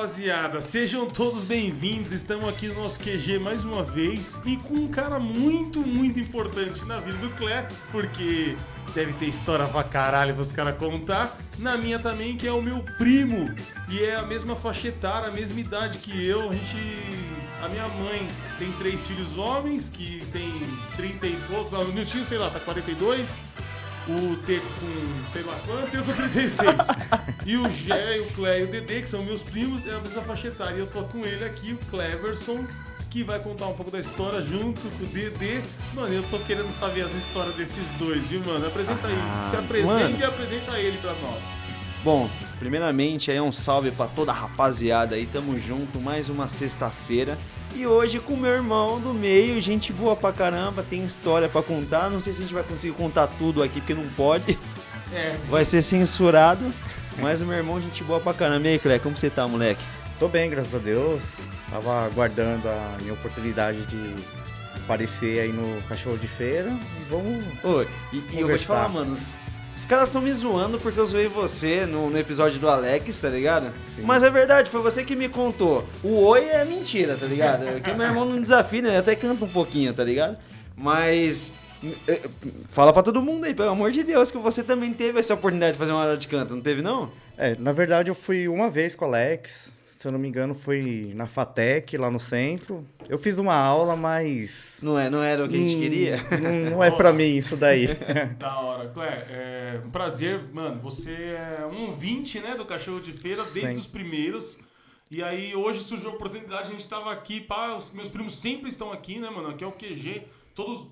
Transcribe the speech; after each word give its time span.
rapaziada, 0.00 0.62
sejam 0.62 1.06
todos 1.06 1.44
bem-vindos. 1.44 2.10
Estamos 2.10 2.48
aqui 2.48 2.68
no 2.68 2.74
nosso 2.76 2.98
QG 3.00 3.38
mais 3.38 3.66
uma 3.66 3.82
vez 3.82 4.40
e 4.46 4.56
com 4.56 4.72
um 4.72 4.88
cara 4.88 5.18
muito, 5.18 5.80
muito 5.80 6.18
importante 6.18 6.86
na 6.86 6.98
vida 6.98 7.18
do 7.18 7.28
Clé, 7.36 7.68
porque 7.92 8.56
deve 8.94 9.12
ter 9.12 9.26
história 9.26 9.66
pra 9.66 9.84
caralho 9.84 10.34
pros 10.34 10.52
caras 10.52 10.74
contar. 10.78 11.36
Na 11.58 11.76
minha 11.76 11.98
também, 11.98 12.34
que 12.34 12.48
é 12.48 12.52
o 12.52 12.62
meu 12.62 12.82
primo, 12.96 13.54
e 13.90 14.02
é 14.02 14.16
a 14.16 14.22
mesma 14.22 14.56
faixa 14.56 14.88
etária, 14.88 15.28
a 15.28 15.32
mesma 15.32 15.60
idade 15.60 15.98
que 15.98 16.26
eu. 16.26 16.48
A 16.48 16.52
gente. 16.54 16.78
A 17.62 17.68
minha 17.68 17.86
mãe 17.88 18.26
tem 18.58 18.72
três 18.72 19.06
filhos 19.06 19.36
homens, 19.36 19.90
que 19.90 20.24
tem 20.32 20.50
30 20.96 21.26
e 21.26 21.36
pouco. 21.46 21.76
Não, 21.76 21.84
meu 21.92 22.06
tio, 22.06 22.24
sei 22.24 22.38
lá, 22.38 22.48
tá 22.48 22.58
42 22.58 23.28
o 24.14 24.36
Teco 24.46 24.66
com 24.80 25.30
sei 25.32 25.42
lá 25.42 25.54
quanto, 25.66 25.94
eu 25.94 26.02
com 26.04 26.12
36. 26.12 26.74
e 27.46 27.56
o 27.56 27.70
Gé, 27.70 28.20
o 28.20 28.26
Clé 28.34 28.60
e 28.60 28.64
o 28.64 28.66
Dedê, 28.66 29.02
que 29.02 29.08
são 29.10 29.24
meus 29.24 29.42
primos, 29.42 29.86
é 29.86 29.94
a 29.94 29.98
mesma 30.00 30.22
faixa 30.22 30.48
etária. 30.48 30.76
E 30.76 30.80
eu 30.80 30.86
tô 30.86 31.02
com 31.04 31.18
ele 31.24 31.44
aqui, 31.44 31.72
o 31.72 31.78
Cleverson, 31.90 32.64
que 33.10 33.22
vai 33.24 33.38
contar 33.40 33.66
um 33.66 33.74
pouco 33.74 33.90
da 33.90 33.98
história 34.00 34.40
junto 34.40 34.80
com 34.80 35.04
o 35.04 35.06
Dedê. 35.08 35.60
Mano, 35.94 36.12
eu 36.14 36.22
tô 36.24 36.38
querendo 36.40 36.70
saber 36.70 37.02
as 37.02 37.14
histórias 37.14 37.54
desses 37.54 37.90
dois, 37.92 38.26
viu, 38.26 38.40
mano? 38.44 38.66
Apresenta 38.66 39.06
aí. 39.06 39.14
Ah, 39.18 39.48
Se 39.50 39.56
apresenta 39.56 39.92
mano. 39.94 40.18
e 40.18 40.24
apresenta 40.24 40.78
ele 40.78 40.98
pra 40.98 41.12
nós. 41.14 41.42
Bom, 42.02 42.30
primeiramente 42.58 43.30
aí 43.30 43.38
um 43.40 43.52
salve 43.52 43.90
pra 43.90 44.06
toda 44.06 44.30
a 44.32 44.34
rapaziada 44.34 45.16
aí, 45.16 45.26
tamo 45.26 45.58
junto, 45.60 46.00
mais 46.00 46.28
uma 46.30 46.48
sexta-feira. 46.48 47.36
E 47.74 47.86
hoje 47.86 48.18
com 48.18 48.36
meu 48.36 48.50
irmão 48.50 49.00
do 49.00 49.14
meio, 49.14 49.60
gente 49.60 49.92
boa 49.92 50.14
pra 50.16 50.32
caramba, 50.32 50.82
tem 50.88 51.04
história 51.04 51.48
pra 51.48 51.62
contar. 51.62 52.10
Não 52.10 52.20
sei 52.20 52.32
se 52.32 52.40
a 52.40 52.42
gente 52.42 52.54
vai 52.54 52.62
conseguir 52.62 52.94
contar 52.94 53.26
tudo 53.26 53.62
aqui, 53.62 53.80
porque 53.80 53.94
não 53.94 54.06
pode. 54.10 54.58
É. 55.12 55.36
Vai 55.48 55.64
ser 55.64 55.80
censurado. 55.82 56.72
Mas 57.18 57.40
o 57.40 57.46
meu 57.46 57.56
irmão, 57.56 57.80
gente 57.80 58.02
boa 58.04 58.20
pra 58.20 58.32
caramba. 58.34 58.66
E 58.68 58.72
aí, 58.72 58.78
Clé, 58.78 58.98
como 58.98 59.16
você 59.16 59.28
tá, 59.30 59.46
moleque? 59.46 59.82
Tô 60.18 60.28
bem, 60.28 60.48
graças 60.50 60.74
a 60.74 60.78
Deus. 60.78 61.48
Tava 61.70 62.04
aguardando 62.06 62.68
a 62.68 62.96
minha 63.00 63.12
oportunidade 63.14 63.80
de 63.86 64.14
aparecer 64.84 65.40
aí 65.40 65.52
no 65.52 65.80
cachorro 65.82 66.18
de 66.18 66.26
feira. 66.26 66.68
E 66.70 67.04
vamos. 67.10 67.44
Ô, 67.64 67.82
e, 68.12 68.16
e 68.16 68.40
eu 68.40 68.46
vou 68.48 68.58
te 68.58 68.66
Conversar. 68.66 68.66
falar, 68.66 68.88
mano, 68.88 69.12
os, 69.12 69.34
os 69.80 69.84
caras 69.86 70.08
estão 70.08 70.20
me 70.20 70.30
zoando 70.32 70.78
porque 70.78 71.00
eu 71.00 71.06
zoei 71.06 71.26
você 71.26 71.86
no, 71.86 72.10
no 72.10 72.18
episódio 72.18 72.58
do 72.60 72.68
Alex, 72.68 73.18
tá 73.18 73.28
ligado? 73.28 73.72
Sim. 73.78 74.02
Mas 74.02 74.22
é 74.22 74.28
verdade, 74.30 74.70
foi 74.70 74.82
você 74.82 75.02
que 75.02 75.16
me 75.16 75.28
contou. 75.28 75.84
O 76.04 76.20
oi 76.26 76.44
é 76.44 76.64
mentira, 76.64 77.16
tá 77.16 77.24
ligado? 77.26 77.64
Que 77.82 77.92
meu 77.94 78.06
irmão 78.06 78.24
não 78.26 78.40
desafia, 78.40 78.82
né? 78.82 78.88
Ele 78.90 78.96
até 78.98 79.14
canta 79.16 79.44
um 79.44 79.48
pouquinho, 79.48 79.92
tá 79.94 80.04
ligado? 80.04 80.36
Mas. 80.76 81.54
eh, 82.06 82.20
Fala 82.68 82.92
pra 82.92 83.02
todo 83.02 83.22
mundo 83.22 83.44
aí, 83.46 83.54
pelo 83.54 83.70
amor 83.70 83.90
de 83.90 84.02
Deus, 84.04 84.30
que 84.30 84.36
você 84.38 84.62
também 84.62 84.92
teve 84.92 85.18
essa 85.18 85.32
oportunidade 85.34 85.72
de 85.72 85.78
fazer 85.78 85.92
uma 85.92 86.02
aula 86.02 86.16
de 86.16 86.28
canto, 86.28 86.54
não 86.54 86.62
teve 86.62 86.82
não? 86.82 87.10
É, 87.38 87.56
na 87.58 87.72
verdade 87.72 88.10
eu 88.10 88.14
fui 88.14 88.48
uma 88.48 88.68
vez 88.68 88.94
com 88.94 89.06
o 89.06 89.08
Alex. 89.08 89.72
Se 90.00 90.08
eu 90.08 90.12
não 90.12 90.18
me 90.18 90.28
engano, 90.28 90.54
foi 90.54 91.12
na 91.14 91.26
Fatec, 91.26 91.94
lá 91.98 92.10
no 92.10 92.18
centro. 92.18 92.88
Eu 93.06 93.18
fiz 93.18 93.36
uma 93.36 93.54
aula, 93.54 93.94
mas. 93.94 94.80
Não, 94.82 94.98
é, 94.98 95.10
não 95.10 95.22
era 95.22 95.44
o 95.44 95.46
que 95.46 95.56
a 95.56 95.58
gente 95.58 95.76
hum, 95.76 95.78
queria? 95.78 96.16
Não, 96.40 96.70
não 96.70 96.80
é 96.82 96.90
pra 96.90 97.12
mim 97.12 97.36
isso 97.36 97.54
daí. 97.54 97.86
Da 98.38 98.58
hora. 98.60 98.88
Clé, 98.88 99.26
é 99.28 99.82
um 99.84 99.90
prazer, 99.90 100.42
mano. 100.54 100.80
Você 100.80 101.12
é 101.12 101.66
um 101.66 101.92
20, 101.92 102.40
né, 102.40 102.54
do 102.54 102.64
Cachorro 102.64 102.98
de 102.98 103.12
Feira, 103.12 103.42
desde 103.52 103.74
Sim. 103.74 103.74
os 103.74 103.86
primeiros. 103.86 104.58
E 105.10 105.22
aí 105.22 105.54
hoje 105.54 105.82
surgiu 105.82 106.08
a 106.08 106.14
oportunidade, 106.14 106.68
a 106.68 106.72
gente 106.72 106.88
tava 106.88 107.12
aqui, 107.12 107.38
pá, 107.38 107.74
os 107.76 107.92
meus 107.92 108.08
primos 108.08 108.34
sempre 108.36 108.70
estão 108.70 108.90
aqui, 108.90 109.18
né, 109.18 109.28
mano? 109.28 109.50
Aqui 109.50 109.62
é 109.62 109.66
o 109.66 109.72
QG. 109.72 110.22
Todos, 110.54 110.88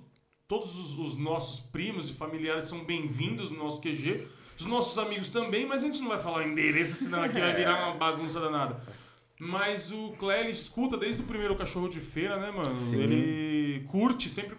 todos 0.47 0.77
os, 0.77 0.99
os 0.99 1.17
nossos 1.17 1.61
primos 1.61 2.11
e 2.11 2.13
familiares 2.13 2.67
são 2.67 2.85
bem-vindos 2.85 3.51
no 3.51 3.57
nosso 3.57 3.81
QG. 3.81 4.29
Os 4.61 4.67
nossos 4.67 4.99
amigos 4.99 5.31
também, 5.31 5.65
mas 5.65 5.83
a 5.83 5.87
gente 5.87 6.01
não 6.01 6.09
vai 6.09 6.19
falar 6.19 6.47
endereço, 6.47 7.05
senão 7.05 7.23
aqui 7.23 7.41
vai 7.41 7.55
virar 7.55 7.87
uma 7.87 7.95
bagunça 7.95 8.39
danada. 8.39 8.98
Mas 9.39 9.93
o 9.93 10.15
Clé, 10.19 10.41
ele 10.41 10.51
escuta 10.51 10.97
desde 10.97 11.23
o 11.23 11.25
primeiro 11.25 11.55
Cachorro 11.57 11.89
de 11.89 12.01
Feira, 12.01 12.37
né, 12.37 12.51
mano? 12.51 12.75
Sim. 12.75 13.01
Ele 13.01 13.85
curte, 13.89 14.29
sempre 14.29 14.57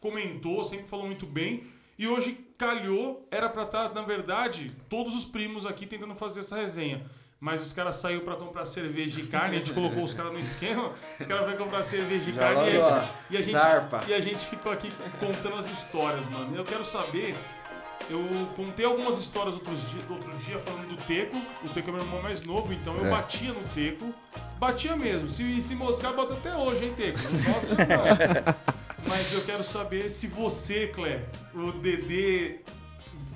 comentou, 0.00 0.64
sempre 0.64 0.86
falou 0.86 1.06
muito 1.06 1.26
bem. 1.26 1.62
E 1.98 2.08
hoje 2.08 2.38
calhou, 2.56 3.28
era 3.30 3.48
pra 3.48 3.62
estar, 3.64 3.92
na 3.94 4.02
verdade, 4.02 4.72
todos 4.88 5.14
os 5.14 5.24
primos 5.24 5.66
aqui 5.66 5.86
tentando 5.86 6.14
fazer 6.14 6.40
essa 6.40 6.56
resenha. 6.56 7.04
Mas 7.38 7.62
os 7.62 7.74
caras 7.74 7.96
saíram 7.96 8.24
pra 8.24 8.36
comprar 8.36 8.64
cerveja 8.64 9.20
e 9.20 9.26
carne, 9.26 9.56
a 9.56 9.58
gente 9.58 9.74
colocou 9.74 10.02
os 10.02 10.14
caras 10.14 10.32
no 10.32 10.38
esquema, 10.38 10.92
os 11.20 11.26
caras 11.26 11.46
vão 11.46 11.56
comprar 11.58 11.82
cerveja 11.82 12.30
e 12.30 12.32
Já 12.32 12.40
carne 12.40 12.70
e 12.72 12.80
a, 12.80 12.84
gente, 12.86 13.10
e, 13.30 13.36
a 13.36 13.40
gente, 13.42 13.52
zarpa. 13.52 14.04
e 14.08 14.14
a 14.14 14.20
gente 14.20 14.46
ficou 14.46 14.72
aqui 14.72 14.90
contando 15.20 15.56
as 15.56 15.68
histórias, 15.68 16.26
mano. 16.30 16.56
Eu 16.56 16.64
quero 16.64 16.84
saber. 16.84 17.36
Eu 18.10 18.20
contei 18.54 18.84
algumas 18.84 19.18
histórias 19.18 19.54
outros 19.54 19.88
dia, 19.90 20.02
outro 20.10 20.30
dia 20.36 20.58
falando 20.58 20.88
do 20.88 20.96
Teco. 21.04 21.36
O 21.64 21.68
Teco 21.70 21.88
é 21.88 21.92
meu 21.92 22.02
irmão 22.02 22.20
mais 22.22 22.42
novo, 22.42 22.72
então 22.72 22.94
eu 22.96 23.06
É. 23.06 23.10
batia 23.10 23.52
no 23.52 23.60
Teco. 23.70 24.12
Batia 24.58 24.94
mesmo. 24.96 25.28
Se, 25.28 25.60
se 25.60 25.74
moscar, 25.74 26.12
bota 26.12 26.34
até 26.34 26.54
hoje, 26.54 26.84
hein, 26.84 26.94
Teco? 26.96 27.18
Não 27.18 27.52
posso, 27.54 27.70
não. 27.76 28.54
Mas 29.08 29.32
eu 29.34 29.42
quero 29.42 29.64
saber 29.64 30.10
se 30.10 30.26
você, 30.28 30.86
Clé, 30.88 31.20
o 31.54 31.72
Dedê, 31.72 32.56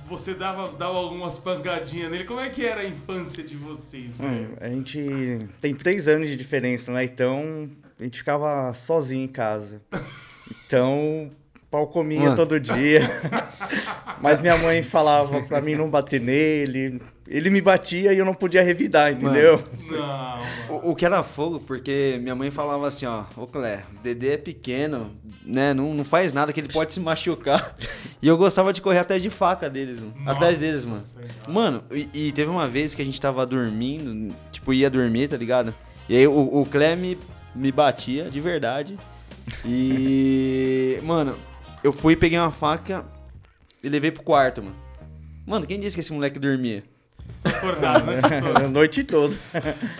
você 0.07 0.35
dava, 0.35 0.69
dava 0.73 0.97
algumas 0.99 1.39
pancadinhas 1.39 2.11
nele. 2.11 2.25
Como 2.25 2.41
é 2.41 2.49
que 2.51 2.65
era 2.65 2.83
a 2.83 2.85
infância 2.87 3.43
de 3.43 3.57
vocês, 3.57 4.17
velho? 4.19 4.51
Hum, 4.53 4.57
a 4.61 4.69
gente 4.69 5.39
tem 5.61 5.75
três 5.75 6.07
anos 6.09 6.29
de 6.29 6.37
diferença, 6.37 6.93
né? 6.93 7.05
Então 7.05 7.69
a 7.99 8.05
gente 8.05 8.19
ficava 8.19 8.73
sozinho 8.75 9.25
em 9.25 9.29
casa. 9.29 9.81
Então, 10.67 11.31
pau 11.71 11.87
comia 11.89 12.21
Mano. 12.21 12.37
todo 12.37 12.59
dia. 12.61 13.01
Mas 14.21 14.41
minha 14.41 14.56
mãe 14.56 14.83
falava 14.83 15.43
pra 15.43 15.61
mim 15.61 15.75
não 15.75 15.91
bater 15.91 16.21
nele. 16.21 17.01
Ele 17.29 17.51
me 17.51 17.61
batia 17.61 18.12
e 18.12 18.19
eu 18.19 18.25
não 18.25 18.33
podia 18.33 18.62
revidar, 18.62 19.12
entendeu? 19.12 19.62
Não, 19.87 19.99
mano. 19.99 20.43
O, 20.71 20.91
o 20.91 20.97
que 20.97 21.05
era 21.05 21.23
fogo, 21.23 21.61
porque 21.61 22.19
minha 22.23 22.34
mãe 22.34 22.51
falava 22.51 22.87
assim, 22.87 23.05
ó, 23.05 23.25
ô 23.37 23.47
Clé, 23.47 23.84
o 23.93 24.03
Dedê 24.03 24.33
é 24.33 24.37
pequeno, 24.39 25.12
né, 25.45 25.75
não, 25.75 25.93
não 25.93 26.05
faz 26.05 26.33
nada 26.33 26.55
que 26.55 26.61
ele 26.61 26.73
pode 26.73 26.95
se 26.95 27.01
machucar. 27.01 27.75
E 28.23 28.27
eu 28.27 28.37
gostava 28.39 28.73
de 28.73 28.81
correr 28.81 29.01
atrás 29.01 29.23
de 29.23 29.29
faca 29.29 29.69
deles, 29.69 30.01
mano. 30.01 30.15
atrás 30.23 30.55
Nossa 30.55 30.59
deles, 30.59 30.85
mano. 30.87 31.00
Senhora. 31.00 31.29
Mano, 31.47 31.85
e, 31.93 32.09
e 32.15 32.33
teve 32.33 32.50
uma 32.50 32.67
vez 32.67 32.95
que 32.95 33.03
a 33.03 33.05
gente 33.05 33.21
tava 33.21 33.45
dormindo, 33.45 34.35
tipo, 34.50 34.73
ia 34.73 34.89
dormir, 34.89 35.29
tá 35.29 35.37
ligado? 35.37 35.75
E 36.09 36.17
aí 36.17 36.27
o, 36.27 36.61
o 36.62 36.65
Clé 36.65 36.97
me, 36.97 37.19
me 37.55 37.71
batia, 37.71 38.31
de 38.31 38.41
verdade. 38.41 38.99
E, 39.65 40.99
mano, 41.03 41.37
eu 41.85 41.93
fui, 41.93 42.17
peguei 42.17 42.39
uma 42.39 42.50
faca 42.50 43.05
e 43.83 43.89
levei 43.89 44.11
pro 44.11 44.22
quarto, 44.22 44.62
mano. 44.62 44.77
Mano, 45.47 45.66
quem 45.66 45.81
disse 45.81 45.97
que 45.97 46.00
esse 46.00 46.12
moleque 46.12 46.39
dormia? 46.39 46.84
Acordado, 47.44 48.06
né? 48.06 48.21
de 48.21 48.41
todo. 48.41 48.56
A 48.56 48.69
noite 48.69 49.05
toda. 49.05 49.37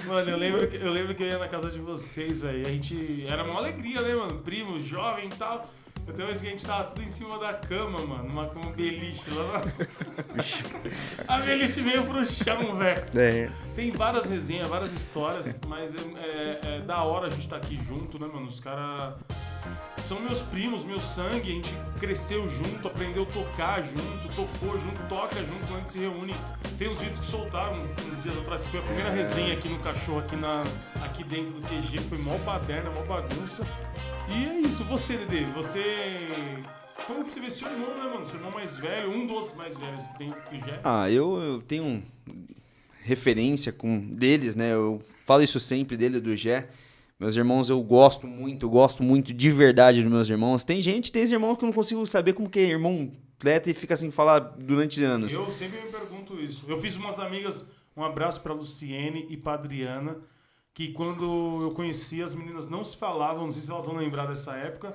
Mano, 0.07 0.31
eu 0.31 0.37
lembro, 0.37 0.69
que, 0.69 0.77
eu 0.77 0.91
lembro 0.91 1.15
que 1.15 1.23
eu 1.23 1.29
ia 1.29 1.39
na 1.39 1.49
casa 1.49 1.71
de 1.71 1.79
vocês, 1.79 2.43
velho. 2.43 2.67
A 2.67 2.71
gente. 2.71 3.27
Era 3.27 3.45
uma 3.45 3.59
alegria, 3.59 4.01
né, 4.01 4.15
mano? 4.15 4.39
Primo, 4.41 4.79
jovem 4.81 5.27
e 5.27 5.37
tal. 5.37 5.63
Eu 6.09 6.15
tenho 6.15 6.27
uma 6.27 6.33
vez 6.33 6.41
que 6.41 6.47
a 6.49 6.51
gente 6.51 6.65
tava 6.65 6.85
tudo 6.85 7.03
em 7.03 7.07
cima 7.09 7.39
da 7.39 7.53
cama, 7.53 7.99
mano. 8.01 8.25
Numa 8.25 8.47
cama 8.49 8.73
beliche 8.73 9.31
lá. 9.31 9.63
A 11.29 11.39
beliche 11.39 11.83
veio 11.83 12.05
pro 12.05 12.25
chão, 12.25 12.77
velho. 12.77 13.05
É, 13.15 13.51
Tem 13.77 13.91
várias 13.93 14.27
resenhas, 14.29 14.69
várias 14.69 14.93
histórias, 14.93 15.59
mas 15.67 15.95
é, 15.95 15.99
é- 15.99 16.77
é 16.77 16.81
da 16.81 17.03
hora 17.03 17.27
a 17.27 17.31
gente 17.31 17.47
tá 17.47 17.57
aqui 17.57 17.79
junto, 17.87 18.19
né, 18.19 18.27
mano? 18.33 18.47
Os 18.49 18.59
caras 18.59 19.15
são 19.99 20.19
meus 20.21 20.41
primos, 20.41 20.83
meu 20.85 20.99
sangue, 20.99 21.51
a 21.51 21.55
gente 21.55 21.75
cresceu 22.01 22.49
junto, 22.49 22.89
aprendeu 22.89 23.25
a 23.25 23.27
tocar 23.27 23.83
junto, 23.83 24.29
tocou 24.35 24.79
junto, 24.81 25.09
toca 25.11 25.35
junto, 25.37 25.67
quando 25.67 25.77
a 25.77 25.81
gente 25.81 25.93
se 25.93 25.99
reúne. 25.99 26.35
Tem 26.79 26.89
uns 26.89 26.99
vídeos 27.01 27.19
que 27.19 27.27
soltaram 27.27 27.79
uns, 27.79 27.91
uns 28.07 28.23
dias 28.23 28.39
atrás, 28.39 28.63
que 28.65 28.71
foi 28.71 28.81
a 28.81 28.83
primeira 28.83 29.11
resenha 29.11 29.53
aqui 29.53 29.69
no 29.69 29.79
cachorro, 29.81 30.21
aqui, 30.21 30.37
na, 30.37 30.63
aqui 31.03 31.23
dentro 31.23 31.53
do 31.53 31.61
QG, 31.69 31.99
foi 32.09 32.17
mó 32.17 32.39
baderna, 32.39 32.91
mó 32.91 33.03
bagunça. 33.03 33.67
E 34.29 34.45
é 34.45 34.61
isso, 34.61 34.85
você, 34.85 35.17
Dedê, 35.17 35.45
você. 35.53 35.83
Como 37.07 37.25
que 37.25 37.33
você 37.33 37.41
vê 37.41 37.51
seu 37.51 37.71
irmão, 37.71 37.97
né, 37.97 38.05
mano? 38.13 38.27
Seu 38.27 38.37
irmão 38.37 38.51
mais 38.53 38.79
velho, 38.79 39.11
um 39.11 39.27
dos 39.27 39.55
mais 39.55 39.77
velhos 39.77 40.07
que 40.07 40.19
tem 40.19 40.35
que 40.51 40.59
já. 40.59 40.81
Ah, 40.85 41.11
eu, 41.11 41.41
eu 41.41 41.63
tenho 41.63 42.03
referência 43.03 43.73
com 43.73 43.99
deles, 43.99 44.55
né? 44.55 44.73
Eu 44.73 45.01
falo 45.25 45.43
isso 45.43 45.59
sempre 45.59 45.97
dele, 45.97 46.21
do 46.21 46.37
Gé. 46.37 46.69
Meus 47.19 47.35
irmãos 47.35 47.69
eu 47.69 47.83
gosto 47.83 48.27
muito, 48.27 48.69
gosto 48.69 49.03
muito 49.03 49.33
de 49.33 49.51
verdade 49.51 50.03
dos 50.03 50.13
meus 50.13 50.29
irmãos. 50.29 50.63
Tem 50.63 50.81
gente, 50.81 51.11
tem 51.11 51.25
irmãos 51.25 51.57
que 51.57 51.65
eu 51.65 51.67
não 51.67 51.73
consigo 51.73 52.07
saber 52.07 52.33
como 52.35 52.49
que 52.49 52.61
é 52.61 52.65
irmão 52.65 53.11
completa 53.39 53.71
e 53.71 53.75
fica 53.75 53.97
sem 53.97 54.11
falar 54.11 54.41
durante 54.41 55.03
anos. 55.03 55.33
Eu 55.33 55.51
sempre 55.51 55.81
me 55.81 55.91
pergunto 55.91 56.41
isso. 56.41 56.65
Eu 56.69 56.81
fiz 56.81 56.97
umas 56.97 57.21
amigas, 57.21 57.71
um 57.97 58.03
abraço 58.03 58.41
pra 58.43 58.53
Luciene 58.53 59.27
e 59.31 59.37
pra 59.37 59.55
Adriana, 59.55 60.17
que 60.79 60.93
quando 60.93 61.59
eu 61.65 61.73
conheci 61.73 62.23
as 62.23 62.37
meninas 62.37 62.71
não 62.71 62.85
se 62.85 62.97
falavam, 62.97 63.47
não 63.47 63.53
sei 63.53 63.63
se 63.63 63.69
elas 63.73 63.85
vão 63.87 63.97
lembrar 63.97 64.27
dessa 64.27 64.55
época. 64.55 64.95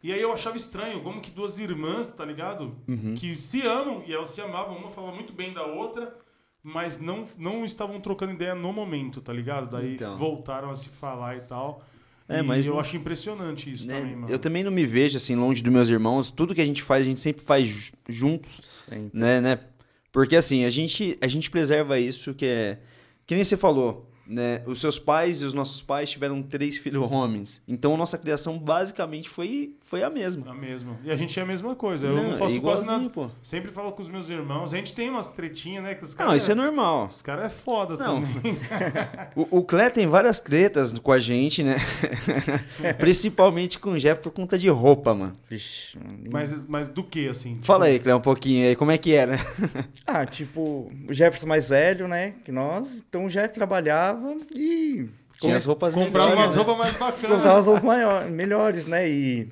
E 0.00 0.12
aí 0.12 0.20
eu 0.20 0.32
achava 0.32 0.56
estranho, 0.56 1.00
como 1.02 1.20
que 1.20 1.28
duas 1.32 1.58
irmãs, 1.58 2.12
tá 2.12 2.24
ligado? 2.24 2.76
Uhum. 2.86 3.14
Que 3.16 3.36
se 3.36 3.60
amam 3.66 4.04
e 4.06 4.12
elas 4.12 4.28
se 4.30 4.40
amavam, 4.40 4.76
uma 4.76 4.90
falava 4.90 5.12
muito 5.16 5.32
bem 5.32 5.52
da 5.52 5.66
outra, 5.66 6.14
mas 6.62 7.00
não, 7.00 7.24
não 7.36 7.64
estavam 7.64 8.00
trocando 8.00 8.32
ideia 8.32 8.54
no 8.54 8.72
momento, 8.72 9.20
tá 9.20 9.32
ligado? 9.32 9.70
Daí 9.72 9.94
Então. 9.94 10.16
voltaram 10.16 10.70
a 10.70 10.76
se 10.76 10.88
falar 10.90 11.36
e 11.36 11.40
tal. 11.40 11.82
É, 12.28 12.38
e 12.38 12.42
mas 12.44 12.64
eu 12.64 12.78
acho 12.78 12.96
impressionante 12.96 13.72
isso 13.72 13.88
Né? 13.88 13.98
também, 13.98 14.14
mano. 14.14 14.32
Eu 14.32 14.38
também 14.38 14.62
não 14.62 14.70
me 14.70 14.86
vejo 14.86 15.16
assim 15.16 15.34
longe 15.34 15.60
dos 15.64 15.72
meus 15.72 15.88
irmãos. 15.88 16.30
Tudo 16.30 16.54
que 16.54 16.60
a 16.60 16.64
gente 16.64 16.80
faz, 16.80 17.02
a 17.02 17.04
gente 17.08 17.18
sempre 17.18 17.44
faz 17.44 17.66
ju- 17.66 17.92
juntos, 18.08 18.84
Sempre. 18.88 19.10
né, 19.18 19.40
né? 19.40 19.58
Porque 20.12 20.36
assim, 20.36 20.64
a 20.64 20.70
gente 20.70 21.18
a 21.20 21.26
gente 21.26 21.50
preserva 21.50 21.98
isso 21.98 22.32
que 22.34 22.46
é 22.46 22.78
que 23.26 23.34
nem 23.34 23.42
você 23.42 23.56
falou. 23.56 24.08
Né? 24.26 24.62
Os 24.66 24.80
seus 24.80 24.98
pais 24.98 25.42
e 25.42 25.44
os 25.44 25.54
nossos 25.54 25.82
pais 25.82 26.10
tiveram 26.10 26.42
três 26.42 26.76
filhos 26.76 27.10
homens. 27.10 27.62
Então, 27.68 27.96
nossa 27.96 28.18
criação 28.18 28.58
basicamente 28.58 29.28
foi, 29.28 29.74
foi 29.94 30.02
a 30.02 30.10
mesma. 30.10 30.50
A 30.50 30.54
mesma. 30.54 30.96
E 31.04 31.10
a 31.10 31.14
gente 31.16 31.38
é 31.38 31.42
a 31.42 31.46
mesma 31.46 31.74
coisa. 31.76 32.06
Eu 32.08 32.16
não, 32.16 32.30
Não, 32.32 32.36
faço 32.36 32.60
quase 32.60 32.84
nada. 32.84 33.08
pô. 33.10 33.30
Sempre 33.42 33.70
falo 33.70 33.92
com 33.92 34.02
os 34.02 34.08
meus 34.08 34.28
irmãos. 34.28 34.74
A 34.74 34.76
gente 34.76 34.92
tem 34.92 35.08
umas 35.08 35.28
tretinhas, 35.28 35.84
né? 35.84 35.94
Que 35.94 36.02
os 36.04 36.14
caras. 36.14 36.30
Não, 36.32 36.36
isso 36.36 36.50
é 36.50 36.54
normal. 36.54 37.06
Os 37.06 37.22
caras 37.22 37.46
é 37.46 37.48
foda 37.50 37.96
Não. 37.96 38.22
também. 38.22 38.58
O, 39.36 39.58
o 39.58 39.64
Clé 39.64 39.90
tem 39.90 40.06
várias 40.06 40.38
tretas 40.40 40.96
com 40.98 41.10
a 41.12 41.18
gente, 41.18 41.62
né? 41.62 41.76
Principalmente 42.98 43.78
com 43.78 43.90
o 43.92 43.98
Jeff 43.98 44.22
por 44.22 44.32
conta 44.32 44.58
de 44.58 44.68
roupa, 44.68 45.14
mano. 45.14 45.32
Vixe. 45.48 45.98
Mas, 46.30 46.66
mas 46.68 46.88
do 46.88 47.02
que, 47.02 47.28
assim? 47.28 47.58
Fala 47.62 47.86
aí, 47.86 47.98
Clé, 47.98 48.14
um 48.14 48.20
pouquinho 48.20 48.66
aí, 48.68 48.76
como 48.76 48.90
é 48.90 48.98
que 48.98 49.12
era? 49.14 49.38
Ah, 50.06 50.24
tipo, 50.26 50.88
o 51.08 51.12
Jefferson 51.12 51.46
mais 51.48 51.68
velho, 51.70 52.06
né? 52.06 52.34
Que 52.44 52.52
nós. 52.52 53.02
Então 53.08 53.24
o 53.26 53.28
Jeff 53.28 53.52
trabalhava 53.54 54.34
e. 54.54 55.08
Tinha 55.40 55.56
as 55.56 55.64
roupas 55.64 55.94
Comprar 55.94 56.20
melhores, 56.28 56.36
umas 56.38 56.50
né? 56.56 56.62
roupas 56.62 56.78
mais 56.78 56.96
bacanas. 56.96 57.40
usava 57.40 57.58
as 57.58 57.66
roupas 57.66 57.84
maior- 57.84 58.30
melhores, 58.30 58.86
né? 58.86 59.08
E 59.10 59.48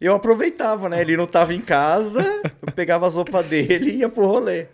eu 0.00 0.14
aproveitava, 0.14 0.88
né? 0.88 1.00
Ele 1.00 1.16
não 1.16 1.26
tava 1.26 1.54
em 1.54 1.60
casa, 1.60 2.22
eu 2.66 2.72
pegava 2.74 3.06
as 3.06 3.14
roupas 3.14 3.46
dele 3.46 3.90
e 3.90 3.96
ia 3.98 4.08
pro 4.08 4.26
rolê. 4.26 4.66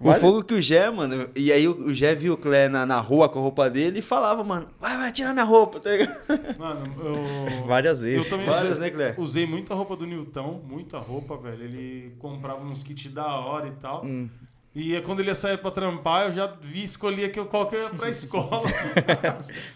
O 0.00 0.04
Vale- 0.04 0.20
fogo 0.20 0.44
que 0.44 0.54
o 0.54 0.60
Jé, 0.60 0.88
mano, 0.90 1.28
e 1.34 1.50
aí 1.50 1.66
o 1.66 1.92
Jé 1.92 2.14
viu 2.14 2.34
o 2.34 2.36
Clé 2.36 2.68
na, 2.68 2.84
na 2.86 3.00
rua 3.00 3.28
com 3.28 3.38
a 3.38 3.42
roupa 3.42 3.68
dele 3.70 3.98
e 3.98 4.02
falava, 4.02 4.44
mano, 4.44 4.68
vai, 4.78 4.96
vai, 4.96 5.10
tirar 5.10 5.32
minha 5.32 5.44
roupa, 5.46 5.80
tá 5.80 5.90
ligado? 5.90 6.58
Mano, 6.58 6.94
eu. 7.02 7.66
Várias 7.66 7.98
Eu 8.00 8.04
vezes. 8.10 8.30
também 8.30 8.46
Várias, 8.46 8.78
né, 8.78 8.90
Clé? 8.90 9.14
usei 9.18 9.44
muita 9.46 9.74
roupa 9.74 9.96
do 9.96 10.06
Newton, 10.06 10.62
muita 10.68 10.98
roupa, 10.98 11.36
velho. 11.38 11.64
Ele 11.64 12.12
comprava 12.18 12.62
uns 12.64 12.84
kits 12.84 13.10
da 13.10 13.26
hora 13.26 13.66
e 13.66 13.72
tal. 13.80 14.04
Hum. 14.04 14.28
E 14.80 14.94
é 14.94 15.00
quando 15.00 15.18
ele 15.20 15.28
ia 15.30 15.34
sair 15.34 15.58
pra 15.58 15.70
trampar, 15.72 16.26
eu 16.28 16.32
já 16.32 16.46
vi, 16.46 16.84
escolhia 16.84 17.28
que 17.28 17.38
eu, 17.40 17.46
qual 17.46 17.66
que 17.68 17.74
eu 17.74 17.82
ia 17.82 17.90
pra 17.90 18.08
escola. 18.10 18.62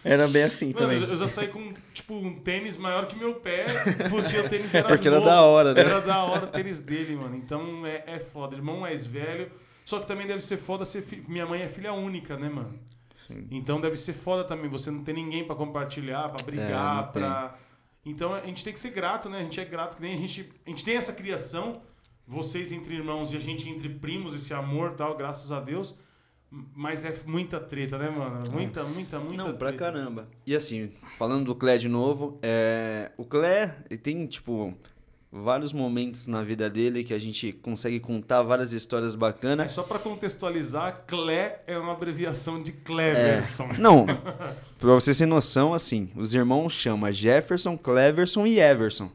Era 0.04 0.28
bem 0.28 0.44
assim 0.44 0.66
Mano, 0.66 0.78
também. 0.78 1.02
eu 1.02 1.16
já 1.16 1.26
saí 1.26 1.48
com, 1.48 1.72
tipo, 1.92 2.14
um 2.14 2.36
tênis 2.40 2.76
maior 2.76 3.06
que 3.06 3.16
meu 3.16 3.34
pé, 3.34 3.66
porque 4.10 4.38
o 4.38 4.48
tênis 4.48 4.74
era 4.74 4.86
Porque 4.86 5.08
era 5.08 5.16
novo. 5.18 5.28
da 5.28 5.42
hora, 5.42 5.74
né? 5.74 5.80
Era 5.80 6.00
da 6.00 6.22
hora 6.22 6.44
o 6.44 6.48
tênis 6.48 6.82
dele, 6.82 7.16
mano. 7.16 7.34
Então 7.36 7.84
é, 7.86 8.04
é 8.06 8.18
foda. 8.18 8.54
Irmão 8.54 8.78
mais 8.80 9.06
velho. 9.06 9.50
Só 9.84 9.98
que 9.98 10.06
também 10.06 10.26
deve 10.26 10.40
ser 10.40 10.56
foda 10.58 10.84
ser 10.84 11.02
fi- 11.02 11.24
Minha 11.26 11.46
mãe 11.46 11.62
é 11.62 11.68
filha 11.68 11.92
única, 11.92 12.36
né, 12.36 12.48
mano? 12.48 12.78
Sim. 13.14 13.46
Então 13.50 13.80
deve 13.80 13.96
ser 13.96 14.12
foda 14.12 14.44
também. 14.44 14.70
Você 14.70 14.90
não 14.90 15.02
tem 15.02 15.14
ninguém 15.14 15.44
pra 15.44 15.56
compartilhar, 15.56 16.28
pra 16.28 16.42
É, 16.42 16.44
brigar, 16.44 17.12
tem. 17.12 17.22
pra. 17.22 17.54
Então 18.04 18.34
a 18.34 18.40
gente 18.42 18.62
tem 18.64 18.72
que 18.72 18.78
ser 18.80 18.90
grato, 18.90 19.28
né? 19.28 19.38
A 19.38 19.42
gente 19.42 19.60
é 19.60 19.64
grato, 19.64 19.96
que 19.96 20.02
nem 20.02 20.14
a 20.14 20.16
gente. 20.16 20.48
A 20.66 20.70
gente 20.70 20.84
tem 20.84 20.96
essa 20.96 21.12
criação, 21.12 21.82
vocês 22.32 22.72
entre 22.72 22.94
irmãos 22.94 23.32
e 23.32 23.36
a 23.36 23.40
gente 23.40 23.68
entre 23.68 23.88
primos, 23.88 24.34
esse 24.34 24.54
amor 24.54 24.92
e 24.92 24.96
tal, 24.96 25.16
graças 25.16 25.52
a 25.52 25.60
Deus. 25.60 25.98
Mas 26.74 27.04
é 27.04 27.16
muita 27.26 27.58
treta, 27.58 27.96
né, 27.96 28.10
mano? 28.10 28.40
Muita, 28.52 28.84
muita, 28.84 29.18
muita 29.18 29.42
Não, 29.42 29.54
pra 29.56 29.68
treta. 29.68 29.84
caramba. 29.84 30.28
E 30.46 30.54
assim, 30.54 30.90
falando 31.16 31.46
do 31.46 31.54
Clé 31.54 31.78
de 31.78 31.88
novo, 31.88 32.38
é... 32.42 33.10
o 33.16 33.24
Clé 33.24 33.74
ele 33.90 33.96
tem, 33.98 34.26
tipo, 34.26 34.74
vários 35.30 35.72
momentos 35.72 36.26
na 36.26 36.42
vida 36.42 36.68
dele 36.68 37.04
que 37.04 37.14
a 37.14 37.18
gente 37.18 37.52
consegue 37.54 37.98
contar 38.00 38.42
várias 38.42 38.74
histórias 38.74 39.14
É, 39.14 39.16
bacanas. 39.16 39.72
só 39.72 39.82
pra 39.82 39.98
contextualizar, 39.98 41.04
Clé 41.06 41.62
é 41.66 41.78
uma 41.78 41.92
abreviação 41.92 42.62
de 42.62 42.70
É. 42.72 42.74
Cleverson. 42.84 43.68
Não, 43.78 44.04
pra 44.78 44.92
vocês 44.92 45.16
terem 45.16 45.32
noção, 45.32 45.72
assim, 45.72 46.10
os 46.14 46.34
irmãos 46.34 46.74
chamam 46.74 47.10
Jefferson, 47.10 47.78
Cleverson 47.78 48.46
e 48.46 48.60
Everson. 48.60 49.10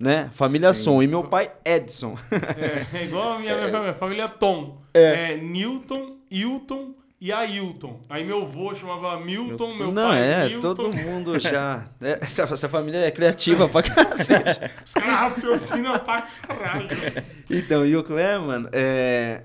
Né? 0.00 0.30
Família 0.32 0.72
Sim. 0.72 0.84
Som. 0.84 1.02
E 1.02 1.06
meu 1.06 1.22
pai, 1.22 1.52
Edson. 1.62 2.16
É, 2.56 2.96
é 2.96 3.04
igual 3.04 3.34
a 3.34 3.38
minha, 3.38 3.54
minha 3.68 3.70
família, 3.70 3.94
família 3.94 4.28
Tom. 4.28 4.80
É. 4.94 5.34
É. 5.34 5.36
Newton, 5.36 6.16
Hilton 6.30 6.94
e 7.20 7.30
Ailton. 7.30 8.00
Aí 8.08 8.24
meu 8.24 8.42
avô 8.42 8.74
chamava 8.74 9.20
Milton, 9.20 9.74
meu 9.74 9.92
Não, 9.92 10.08
pai 10.08 10.22
é, 10.22 10.48
Milton. 10.48 10.74
todo 10.74 10.96
mundo 10.96 11.38
já. 11.38 11.84
é, 12.00 12.18
essa, 12.22 12.68
família 12.68 12.98
é 12.98 13.10
criativa 13.10 13.68
pra 13.68 13.82
cacete. 13.82 14.72
Os 14.82 14.94
caras 14.94 15.20
raciocinam 15.20 15.98
pra 15.98 16.22
caralho. 16.22 16.88
Então, 17.50 17.84
e 17.84 17.94
o 17.94 18.02
Clé, 18.02 18.38
mano, 18.38 18.70
é... 18.72 19.42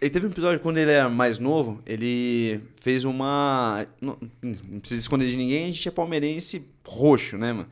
ele 0.00 0.10
teve 0.10 0.24
um 0.28 0.30
episódio 0.30 0.60
quando 0.60 0.78
ele 0.78 0.92
era 0.92 1.08
mais 1.08 1.40
novo, 1.40 1.82
ele 1.84 2.60
fez 2.80 3.04
uma. 3.04 3.84
Não, 4.00 4.16
não 4.40 4.78
precisa 4.78 5.00
esconder 5.00 5.26
de 5.26 5.36
ninguém, 5.36 5.64
a 5.64 5.66
gente 5.72 5.88
é 5.88 5.90
palmeirense 5.90 6.64
roxo, 6.86 7.36
né, 7.36 7.52
mano? 7.52 7.68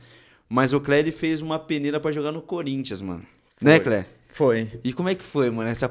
Mas 0.49 0.73
o 0.73 0.81
Clé 0.81 1.03
fez 1.11 1.41
uma 1.41 1.59
peneira 1.59 1.99
pra 1.99 2.11
jogar 2.11 2.31
no 2.31 2.41
Corinthians, 2.41 2.99
mano. 2.99 3.23
Né, 3.61 3.75
Foi. 3.75 3.83
Clé? 3.83 4.05
Foi. 4.29 4.67
E 4.83 4.91
como 4.91 5.09
é 5.09 5.15
que 5.15 5.23
foi, 5.23 5.49
mano, 5.49 5.69
essa 5.69 5.89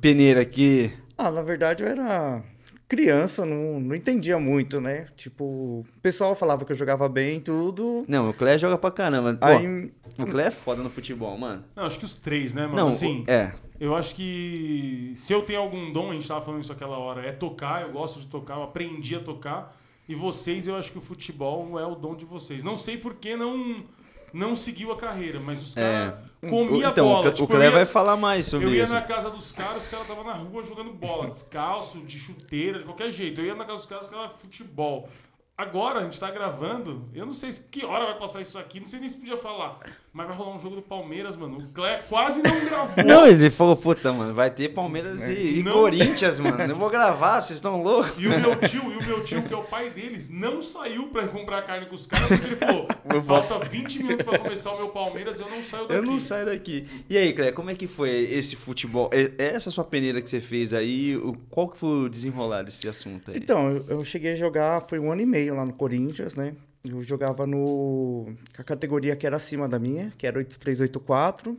peneira 0.00 0.40
aqui? 0.40 0.90
Ah, 1.16 1.30
na 1.30 1.42
verdade 1.42 1.82
eu 1.82 1.88
era 1.88 2.42
criança, 2.88 3.44
não, 3.44 3.78
não 3.78 3.94
entendia 3.94 4.38
muito, 4.38 4.80
né? 4.80 5.06
Tipo, 5.14 5.44
o 5.44 5.86
pessoal 6.00 6.34
falava 6.34 6.64
que 6.64 6.72
eu 6.72 6.76
jogava 6.76 7.06
bem 7.08 7.36
e 7.36 7.40
tudo. 7.40 8.04
Não, 8.08 8.30
o 8.30 8.34
Clé 8.34 8.56
joga 8.56 8.78
pra 8.78 8.90
caramba. 8.90 9.34
Pô, 9.34 9.44
Aí, 9.44 9.92
o 10.18 10.24
Clé 10.24 10.46
é 10.46 10.50
foda 10.50 10.82
no 10.82 10.88
futebol, 10.88 11.36
mano. 11.36 11.64
Não, 11.76 11.84
acho 11.84 11.98
que 11.98 12.04
os 12.06 12.16
três, 12.16 12.54
né, 12.54 12.62
mano? 12.62 12.76
Não, 12.76 12.88
assim, 12.88 13.24
é. 13.26 13.52
eu 13.78 13.94
acho 13.94 14.14
que 14.14 15.12
se 15.16 15.32
eu 15.32 15.42
tenho 15.42 15.60
algum 15.60 15.92
dom, 15.92 16.10
a 16.10 16.14
gente 16.14 16.26
tava 16.26 16.42
falando 16.42 16.62
isso 16.62 16.72
aquela 16.72 16.98
hora, 16.98 17.26
é 17.26 17.32
tocar, 17.32 17.82
eu 17.82 17.92
gosto 17.92 18.20
de 18.20 18.26
tocar, 18.26 18.56
eu 18.56 18.62
aprendi 18.62 19.14
a 19.14 19.20
tocar. 19.20 19.76
E 20.08 20.14
vocês, 20.14 20.66
eu 20.66 20.74
acho 20.74 20.90
que 20.90 20.96
o 20.96 21.02
futebol 21.02 21.78
é 21.78 21.84
o 21.84 21.94
dom 21.94 22.16
de 22.16 22.24
vocês. 22.24 22.64
Não 22.64 22.76
sei 22.76 22.96
por 22.96 23.16
que 23.16 23.36
não, 23.36 23.84
não 24.32 24.54
seguiu 24.56 24.92
a 24.92 24.96
carreira, 24.96 25.40
mas 25.40 25.62
os 25.62 25.74
caras 25.74 26.14
comiam 26.40 26.90
então, 26.90 27.06
bola. 27.08 27.28
o, 27.28 27.32
tipo, 27.32 27.44
o 27.44 27.48
Clé 27.48 27.70
vai 27.70 27.84
falar 27.84 28.16
mais 28.16 28.46
sobre 28.46 28.66
Eu 28.66 28.74
ia 28.74 28.84
isso. 28.84 28.92
na 28.92 29.02
casa 29.02 29.30
dos 29.30 29.52
caras, 29.52 29.82
os 29.84 29.88
caras 29.88 30.08
estavam 30.08 30.24
na 30.24 30.34
rua 30.34 30.62
jogando 30.62 30.92
bola, 30.92 31.26
descalço, 31.28 31.98
de 32.00 32.18
chuteira, 32.18 32.78
de 32.78 32.84
qualquer 32.84 33.10
jeito. 33.10 33.40
Eu 33.40 33.46
ia 33.46 33.54
na 33.54 33.64
casa 33.64 33.78
dos 33.78 33.86
caras, 33.86 34.04
os 34.06 34.10
caras 34.10 34.30
futebol. 34.40 35.08
Agora 35.56 35.98
a 36.00 36.04
gente 36.04 36.20
tá 36.20 36.30
gravando, 36.30 37.08
eu 37.12 37.26
não 37.26 37.34
sei 37.34 37.50
se, 37.50 37.68
que 37.68 37.84
hora 37.84 38.04
vai 38.06 38.18
passar 38.18 38.40
isso 38.40 38.56
aqui, 38.56 38.78
não 38.78 38.86
sei 38.86 39.00
nem 39.00 39.08
se 39.08 39.18
podia 39.18 39.36
falar. 39.36 39.80
Mas 40.12 40.26
vai 40.26 40.36
rolar 40.36 40.56
um 40.56 40.58
jogo 40.58 40.76
do 40.76 40.82
Palmeiras, 40.82 41.36
mano. 41.36 41.58
O 41.58 41.68
Clé 41.68 42.02
quase 42.08 42.42
não 42.42 42.64
gravou. 42.64 43.04
Não, 43.04 43.26
ele 43.26 43.50
falou, 43.50 43.76
puta, 43.76 44.12
mano, 44.12 44.34
vai 44.34 44.50
ter 44.50 44.70
Palmeiras 44.70 45.28
e, 45.28 45.58
e 45.58 45.62
Não. 45.62 45.72
Corinthians, 45.72 46.38
mano. 46.40 46.60
Eu 46.62 46.74
vou 46.76 46.90
gravar, 46.90 47.40
vocês 47.40 47.58
estão 47.58 47.82
loucos? 47.82 48.12
E 48.18 48.26
o 48.26 48.40
meu 48.40 48.56
tio, 48.60 48.90
e 48.92 48.96
o 48.96 49.06
meu 49.06 49.22
tio, 49.22 49.42
que 49.42 49.52
é 49.52 49.56
o 49.56 49.62
pai 49.62 49.90
deles, 49.90 50.30
não 50.30 50.60
saiu 50.62 51.08
pra 51.08 51.24
ir 51.24 51.28
comprar 51.28 51.62
carne 51.62 51.86
com 51.86 51.94
os 51.94 52.06
caras, 52.06 52.26
porque 52.26 52.46
ele 52.46 52.56
falou: 52.56 52.86
falta 53.22 53.64
20 53.68 54.02
minutos 54.02 54.24
pra 54.26 54.38
começar 54.38 54.72
o 54.72 54.78
meu 54.78 54.88
Palmeiras, 54.88 55.38
eu 55.40 55.48
não 55.48 55.62
saio 55.62 55.82
daqui. 55.86 55.94
Eu 55.94 56.02
não 56.02 56.18
saio 56.18 56.46
daqui. 56.46 56.86
E 57.08 57.16
aí, 57.16 57.32
Clé, 57.32 57.52
como 57.52 57.70
é 57.70 57.74
que 57.74 57.86
foi 57.86 58.10
esse 58.10 58.56
futebol? 58.56 59.10
E- 59.12 59.32
Essa 59.38 59.70
sua 59.70 59.84
peneira 59.84 60.20
que 60.22 60.28
você 60.28 60.40
fez 60.40 60.72
aí, 60.74 61.16
o- 61.16 61.34
qual 61.50 61.68
que 61.68 61.78
foi 61.78 62.06
o 62.06 62.08
desenrolar 62.08 62.62
desse 62.62 62.88
assunto 62.88 63.30
aí? 63.30 63.36
então, 63.36 63.84
eu 63.88 64.02
cheguei 64.04 64.32
a 64.32 64.36
jogar, 64.36 64.80
foi 64.80 64.98
um 64.98 65.12
ano 65.12 65.20
e 65.20 65.26
meio 65.26 65.54
lá 65.54 65.64
no 65.64 65.72
Corinthians, 65.74 66.34
né? 66.34 66.52
Eu 66.84 67.02
jogava 67.02 67.46
no. 67.46 68.32
a 68.58 68.62
categoria 68.62 69.16
que 69.16 69.26
era 69.26 69.36
acima 69.36 69.68
da 69.68 69.78
minha, 69.78 70.12
que 70.16 70.26
era 70.26 70.38
8384, 70.38 71.54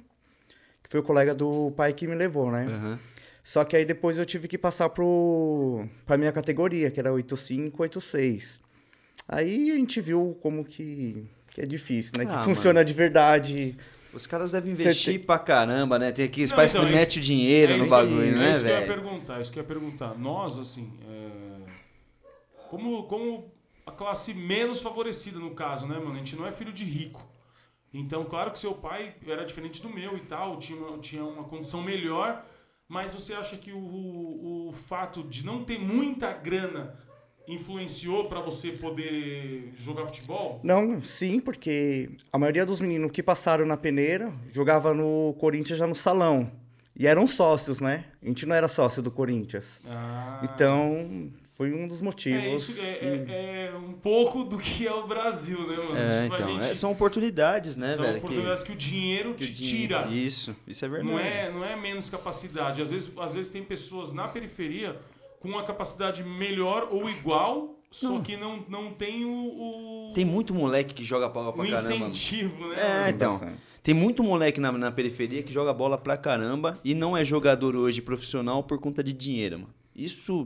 que 0.83 0.89
foi 0.89 0.99
o 0.99 1.03
colega 1.03 1.35
do 1.35 1.71
pai 1.75 1.93
que 1.93 2.07
me 2.07 2.15
levou, 2.15 2.51
né? 2.51 2.65
Aham. 2.65 2.99
Só 3.43 3.63
que 3.65 3.75
aí 3.75 3.83
depois 3.85 4.17
eu 4.17 4.25
tive 4.25 4.47
que 4.47 4.57
passar 4.57 4.89
pro 4.89 5.85
pra 6.05 6.17
minha 6.17 6.31
categoria, 6.31 6.89
que 6.91 6.99
era 6.99 7.11
8586. 7.11 8.59
Aí 9.27 9.71
a 9.71 9.75
gente 9.75 9.99
viu 10.01 10.37
como 10.41 10.63
que, 10.63 11.25
que 11.53 11.61
é 11.61 11.65
difícil, 11.65 12.13
né? 12.17 12.25
Ah, 12.29 12.37
que 12.39 12.43
funciona 12.45 12.83
de 12.85 12.93
verdade. 12.93 13.75
Os 14.13 14.25
caras 14.25 14.51
devem 14.51 14.71
investir 14.71 15.15
tem- 15.17 15.23
pra 15.23 15.37
caramba, 15.37 15.99
né? 15.99 16.11
Tem 16.11 16.25
aqueles 16.25 16.49
Não, 16.49 16.55
pais 16.57 16.73
então, 16.73 16.87
que 16.87 16.93
é 16.95 17.03
isso- 17.03 17.19
dinheiro 17.19 17.73
É 17.73 17.77
no 17.77 17.87
bagulho, 17.87 18.21
é 18.23 18.31
né, 18.31 18.51
isso 18.51 18.61
que 18.61 18.65
eu 18.67 18.71
ia 18.71 18.79
velho? 18.81 18.93
perguntar, 18.93 19.41
isso 19.41 19.51
que 19.51 19.59
eu 19.59 19.63
ia 19.63 19.67
perguntar. 19.67 20.17
Nós, 20.17 20.57
assim, 20.57 20.91
é, 21.07 21.59
como, 22.69 23.03
como 23.03 23.51
a 23.89 23.91
classe 23.91 24.33
menos 24.33 24.81
favorecida 24.81 25.39
no 25.39 25.51
caso, 25.51 25.87
né, 25.87 25.97
mano? 25.97 26.13
A 26.13 26.17
gente 26.17 26.35
não 26.35 26.45
é 26.45 26.51
filho 26.51 26.71
de 26.71 26.83
rico. 26.83 27.27
Então, 27.91 28.23
claro 28.23 28.51
que 28.51 28.59
seu 28.59 28.73
pai 28.73 29.15
era 29.25 29.43
diferente 29.43 29.81
do 29.81 29.89
meu 29.89 30.15
e 30.15 30.19
tal, 30.21 30.59
tinha 30.59 30.79
uma, 30.79 30.97
tinha 30.99 31.23
uma 31.23 31.43
condição 31.43 31.81
melhor, 31.81 32.45
mas 32.87 33.13
você 33.15 33.33
acha 33.33 33.57
que 33.57 33.71
o, 33.71 33.77
o, 33.79 34.69
o 34.69 34.73
fato 34.73 35.23
de 35.23 35.43
não 35.43 35.63
ter 35.63 35.79
muita 35.79 36.31
grana 36.31 36.95
influenciou 37.47 38.29
pra 38.29 38.41
você 38.41 38.73
poder 38.73 39.71
jogar 39.75 40.05
futebol? 40.05 40.59
Não, 40.63 41.01
sim, 41.01 41.39
porque 41.39 42.11
a 42.31 42.37
maioria 42.37 42.63
dos 42.63 42.79
meninos 42.79 43.11
que 43.11 43.23
passaram 43.23 43.65
na 43.65 43.75
peneira 43.75 44.31
jogava 44.51 44.93
no 44.93 45.33
Corinthians 45.39 45.79
já 45.79 45.87
no 45.87 45.95
salão. 45.95 46.51
E 46.95 47.07
eram 47.07 47.25
sócios, 47.25 47.79
né? 47.79 48.05
A 48.21 48.27
gente 48.27 48.45
não 48.45 48.55
era 48.55 48.67
sócio 48.67 49.01
do 49.01 49.09
Corinthians. 49.09 49.81
Ah, 49.87 50.41
Então, 50.43 51.31
foi 51.59 51.73
um 51.73 51.89
dos 51.89 51.99
motivos. 51.99 52.41
é, 52.41 52.55
isso 52.55 52.81
é, 52.81 52.93
que- 52.93 53.05
é- 53.33 53.65
é 53.73 53.77
um 53.77 53.91
pouco 53.91 54.45
do 54.45 54.57
que 54.57 54.87
é 54.87 54.93
o 54.93 55.05
Brasil, 55.05 55.59
né, 55.67 55.75
mano? 55.75 55.97
É, 55.97 56.23
Tipo, 56.23 56.35
então, 56.35 56.47
gente- 56.53 56.69
é, 56.69 56.73
são 56.73 56.89
oportunidades, 56.93 57.75
né, 57.75 57.95
são 57.95 58.05
velho? 58.05 58.17
oportunidades 58.19 58.63
que, 58.63 58.71
o 58.71 58.75
dinheiro 58.77 59.33
que 59.33 59.45
te 59.45 59.51
o 59.51 59.55
dinheiro- 59.55 59.77
tira. 60.05 60.07
Isso, 60.07 60.55
isso 60.65 60.85
é 60.85 60.87
verdade. 60.87 61.11
Não 61.11 61.19
é, 61.19 61.51
não 61.51 61.65
é 61.65 61.75
menos 61.75 62.09
capacidade. 62.09 62.81
Às 62.81 62.91
vezes, 62.91 63.11
às 63.19 63.35
vezes 63.35 63.51
tem 63.51 63.61
pessoas 63.61 64.13
na 64.13 64.25
periferia 64.29 64.97
com 65.41 65.49
uma 65.49 65.63
capacidade 65.63 66.23
melhor 66.23 66.87
ou 66.91 67.09
igual, 67.09 67.75
só 67.91 68.19
que 68.19 68.37
não, 68.37 68.63
não 68.69 68.93
tem 68.93 69.25
o, 69.25 69.29
o, 69.29 70.13
Tem 70.15 70.23
muito 70.23 70.53
moleque 70.53 70.93
que 70.93 71.03
joga 71.03 71.27
bola 71.27 71.49
o 71.49 71.53
pra 71.53 71.65
caramba. 71.65 71.89
mano. 71.99 72.11
incentivo, 72.11 72.67
né? 72.69 72.75
É, 72.79 72.99
mano? 72.99 73.09
então. 73.09 73.31
Bastante. 73.33 73.57
Tem 73.83 73.93
muito 73.93 74.23
moleque 74.23 74.61
na, 74.61 74.71
na 74.71 74.91
periferia 74.93 75.43
que 75.43 75.51
joga 75.51 75.73
bola 75.73 75.97
pra 75.97 76.15
caramba 76.15 76.79
e 76.85 76.93
não 76.93 77.17
é 77.17 77.25
jogador 77.25 77.75
hoje 77.75 78.01
profissional 78.01 78.63
por 78.63 78.79
conta 78.79 79.03
de 79.03 79.11
dinheiro, 79.11 79.59
mano. 79.59 79.73
Isso 79.95 80.45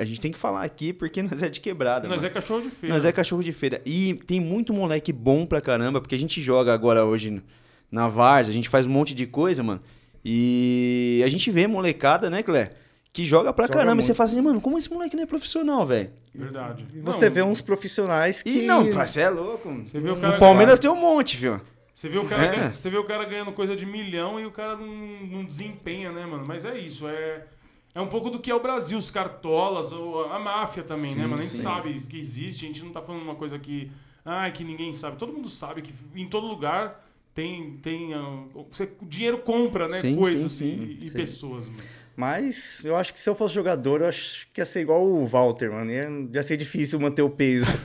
a 0.00 0.04
gente 0.04 0.20
tem 0.20 0.32
que 0.32 0.38
falar 0.38 0.62
aqui 0.62 0.92
porque 0.92 1.22
nós 1.22 1.42
é 1.42 1.48
de 1.48 1.60
quebrada. 1.60 2.08
Nós 2.08 2.18
mano. 2.22 2.26
é 2.28 2.30
cachorro 2.30 2.62
de 2.62 2.70
feira. 2.70 2.94
Nós 2.94 3.04
é 3.04 3.12
cachorro 3.12 3.42
de 3.42 3.52
feira. 3.52 3.80
E 3.84 4.14
tem 4.26 4.40
muito 4.40 4.72
moleque 4.72 5.12
bom 5.12 5.44
pra 5.46 5.60
caramba, 5.60 6.00
porque 6.00 6.14
a 6.14 6.18
gente 6.18 6.42
joga 6.42 6.72
agora 6.72 7.04
hoje 7.04 7.42
na 7.90 8.08
Vars, 8.08 8.48
a 8.48 8.52
gente 8.52 8.68
faz 8.68 8.86
um 8.86 8.90
monte 8.90 9.14
de 9.14 9.26
coisa, 9.26 9.62
mano. 9.62 9.80
E 10.24 11.22
a 11.24 11.28
gente 11.28 11.50
vê 11.50 11.66
molecada, 11.66 12.28
né, 12.30 12.42
Clé? 12.42 12.70
Que 13.12 13.24
joga 13.24 13.52
pra 13.52 13.64
Joga 13.66 13.78
caramba. 13.78 14.00
E 14.00 14.04
você 14.04 14.08
muito. 14.10 14.16
fala 14.18 14.28
assim, 14.30 14.40
mano, 14.40 14.60
como 14.60 14.78
esse 14.78 14.88
moleque 14.92 15.16
não 15.16 15.24
é 15.24 15.26
profissional, 15.26 15.84
velho? 15.84 16.10
Verdade. 16.32 16.86
E 16.94 17.00
você 17.00 17.26
Não, 17.26 17.34
vê 17.34 17.42
uns 17.42 17.60
profissionais 17.60 18.42
que. 18.42 18.50
E 18.62 18.66
não, 18.66 18.84
você 18.92 19.22
é 19.22 19.28
louco. 19.30 19.68
Você 19.84 19.98
vê 19.98 20.10
o 20.10 20.16
cara. 20.16 20.34
No 20.34 20.38
Palmeiras 20.38 20.78
tem 20.78 20.88
um 20.90 20.94
monte, 20.94 21.36
viu? 21.36 21.60
Você 21.92 22.08
vê, 22.08 22.18
o 22.18 22.24
cara, 22.28 22.44
É. 22.44 22.48
ganha- 22.56 22.70
você 22.70 22.88
vê 22.88 22.96
o 22.96 23.04
cara 23.04 23.24
ganhando 23.24 23.50
coisa 23.52 23.74
de 23.74 23.84
milhão 23.84 24.38
e 24.38 24.46
o 24.46 24.50
cara 24.52 24.76
não, 24.76 24.86
não 24.86 25.44
desempenha, 25.44 26.12
né, 26.12 26.24
mano? 26.24 26.44
Mas 26.46 26.64
é 26.64 26.78
isso, 26.78 27.06
é, 27.08 27.44
é 27.94 28.00
um 28.00 28.06
pouco 28.06 28.30
do 28.30 28.38
que 28.38 28.50
é 28.50 28.54
o 28.54 28.60
Brasil, 28.60 28.96
os 28.98 29.10
cartolas, 29.10 29.92
ou 29.92 30.30
a 30.30 30.38
máfia 30.38 30.82
também, 30.82 31.14
né, 31.14 31.22
mano? 31.22 31.34
A 31.40 31.42
gente 31.42 31.56
sim. 31.56 31.62
sabe 31.62 32.00
que 32.08 32.18
existe, 32.18 32.64
a 32.64 32.68
gente 32.68 32.84
não 32.84 32.92
tá 32.92 33.02
falando 33.02 33.22
uma 33.22 33.34
coisa 33.34 33.58
que. 33.58 33.90
Ai, 34.24 34.52
que 34.52 34.62
ninguém 34.62 34.92
sabe. 34.92 35.16
Todo 35.16 35.32
mundo 35.32 35.48
sabe 35.48 35.82
que 35.82 35.92
em 36.14 36.26
todo 36.28 36.46
lugar 36.46 37.04
tem. 37.34 37.78
tem 37.82 38.14
ah, 38.14 38.44
você, 38.70 38.88
o 39.00 39.06
dinheiro 39.06 39.38
compra, 39.38 39.88
né? 39.88 40.00
Sim, 40.00 40.16
coisas 40.16 40.52
sim, 40.52 40.76
sim. 40.76 40.98
e, 41.00 41.06
e 41.06 41.08
Sim. 41.08 41.16
pessoas, 41.16 41.68
mano. 41.68 41.82
Mas 42.16 42.84
eu 42.84 42.96
acho 42.96 43.14
que 43.14 43.20
se 43.20 43.30
eu 43.30 43.34
fosse 43.34 43.54
jogador, 43.54 44.02
eu 44.02 44.08
acho 44.08 44.46
que 44.52 44.60
ia 44.60 44.64
ser 44.66 44.82
igual 44.82 45.02
o 45.02 45.26
Walter, 45.26 45.72
mano. 45.72 45.90
Ia, 45.90 46.06
ia 46.34 46.42
ser 46.42 46.58
difícil 46.58 47.00
manter 47.00 47.22
o 47.22 47.30
peso. 47.30 47.70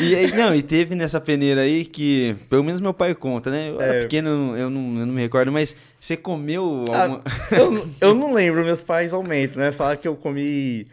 E, 0.00 0.14
aí- 0.14 0.32
não, 0.32 0.54
e 0.54 0.62
teve 0.62 0.94
nessa 0.94 1.20
peneira 1.20 1.60
aí 1.60 1.84
que, 1.84 2.34
pelo 2.48 2.64
menos 2.64 2.80
meu 2.80 2.94
pai 2.94 3.14
conta, 3.14 3.50
né? 3.50 3.68
Eu 3.70 3.78
era 3.80 3.94
É. 3.96 4.02
pequeno, 4.02 4.28
eu 4.30 4.36
não, 4.38 4.56
eu 4.56 4.70
não, 4.70 5.00
eu 5.00 5.06
não 5.06 5.12
me 5.14 5.20
recordo, 5.20 5.52
mas 5.52 5.76
você 6.02 6.16
comeu 6.16 6.84
Ah, 6.92 7.02
alguma... 7.04 7.22
eu, 7.52 7.90
eu 8.00 8.14
não 8.14 8.34
lembro, 8.34 8.64
meus 8.64 8.82
pais 8.82 9.12
aumentam, 9.12 9.58
né? 9.62 9.70
Falaram 9.70 10.00
que 10.00 10.08
eu 10.08 10.16
comi 10.16 10.84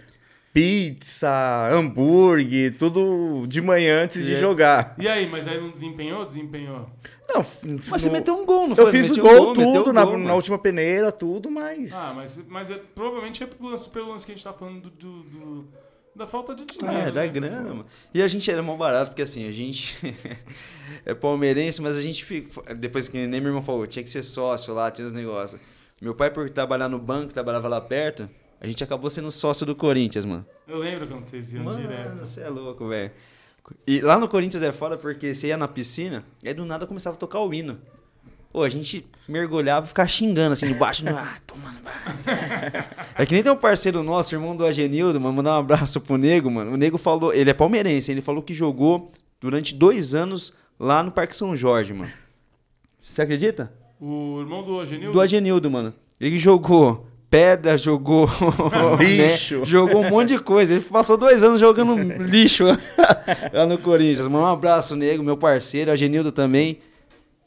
pizza, 0.54 1.70
hambúrguer, 1.72 2.76
tudo 2.78 3.46
de 3.48 3.62
manhã 3.62 4.04
antes 4.04 4.24
de 4.24 4.32
E 4.32 4.36
aí- 4.36 4.40
jogar. 4.42 4.96
E 5.00 5.08
aí, 5.08 5.28
mas 5.30 5.48
aí 5.48 5.60
não 5.60 5.70
desempenhou? 5.72 6.26
Desempenhou. 6.26 6.90
Não, 7.30 7.38
Mas 7.38 8.02
você 8.02 8.08
no- 8.08 8.14
meteu 8.14 8.36
um 8.36 8.46
gol, 8.46 8.68
não 8.68 8.76
Eu 8.76 8.88
foi? 8.88 8.92
fiz 8.92 9.12
o 9.12 9.22
gol, 9.22 9.50
um 9.52 9.56
meteu 9.56 9.74
tudo 9.84 9.94
na, 9.94 10.04
gol, 10.04 10.18
na 10.18 10.34
última 10.34 10.58
peneira, 10.58 11.12
tudo, 11.12 11.50
mas. 11.52 11.94
Ah, 11.94 12.14
mas, 12.16 12.40
mas 12.48 12.72
é, 12.72 12.76
provavelmente 12.96 13.44
é 13.44 13.46
pelo 13.48 13.70
lance, 13.70 13.88
pelo 13.90 14.10
lance 14.10 14.26
que 14.26 14.32
a 14.32 14.36
gente 14.36 14.44
tá 14.44 14.52
falando 14.54 14.82
do, 14.82 14.90
do- 14.90 15.24
do- 15.24 15.68
da 16.16 16.26
falta 16.28 16.56
de 16.56 16.66
dinheiro. 16.66 17.08
É, 17.10 17.12
da 17.12 17.22
né? 17.22 17.28
grana, 17.28 17.62
mano. 17.62 17.86
E 18.14 18.22
a 18.22 18.28
gente 18.28 18.50
era 18.50 18.62
mó 18.64 18.76
barato, 18.76 19.12
porque 19.12 19.22
assim, 19.22 19.48
a 19.48 19.52
gente 19.52 19.96
é 21.10 21.16
palmeirense, 21.16 21.82
mas 21.82 21.98
a 21.98 22.02
gente 22.02 22.24
fica. 22.26 22.74
Depois 22.76 23.08
que 23.10 23.18
nem 23.26 23.40
meu 23.42 23.50
irmão 23.50 23.62
falou, 23.62 23.86
tinha 23.88 24.04
que 24.04 24.10
ser 24.10 24.24
sócio 24.24 24.74
lá, 24.74 24.90
tinha 24.92 25.06
os 25.08 25.14
negócios. 25.14 25.60
Meu 26.02 26.16
pai, 26.16 26.30
por 26.32 26.50
trabalhar 26.50 26.88
no 26.90 26.98
banco, 27.00 27.34
trabalhava 27.34 27.68
lá 27.68 27.82
perto, 27.82 28.30
a 28.62 28.66
gente 28.68 28.84
acabou 28.84 29.10
sendo 29.10 29.30
sócio 29.30 29.66
do 29.66 29.76
Corinthians, 29.76 30.24
mano. 30.26 30.46
Eu 30.68 30.78
lembro 30.80 31.08
quando 31.08 31.26
vocês 31.26 31.54
iam 31.54 31.76
direto. 31.76 32.20
você 32.20 32.42
é 32.42 32.50
louco, 32.50 32.88
velho. 32.88 33.12
E 33.86 34.02
lá 34.02 34.18
no 34.18 34.28
Corinthians 34.28 34.64
é 34.64 34.72
foda 34.72 34.98
porque 34.98 35.36
você 35.36 35.48
ia 35.48 35.58
na 35.58 35.68
piscina, 35.68 36.24
e 36.44 36.48
aí 36.48 36.54
do 36.54 36.66
nada 36.66 36.88
começava 36.88 37.16
a 37.16 37.20
tocar 37.20 37.40
o 37.40 37.54
hino. 37.54 37.78
Pô, 38.52 38.64
a 38.64 38.70
gente 38.70 39.06
mergulhava 39.28 39.86
e 39.86 39.90
ficava 39.90 40.08
xingando 40.10 40.54
assim 40.54 40.68
debaixo. 40.74 41.06
no- 41.06 41.16
Ah, 41.16 41.38
tomando. 41.46 41.78
É 43.16 43.26
que 43.26 43.34
nem 43.34 43.44
tem 43.44 43.52
um 43.52 43.56
parceiro 43.56 44.02
nosso, 44.02 44.34
irmão 44.34 44.56
do 44.56 44.66
Agenildo, 44.66 45.20
mano, 45.20 45.36
mandar 45.36 45.52
um 45.56 45.60
abraço 45.60 46.00
pro 46.02 46.18
Nego, 46.18 46.50
mano. 46.50 46.72
O 46.74 46.78
Nego 46.78 46.98
falou, 46.98 47.34
ele 47.34 47.50
é 47.50 47.54
palmeirense, 47.54 48.12
ele 48.12 48.22
falou 48.22 48.42
que 48.42 48.54
jogou 48.56 49.12
durante 49.40 49.74
dois 49.76 50.16
anos 50.16 50.54
lá 50.80 51.04
no 51.04 51.12
Parque 51.12 51.36
São 51.36 51.56
Jorge, 51.56 51.94
mano. 51.94 52.12
Você 53.02 53.22
acredita? 53.22 53.72
O 54.00 54.40
irmão 54.40 54.64
do 54.64 54.80
Agenildo? 54.80 55.14
Do 55.14 55.22
Agenildo, 55.22 55.70
mano. 55.70 55.94
Ele 56.20 56.40
jogou 56.40 57.08
pedra, 57.30 57.78
jogou. 57.78 58.28
Lixo. 59.00 59.60
né? 59.60 59.66
Jogou 59.66 60.04
um 60.04 60.10
monte 60.10 60.30
de 60.30 60.40
coisa. 60.40 60.74
Ele 60.74 60.84
passou 60.84 61.18
dois 61.18 61.44
anos 61.44 61.60
jogando 61.60 61.96
lixo 62.24 62.66
lá 63.54 63.66
no 63.66 63.78
Corinthians. 63.78 64.28
Mano, 64.28 64.46
um 64.46 64.48
abraço, 64.48 64.96
nego, 64.96 65.24
meu 65.24 65.38
parceiro, 65.38 65.92
Agenildo 65.92 66.32
também. 66.32 66.80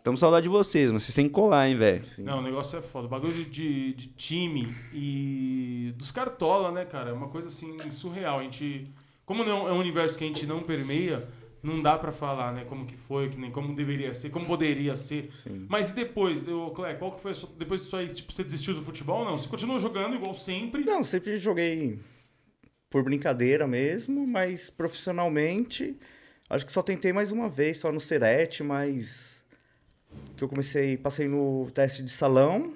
Tamo 0.04 0.16
saudade 0.18 0.44
de 0.44 0.48
vocês, 0.48 0.90
mas 0.90 1.04
vocês 1.04 1.14
têm 1.14 1.28
que 1.28 1.32
colar, 1.32 1.68
hein, 1.68 1.76
velho. 1.76 2.02
Não, 2.18 2.40
o 2.40 2.42
negócio 2.42 2.76
é 2.76 2.82
foda. 2.82 3.06
O 3.06 3.08
bagulho 3.08 3.32
de, 3.32 3.44
de, 3.44 3.92
de 3.92 4.06
time 4.08 4.74
e 4.92 5.94
dos 5.96 6.10
cartola, 6.10 6.72
né, 6.72 6.84
cara? 6.84 7.10
É 7.10 7.12
uma 7.12 7.28
coisa 7.28 7.46
assim 7.48 7.78
surreal. 7.90 8.40
A 8.40 8.42
gente. 8.42 8.88
Como 9.24 9.44
não 9.44 9.68
é 9.68 9.72
um 9.72 9.78
universo 9.78 10.18
que 10.18 10.24
a 10.24 10.26
gente 10.26 10.44
não 10.44 10.60
permeia, 10.60 11.28
não 11.62 11.80
dá 11.80 11.96
pra 11.96 12.10
falar, 12.10 12.52
né, 12.52 12.64
como 12.68 12.84
que 12.84 12.96
foi, 12.96 13.28
que 13.28 13.38
nem 13.38 13.50
como 13.50 13.74
deveria 13.74 14.12
ser, 14.12 14.30
como 14.30 14.46
poderia 14.46 14.96
ser. 14.96 15.32
Sim. 15.32 15.66
Mas 15.68 15.90
e 15.90 15.94
depois, 15.94 16.46
ô, 16.48 16.70
Clé, 16.70 16.94
qual 16.94 17.12
que 17.12 17.22
foi 17.22 17.32
sua, 17.34 17.48
depois 17.56 17.82
disso 17.82 17.96
aí, 17.96 18.08
tipo, 18.08 18.32
você 18.32 18.42
desistiu 18.42 18.74
do 18.74 18.82
futebol 18.82 19.20
ou 19.20 19.24
não? 19.24 19.38
Você 19.38 19.48
continuou 19.48 19.78
jogando 19.78 20.16
igual 20.16 20.34
sempre? 20.34 20.84
Não, 20.84 21.04
sempre 21.04 21.36
joguei 21.36 22.00
por 22.90 23.04
brincadeira 23.04 23.66
mesmo, 23.66 24.26
mas 24.26 24.70
profissionalmente, 24.70 25.96
acho 26.50 26.66
que 26.66 26.72
só 26.72 26.82
tentei 26.82 27.12
mais 27.12 27.30
uma 27.30 27.48
vez, 27.48 27.78
só 27.78 27.92
no 27.92 28.00
Serete, 28.00 28.62
mas 28.62 29.42
que 30.36 30.42
eu 30.42 30.48
comecei, 30.48 30.96
passei 30.96 31.28
no 31.28 31.70
teste 31.70 32.02
de 32.02 32.10
salão, 32.10 32.74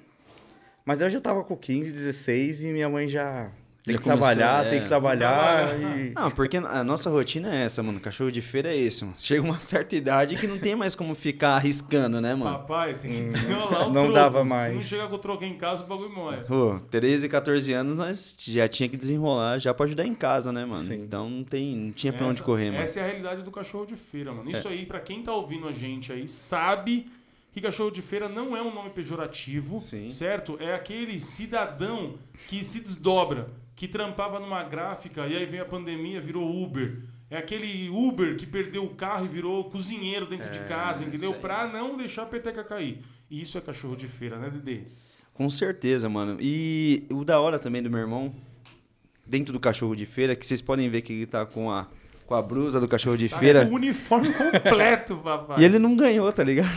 mas 0.85 1.01
eu 1.01 1.09
já 1.09 1.19
tava 1.19 1.43
com 1.43 1.55
15, 1.55 1.91
16 1.91 2.63
e 2.63 2.67
minha 2.67 2.89
mãe 2.89 3.07
já 3.07 3.51
tem 3.87 3.95
Já 3.95 3.99
que 4.01 4.03
começou, 4.03 4.35
trabalhar, 4.35 4.65
é. 4.65 4.69
tem 4.69 4.81
que 4.81 4.87
trabalhar 4.87 5.67
Trabalhar. 5.67 5.97
e 5.99 6.11
Não, 6.13 6.31
porque 6.31 6.57
a 6.57 6.83
nossa 6.83 7.09
rotina 7.09 7.55
é 7.55 7.63
essa, 7.63 7.81
mano. 7.81 7.99
Cachorro 7.99 8.31
de 8.31 8.41
feira 8.41 8.69
é 8.69 8.77
esse, 8.77 9.03
mano. 9.03 9.15
Chega 9.17 9.41
uma 9.41 9.59
certa 9.61 9.95
idade 9.95 10.35
que 10.35 10.45
não 10.45 10.59
tem 10.59 10.75
mais 10.75 10.93
como 10.93 11.15
ficar 11.15 11.55
arriscando, 11.55 12.19
né, 12.21 12.35
mano? 12.35 12.57
Papai, 12.59 12.93
tem 12.93 13.11
que 13.11 13.21
desenrolar 13.25 13.87
o 13.87 13.93
não 13.93 14.01
troco. 14.01 14.13
dava 14.13 14.37
Se 14.43 14.43
não 14.43 14.55
mais. 14.55 14.83
chegar 14.87 15.07
com 15.07 15.15
o 15.15 15.19
troco 15.19 15.43
em 15.43 15.57
casa, 15.57 15.83
o 15.83 15.87
bagulho 15.87 16.09
morre. 16.13 16.37
Pô, 16.47 16.79
13, 16.91 17.27
14 17.29 17.73
anos 17.73 17.97
nós 17.97 18.35
já 18.39 18.67
tinha 18.67 18.87
que 18.89 18.97
desenrolar 18.97 19.57
já 19.57 19.73
pra 19.73 19.85
ajudar 19.85 20.05
em 20.05 20.13
casa, 20.13 20.51
né, 20.51 20.65
mano? 20.65 20.85
Sim. 20.85 20.95
Então 21.03 21.29
não 21.29 21.43
tem, 21.43 21.75
não 21.75 21.91
tinha 21.91 22.11
pra 22.13 22.25
onde 22.25 22.35
Essa- 22.35 22.43
correr, 22.43 22.65
mano. 22.71 22.77
É. 22.81 22.83
Essa 22.83 22.99
é 22.99 23.03
a 23.03 23.05
realidade 23.07 23.41
do 23.41 23.51
cachorro 23.51 23.85
de 23.85 23.95
feira, 23.95 24.31
mano. 24.31 24.51
Isso 24.51 24.67
aí, 24.67 24.85
pra 24.85 24.99
quem 24.99 25.23
tá 25.23 25.31
ouvindo 25.33 25.67
a 25.67 25.71
gente 25.71 26.11
aí, 26.11 26.27
sabe 26.27 27.07
que 27.53 27.61
cachorro 27.61 27.89
de 27.89 28.03
feira 28.03 28.29
não 28.29 28.55
é 28.55 28.61
um 28.61 28.71
nome 28.71 28.91
pejorativo, 28.91 29.79
Sim. 29.79 30.11
certo? 30.11 30.57
É 30.59 30.75
aquele 30.75 31.19
cidadão 31.19 32.13
que 32.47 32.63
se 32.63 32.79
desdobra, 32.81 33.47
que 33.77 33.87
trampava 33.87 34.39
numa 34.39 34.63
gráfica 34.63 35.27
e 35.27 35.37
aí 35.37 35.45
veio 35.45 35.61
a 35.61 35.65
pandemia, 35.65 36.19
virou 36.19 36.63
Uber. 36.63 37.03
É 37.29 37.37
aquele 37.37 37.89
Uber 37.89 38.35
que 38.35 38.45
perdeu 38.47 38.83
o 38.83 38.95
carro 38.95 39.25
e 39.25 39.27
virou 39.27 39.69
cozinheiro 39.69 40.25
dentro 40.25 40.49
de 40.49 40.59
casa, 40.61 41.03
entendeu? 41.05 41.31
É. 41.31 41.37
Pra 41.37 41.67
não 41.67 41.95
deixar 41.95 42.23
a 42.23 42.25
peteca 42.25 42.63
cair. 42.63 43.03
E 43.29 43.39
isso 43.39 43.55
é 43.55 43.61
cachorro 43.61 43.95
de 43.95 44.07
feira, 44.07 44.39
né, 44.39 44.49
Dedê? 44.49 44.81
Com 45.31 45.47
certeza, 45.47 46.09
mano. 46.09 46.39
E 46.41 47.05
o 47.11 47.23
da 47.23 47.39
hora 47.39 47.59
também 47.59 47.83
do 47.83 47.89
meu 47.89 47.99
irmão, 47.99 48.33
dentro 49.23 49.53
do 49.53 49.59
cachorro 49.59 49.95
de 49.95 50.07
feira, 50.07 50.35
que 50.35 50.43
vocês 50.43 50.59
podem 50.59 50.89
ver 50.89 51.03
que 51.03 51.13
ele 51.13 51.27
tá 51.27 51.45
com 51.45 51.69
a, 51.69 51.87
com 52.27 52.35
a 52.35 52.41
brusa 52.41 52.79
do 52.79 52.87
cachorro 52.89 53.17
de 53.17 53.29
Tá 53.29 53.37
feira. 53.39 53.65
com 53.65 53.71
o 53.71 53.75
uniforme 53.75 54.33
completo, 54.33 55.15
papai. 55.15 55.55
E 55.61 55.63
ele 55.65 55.79
não 55.79 55.95
ganhou, 55.95 56.29
tá 56.33 56.43
ligado? 56.43 56.69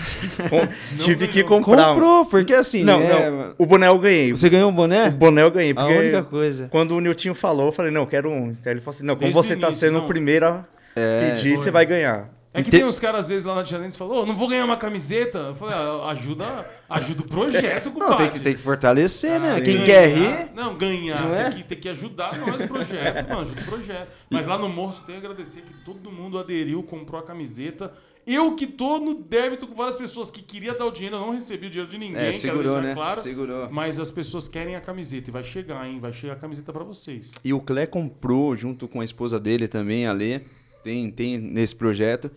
com- 0.49 0.69
tive 0.97 1.26
que 1.26 1.42
ganhou. 1.42 1.61
comprar. 1.61 1.90
um. 1.90 1.95
Comprou, 1.95 2.25
porque 2.26 2.54
assim, 2.54 2.85
Não, 2.85 3.00
né, 3.00 3.28
não, 3.30 3.54
o 3.59 3.66
boné 3.66 3.88
eu 3.88 3.99
ganhei. 3.99 4.30
Você 4.30 4.49
ganhou 4.49 4.71
um 4.71 4.73
boné? 4.73 5.09
O 5.09 5.12
boné 5.12 5.42
eu 5.42 5.50
ganhei, 5.50 5.73
A 5.73 5.75
porque 5.75 5.92
única 5.99 6.23
coisa. 6.23 6.69
quando 6.71 6.92
o 6.97 7.00
Niltinho 7.00 7.35
falou, 7.35 7.66
eu 7.66 7.73
falei, 7.73 7.90
não, 7.90 8.02
eu 8.02 8.07
quero 8.07 8.30
um. 8.30 8.50
Aí 8.64 8.73
ele 8.73 8.80
falou 8.80 8.95
assim, 8.97 9.04
não, 9.04 9.14
como 9.16 9.25
Desde 9.33 9.38
o 9.38 9.42
você 9.42 9.57
tá 9.57 9.66
início, 9.66 9.87
sendo 9.87 9.99
não. 9.99 10.04
o 10.04 10.07
primeiro 10.07 10.47
a 10.47 10.64
É, 10.95 11.28
pedir, 11.30 11.57
foi. 11.57 11.64
você 11.64 11.71
vai 11.73 11.85
ganhar. 11.85 12.28
É 12.52 12.64
que 12.64 12.71
tem 12.71 12.85
uns 12.85 12.99
caras, 12.99 13.21
às 13.21 13.28
vezes, 13.28 13.45
lá 13.45 13.54
na 13.54 13.62
Tiradentes 13.62 13.97
falam, 13.97 14.23
ô, 14.23 14.26
não 14.26 14.37
vou 14.37 14.49
ganhar 14.49 14.64
uma 14.64 14.76
camiseta. 14.76 15.38
Eu 15.38 15.54
falei, 15.54 15.73
ah, 15.75 16.11
ajuda, 16.11 16.45
ajuda 16.88 17.23
o 17.23 17.28
projeto, 17.28 17.87
Não, 17.90 17.92
compadre. 17.92 18.16
tem 18.25 18.30
que, 18.33 18.40
tem 18.40 18.54
que 18.54 18.61
fortalecer, 18.61 19.38
né? 19.40 19.54
sim. 19.59 19.62
Quem 19.62 19.75
Ganhar- 19.75 19.87
quer 19.87 20.09
rir. 20.09 20.50
Não, 20.54 20.76
ganhar. 20.76 21.23
Não 21.23 21.35
é? 21.35 21.45
tem, 21.50 21.59
que, 21.62 21.69
tem 21.69 21.78
que 21.78 21.88
ajudar 21.88 22.37
nós 22.38 22.61
o 22.61 22.66
projeto, 22.66 23.28
mano. 23.28 23.42
Ajuda 23.42 23.61
o 23.61 23.64
projeto. 23.64 24.09
Mas 24.28 24.47
lá 24.47 24.59
no 24.59 24.69
Morro, 24.69 24.92
tem 25.07 25.21
que 25.21 25.25
agradecer 25.26 25.61
que 25.62 25.73
todo 25.85 26.11
mundo 26.11 26.38
aderiu, 26.38 26.83
comprou 26.83 27.21
a 27.21 27.23
camiseta. 27.25 27.92
Eu 28.26 28.54
que 28.57 28.66
tô 28.66 28.99
no 28.99 29.14
débito 29.14 29.66
com 29.66 29.75
várias 29.75 29.97
pessoas 29.97 30.30
que 30.30 30.42
queria 30.42 30.75
dar 30.75 30.87
o 30.87 30.90
dinheiro, 30.90 31.16
eu 31.16 31.21
não 31.21 31.30
recebi 31.33 31.69
o 31.69 31.71
dinheiro 31.71 31.90
de 31.90 31.97
ninguém, 31.99 32.21
É, 32.21 32.33
segurou, 32.33 32.80
né? 32.83 32.95
claro. 32.95 33.23
Segurou. 33.23 33.69
Mas 33.71 33.99
as 34.00 34.11
pessoas 34.11 34.47
querem 34.49 34.75
a 34.76 34.80
camiseta 34.80 35.30
e 35.30 35.33
vai 35.33 35.42
chegar, 35.45 35.88
hein? 35.88 35.99
Vai 36.00 36.12
chegar 36.12 36.33
a 36.35 36.37
camiseta 36.37 36.73
pra 36.73 36.83
vocês. 36.85 37.30
E 37.45 37.52
o 37.52 37.61
Clé 37.61 37.87
comprou 37.87 38.54
junto 38.57 38.87
com 38.88 39.00
a 39.00 39.04
esposa 39.04 39.38
dele 39.40 39.66
também, 39.69 40.04
a 40.07 40.12
Lê. 40.12 40.40
Tem, 40.83 41.11
tem 41.11 41.39
nesse 41.39 41.75
projeto. 41.75 42.31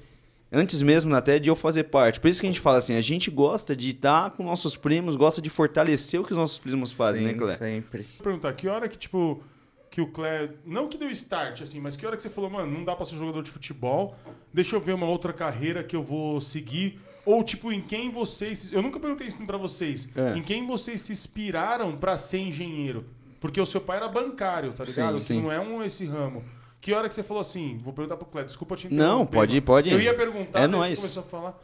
Antes 0.51 0.83
mesmo 0.83 1.13
até 1.15 1.39
de 1.39 1.49
eu 1.49 1.55
fazer 1.55 1.85
parte. 1.85 2.19
Por 2.19 2.27
isso 2.27 2.39
que 2.39 2.45
a 2.45 2.49
gente 2.49 2.59
fala 2.59 2.77
assim, 2.77 2.95
a 2.95 3.01
gente 3.01 3.31
gosta 3.31 3.75
de 3.75 3.89
estar 3.89 4.29
com 4.31 4.43
nossos 4.43 4.77
primos, 4.77 5.15
gosta 5.15 5.41
de 5.41 5.49
fortalecer 5.49 6.21
o 6.21 6.23
que 6.23 6.31
os 6.31 6.37
nossos 6.37 6.59
primos 6.59 6.91
fazem, 6.91 7.23
né, 7.23 7.33
Sim, 7.33 7.39
Clé? 7.39 7.55
Sempre. 7.55 8.03
Vou 8.17 8.23
perguntar, 8.23 8.53
que 8.53 8.67
hora 8.67 8.87
que, 8.87 8.95
tipo, 8.95 9.41
que 9.89 9.99
o 9.99 10.07
Clé. 10.07 10.51
Não 10.63 10.87
que 10.87 10.97
deu 10.97 11.09
start, 11.09 11.61
assim, 11.61 11.79
mas 11.79 11.95
que 11.95 12.05
hora 12.05 12.15
que 12.15 12.21
você 12.21 12.29
falou, 12.29 12.51
mano, 12.51 12.71
não 12.71 12.83
dá 12.83 12.95
pra 12.95 13.05
ser 13.05 13.15
jogador 13.15 13.41
de 13.41 13.49
futebol, 13.49 14.15
deixa 14.53 14.75
eu 14.75 14.79
ver 14.79 14.93
uma 14.93 15.07
outra 15.07 15.33
carreira 15.33 15.83
que 15.83 15.95
eu 15.95 16.03
vou 16.03 16.39
seguir. 16.39 16.99
Ou, 17.25 17.43
tipo, 17.43 17.71
em 17.71 17.81
quem 17.81 18.11
vocês. 18.11 18.71
Eu 18.71 18.81
nunca 18.81 18.99
perguntei 18.99 19.27
isso 19.27 19.43
pra 19.45 19.57
vocês. 19.57 20.09
É. 20.15 20.37
Em 20.37 20.43
quem 20.43 20.67
vocês 20.67 21.01
se 21.01 21.11
inspiraram 21.13 21.95
pra 21.95 22.17
ser 22.17 22.39
engenheiro? 22.39 23.05
Porque 23.39 23.59
o 23.59 23.65
seu 23.65 23.81
pai 23.81 23.97
era 23.97 24.07
bancário, 24.07 24.71
tá 24.73 24.83
ligado? 24.83 25.19
sim. 25.19 25.37
Que 25.37 25.41
não 25.41 25.51
é 25.51 25.59
um 25.59 25.83
esse 25.83 26.05
ramo. 26.05 26.43
Que 26.83 26.91
hora 26.93 27.07
que 27.07 27.15
você 27.15 27.23
falou 27.23 27.39
assim? 27.39 27.77
Vou 27.81 27.93
perguntar 27.93 28.17
pro 28.17 28.25
Clé, 28.25 28.43
desculpa 28.43 28.75
te 28.75 28.89
Não, 28.89 29.21
interromper, 29.23 29.31
pode 29.37 29.51
ir, 29.55 29.59
mano. 29.61 29.65
pode 29.65 29.89
ir. 29.89 29.93
Eu 29.93 30.01
ia 30.01 30.13
perguntar, 30.13 30.59
É 30.63 30.67
nóis. 30.67 30.89
você 30.99 31.01
começou 31.01 31.23
a 31.23 31.25
falar. 31.25 31.59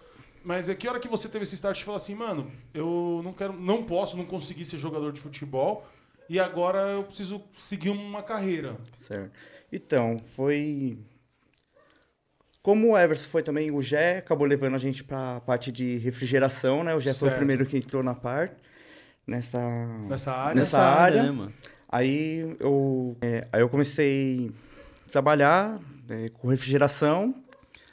Mas 0.46 0.70
é 0.70 0.76
que 0.76 0.88
hora 0.88 0.98
que 0.98 1.10
você 1.10 1.28
teve 1.28 1.44
esse 1.44 1.56
start 1.56 1.78
e 1.82 1.84
falou 1.84 1.98
assim, 1.98 2.16
mano, 2.16 2.50
eu 2.74 3.20
não 3.22 3.34
quero, 3.34 3.52
não 3.52 3.84
posso, 3.84 4.16
não 4.16 4.24
consegui 4.26 4.64
ser 4.64 4.78
jogador 4.78 5.12
de 5.12 5.20
futebol. 5.20 5.86
e 6.30 6.40
agora 6.40 6.80
eu 6.92 7.04
preciso 7.04 7.42
seguir 7.58 7.90
uma 7.90 8.24
carreira. 8.24 8.78
Certo. 9.02 9.32
Então, 9.74 10.20
foi. 10.24 10.98
Como 12.62 12.92
o 12.94 12.98
Everson 12.98 13.28
foi 13.30 13.44
também, 13.44 13.72
o 13.72 13.82
Gé 13.82 14.20
acabou 14.20 14.46
levando 14.48 14.76
a 14.76 14.78
gente 14.78 15.04
pra 15.04 15.42
parte 15.42 15.70
de 15.72 15.98
refrigeração, 15.98 16.84
né? 16.84 16.94
O 16.96 17.00
Gé 17.02 17.14
foi 17.14 17.30
o 17.30 17.34
primeiro 17.36 17.66
que 17.66 17.76
entrou 17.78 18.02
na 18.04 18.14
parte, 18.16 18.56
nessa, 19.28 19.60
Nessa 20.08 20.32
área. 20.32 20.56
Nessa 20.56 20.82
área. 20.82 21.24
né, 21.24 21.32
mano? 21.32 21.54
Aí 21.90 22.56
eu, 22.60 23.18
é, 23.22 23.48
aí 23.52 23.62
eu 23.62 23.70
comecei 23.70 24.52
a 24.52 24.69
trabalhar 25.10 25.80
é, 26.10 26.30
com 26.30 26.48
refrigeração. 26.48 27.36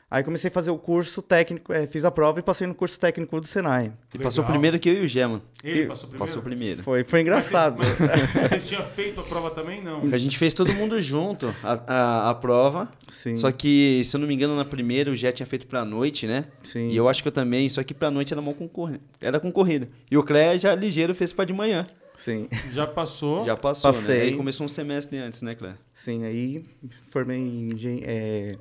Aí 0.08 0.22
comecei 0.22 0.48
a 0.48 0.52
fazer 0.52 0.70
o 0.70 0.78
curso 0.78 1.20
técnico, 1.20 1.72
é, 1.72 1.84
fiz 1.84 2.04
a 2.04 2.12
prova 2.12 2.38
e 2.38 2.42
passei 2.42 2.64
no 2.64 2.76
curso 2.76 2.98
técnico 2.98 3.40
do 3.40 3.46
Senai. 3.48 3.92
E 4.14 4.18
passou 4.20 4.44
primeiro 4.44 4.78
que 4.78 4.88
eu 4.88 5.02
e 5.02 5.04
o 5.04 5.08
Gé, 5.08 5.26
mano. 5.26 5.42
Ele 5.64 5.80
Eu- 5.82 5.88
passou 5.88 6.08
primeiro? 6.08 6.26
Passou 6.28 6.42
primeiro. 6.42 6.82
Foi, 6.84 7.02
foi 7.02 7.20
engraçado. 7.22 7.76
Mas 7.78 7.88
vocês, 7.88 8.10
mas 8.34 8.48
vocês 8.50 8.68
tinham 8.68 8.84
feito 8.90 9.20
a 9.20 9.24
prova 9.24 9.50
também? 9.50 9.82
Não. 9.82 10.02
A 10.12 10.16
gente 10.16 10.38
fez 10.38 10.54
todo 10.54 10.72
mundo 10.74 11.02
junto 11.02 11.52
a, 11.60 11.72
a, 11.88 12.30
a 12.30 12.34
prova. 12.36 12.88
Sim, 13.10 13.34
Só 13.34 13.50
que, 13.50 14.00
se 14.04 14.14
eu 14.14 14.20
não 14.20 14.28
me 14.28 14.34
engano, 14.34 14.54
na 14.56 14.64
primeira 14.64 15.10
o 15.10 15.16
Gé 15.16 15.32
tinha 15.32 15.44
feito 15.46 15.66
pra 15.66 15.84
noite, 15.84 16.24
né? 16.24 16.44
sim. 16.62 16.90
E 16.90 16.96
eu 16.96 17.08
acho 17.08 17.20
que 17.20 17.26
eu 17.26 17.32
também, 17.32 17.68
só 17.68 17.82
que 17.82 17.92
pra 17.92 18.08
noite 18.08 18.32
era 18.32 18.40
mal 18.40 18.54
concorrida. 18.54 19.00
Era 19.20 19.40
concorrida. 19.40 19.88
E 20.08 20.16
o 20.16 20.22
Clé 20.22 20.56
já 20.56 20.72
ligeiro 20.72 21.16
fez 21.16 21.32
pra 21.32 21.44
de 21.44 21.52
manhã. 21.52 21.84
Sim, 22.16 22.48
Já 22.72 22.86
passou. 22.86 23.44
Já 23.44 23.56
passou, 23.56 23.92
Passei. 23.92 24.16
né? 24.18 24.22
Aí 24.24 24.36
começou 24.36 24.64
um 24.66 24.68
semestre 24.68 25.18
antes, 25.18 25.42
né, 25.42 25.54
Clé? 25.54 25.74
sim. 25.94 26.24
Aí 26.24 26.64
formei 27.10 27.38
em 27.38 27.70
engen- 27.72 28.00
é, 28.04 28.56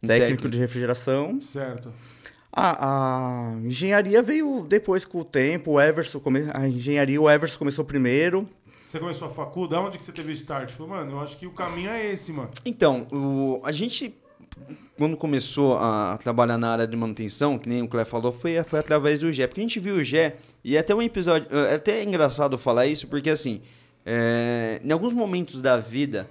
técnico 0.00 0.06
técnico. 0.06 0.48
de 0.50 0.58
refrigeração. 0.58 1.40
Certo. 1.40 1.92
A, 2.52 3.52
a 3.52 3.60
engenharia 3.60 4.22
veio 4.22 4.66
depois 4.68 5.04
com 5.04 5.20
o 5.20 5.24
tempo. 5.24 5.72
O 5.72 5.80
Everson, 5.80 6.18
come... 6.18 6.40
a 6.52 6.66
engenharia, 6.66 7.20
o 7.20 7.30
Everson 7.30 7.58
começou 7.58 7.84
primeiro. 7.84 8.48
Você 8.86 8.98
começou 8.98 9.28
a 9.28 9.30
faculdade, 9.30 9.82
onde 9.86 9.98
que 9.98 10.04
você 10.04 10.12
teve 10.12 10.30
o 10.30 10.32
start? 10.32 10.72
Falou, 10.72 10.88
mano, 10.96 11.12
eu 11.12 11.20
acho 11.20 11.36
que 11.36 11.46
o 11.46 11.50
caminho 11.52 11.90
é 11.90 12.10
esse, 12.10 12.32
mano. 12.32 12.50
Então, 12.64 13.06
o, 13.12 13.60
a 13.62 13.70
gente, 13.70 14.14
quando 14.96 15.16
começou 15.16 15.78
a 15.78 16.18
trabalhar 16.18 16.58
na 16.58 16.70
área 16.70 16.86
de 16.86 16.96
manutenção, 16.96 17.58
que 17.58 17.68
nem 17.68 17.82
o 17.82 17.88
Clé 17.88 18.04
falou, 18.04 18.32
foi, 18.32 18.62
foi 18.64 18.80
através 18.80 19.20
do 19.20 19.32
Gé. 19.32 19.46
Porque 19.46 19.60
a 19.60 19.64
gente 19.64 19.78
viu 19.78 19.96
o 19.96 20.04
Gé, 20.04 20.36
e 20.64 20.76
é 20.76 20.80
até 20.80 20.94
um 20.94 21.00
episódio, 21.00 21.46
é 21.56 21.74
até 21.76 22.02
engraçado 22.02 22.58
falar 22.58 22.86
isso, 22.86 23.06
porque 23.06 23.30
assim, 23.30 23.60
é, 24.04 24.80
em 24.84 24.90
alguns 24.90 25.14
momentos 25.14 25.62
da 25.62 25.76
vida, 25.76 26.28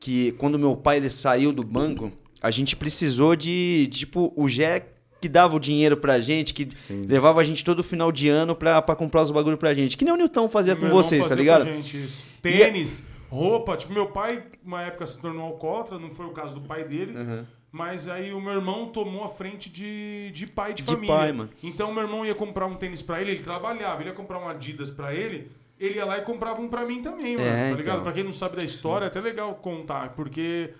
que 0.00 0.32
quando 0.32 0.58
meu 0.58 0.76
pai 0.76 0.96
ele 0.96 1.10
saiu 1.10 1.52
do 1.52 1.62
banco, 1.62 2.10
a 2.40 2.50
gente 2.50 2.74
precisou 2.76 3.36
de, 3.36 3.88
tipo, 3.90 4.32
o 4.36 4.48
Gé 4.48 4.86
que 5.20 5.28
dava 5.28 5.56
o 5.56 5.60
dinheiro 5.60 5.96
pra 5.96 6.20
gente, 6.20 6.54
que 6.54 6.68
Sim. 6.70 7.02
levava 7.08 7.40
a 7.40 7.44
gente 7.44 7.64
todo 7.64 7.82
final 7.82 8.12
de 8.12 8.28
ano 8.28 8.54
pra, 8.54 8.80
pra 8.82 8.94
comprar 8.94 9.22
os 9.22 9.30
bagulho 9.30 9.56
pra 9.56 9.74
gente. 9.74 9.96
Que 9.96 10.04
nem 10.04 10.12
o 10.12 10.16
Newton 10.16 10.48
fazia 10.48 10.74
Meu 10.74 10.84
com 10.84 10.90
vocês, 10.90 11.22
tá 11.22 11.30
fazia 11.30 11.42
ligado? 11.42 11.64
com 11.64 11.70
a 11.70 11.74
gente 11.74 12.04
isso. 12.04 12.24
Tênis, 12.40 13.04
roupa. 13.28 13.76
Tipo, 13.76 13.92
meu 13.92 14.06
pai, 14.06 14.44
uma 14.64 14.82
época, 14.82 15.06
se 15.06 15.18
tornou 15.18 15.46
alcoólatra, 15.46 15.98
não 15.98 16.10
foi 16.10 16.26
o 16.26 16.30
caso 16.30 16.54
do 16.54 16.60
pai 16.60 16.84
dele. 16.84 17.16
Uhum. 17.16 17.44
Mas 17.76 18.08
aí 18.08 18.32
o 18.32 18.40
meu 18.40 18.54
irmão 18.54 18.86
tomou 18.88 19.22
a 19.22 19.28
frente 19.28 19.68
de, 19.68 20.30
de 20.32 20.46
pai 20.46 20.72
de, 20.72 20.82
De 20.82 20.90
família. 20.92 21.14
pai, 21.14 21.30
mano. 21.32 21.50
Então 21.62 21.92
meu 21.92 22.02
irmão 22.04 22.24
ia 22.24 22.34
comprar 22.34 22.64
um 22.66 22.74
tênis 22.74 23.02
pra 23.02 23.20
ele, 23.20 23.32
ele 23.32 23.42
trabalhava, 23.42 24.00
ele 24.00 24.08
ia 24.08 24.14
comprar 24.14 24.38
um 24.38 24.48
Adidas 24.48 24.88
pra 24.90 25.14
ele, 25.14 25.50
ele 25.78 25.96
ia 25.96 26.04
lá 26.06 26.16
e 26.16 26.22
comprava 26.22 26.58
um 26.62 26.68
pra 26.68 26.86
mim 26.86 27.02
também, 27.02 27.36
mano. 27.36 27.46
É, 27.48 27.70
tá 27.70 27.76
ligado? 27.76 27.94
então. 27.96 28.02
Pra 28.04 28.12
quem 28.12 28.24
não 28.24 28.32
sabe 28.32 28.56
da 28.56 28.64
história, 28.64 29.04
é 29.04 29.08
até 29.08 29.20
legal 29.20 29.54
contar, 29.56 30.14
porque 30.14 30.70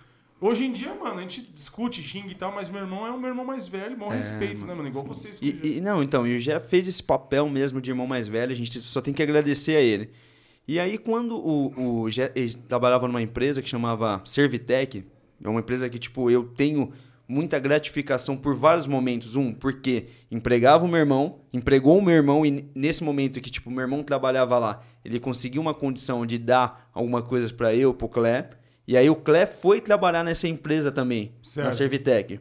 hoje 0.40 0.64
em 0.64 0.72
dia, 0.72 0.94
mano, 0.94 1.18
a 1.18 1.20
gente 1.20 1.42
discute, 1.42 2.02
xinga 2.02 2.32
e 2.32 2.34
tal, 2.34 2.50
mas 2.50 2.70
meu 2.70 2.80
irmão 2.80 3.06
é 3.06 3.10
o 3.10 3.18
meu 3.20 3.28
irmão 3.28 3.44
mais 3.44 3.68
velho, 3.68 3.94
bom 3.94 4.08
respeito, 4.08 4.64
né, 4.64 4.72
mano? 4.72 4.88
Igual 4.88 5.04
vocês. 5.04 5.38
É, 5.42 5.44
E, 5.44 5.76
e- 5.76 5.80
não, 5.82 6.02
então, 6.02 6.26
e 6.26 6.34
o 6.34 6.40
Jé 6.40 6.58
fez 6.60 6.88
esse 6.88 7.02
papel 7.02 7.46
mesmo 7.50 7.78
de 7.78 7.90
irmão 7.90 8.06
mais 8.06 8.26
velho, 8.26 8.52
a 8.52 8.56
gente 8.56 8.80
só 8.80 9.02
tem 9.02 9.12
que 9.12 9.22
agradecer 9.22 9.76
a 9.76 9.80
ele. 9.82 10.08
E 10.66 10.80
aí, 10.80 10.96
quando 10.98 11.36
o, 11.36 12.02
o 12.04 12.08
ele 12.08 12.54
trabalhava 12.66 13.06
numa 13.06 13.22
empresa 13.22 13.62
que 13.62 13.68
chamava 13.68 14.20
Servitec, 14.24 15.04
é 15.42 15.48
uma 15.48 15.60
empresa 15.60 15.88
que, 15.88 15.98
tipo, 15.98 16.30
eu 16.30 16.44
tenho 16.44 16.92
muita 17.28 17.58
gratificação 17.58 18.36
por 18.36 18.54
vários 18.54 18.86
momentos. 18.86 19.36
Um, 19.36 19.52
porque 19.52 20.06
empregava 20.30 20.84
o 20.84 20.88
meu 20.88 20.98
irmão, 20.98 21.40
empregou 21.52 21.98
o 21.98 22.02
meu 22.02 22.14
irmão, 22.14 22.46
e 22.46 22.70
nesse 22.74 23.02
momento 23.02 23.40
que, 23.40 23.50
tipo, 23.50 23.68
o 23.68 23.72
meu 23.72 23.82
irmão 23.82 24.02
trabalhava 24.02 24.58
lá, 24.58 24.82
ele 25.04 25.18
conseguiu 25.18 25.60
uma 25.60 25.74
condição 25.74 26.24
de 26.24 26.38
dar 26.38 26.90
alguma 26.92 27.22
coisa 27.22 27.52
pra 27.52 27.74
eu, 27.74 27.92
pro 27.92 28.08
Clé. 28.08 28.50
E 28.86 28.96
aí 28.96 29.10
o 29.10 29.16
Clé 29.16 29.46
foi 29.46 29.80
trabalhar 29.80 30.22
nessa 30.22 30.46
empresa 30.46 30.92
também, 30.92 31.32
na 31.38 31.50
Certo. 31.50 31.74
Servitec. 31.74 32.40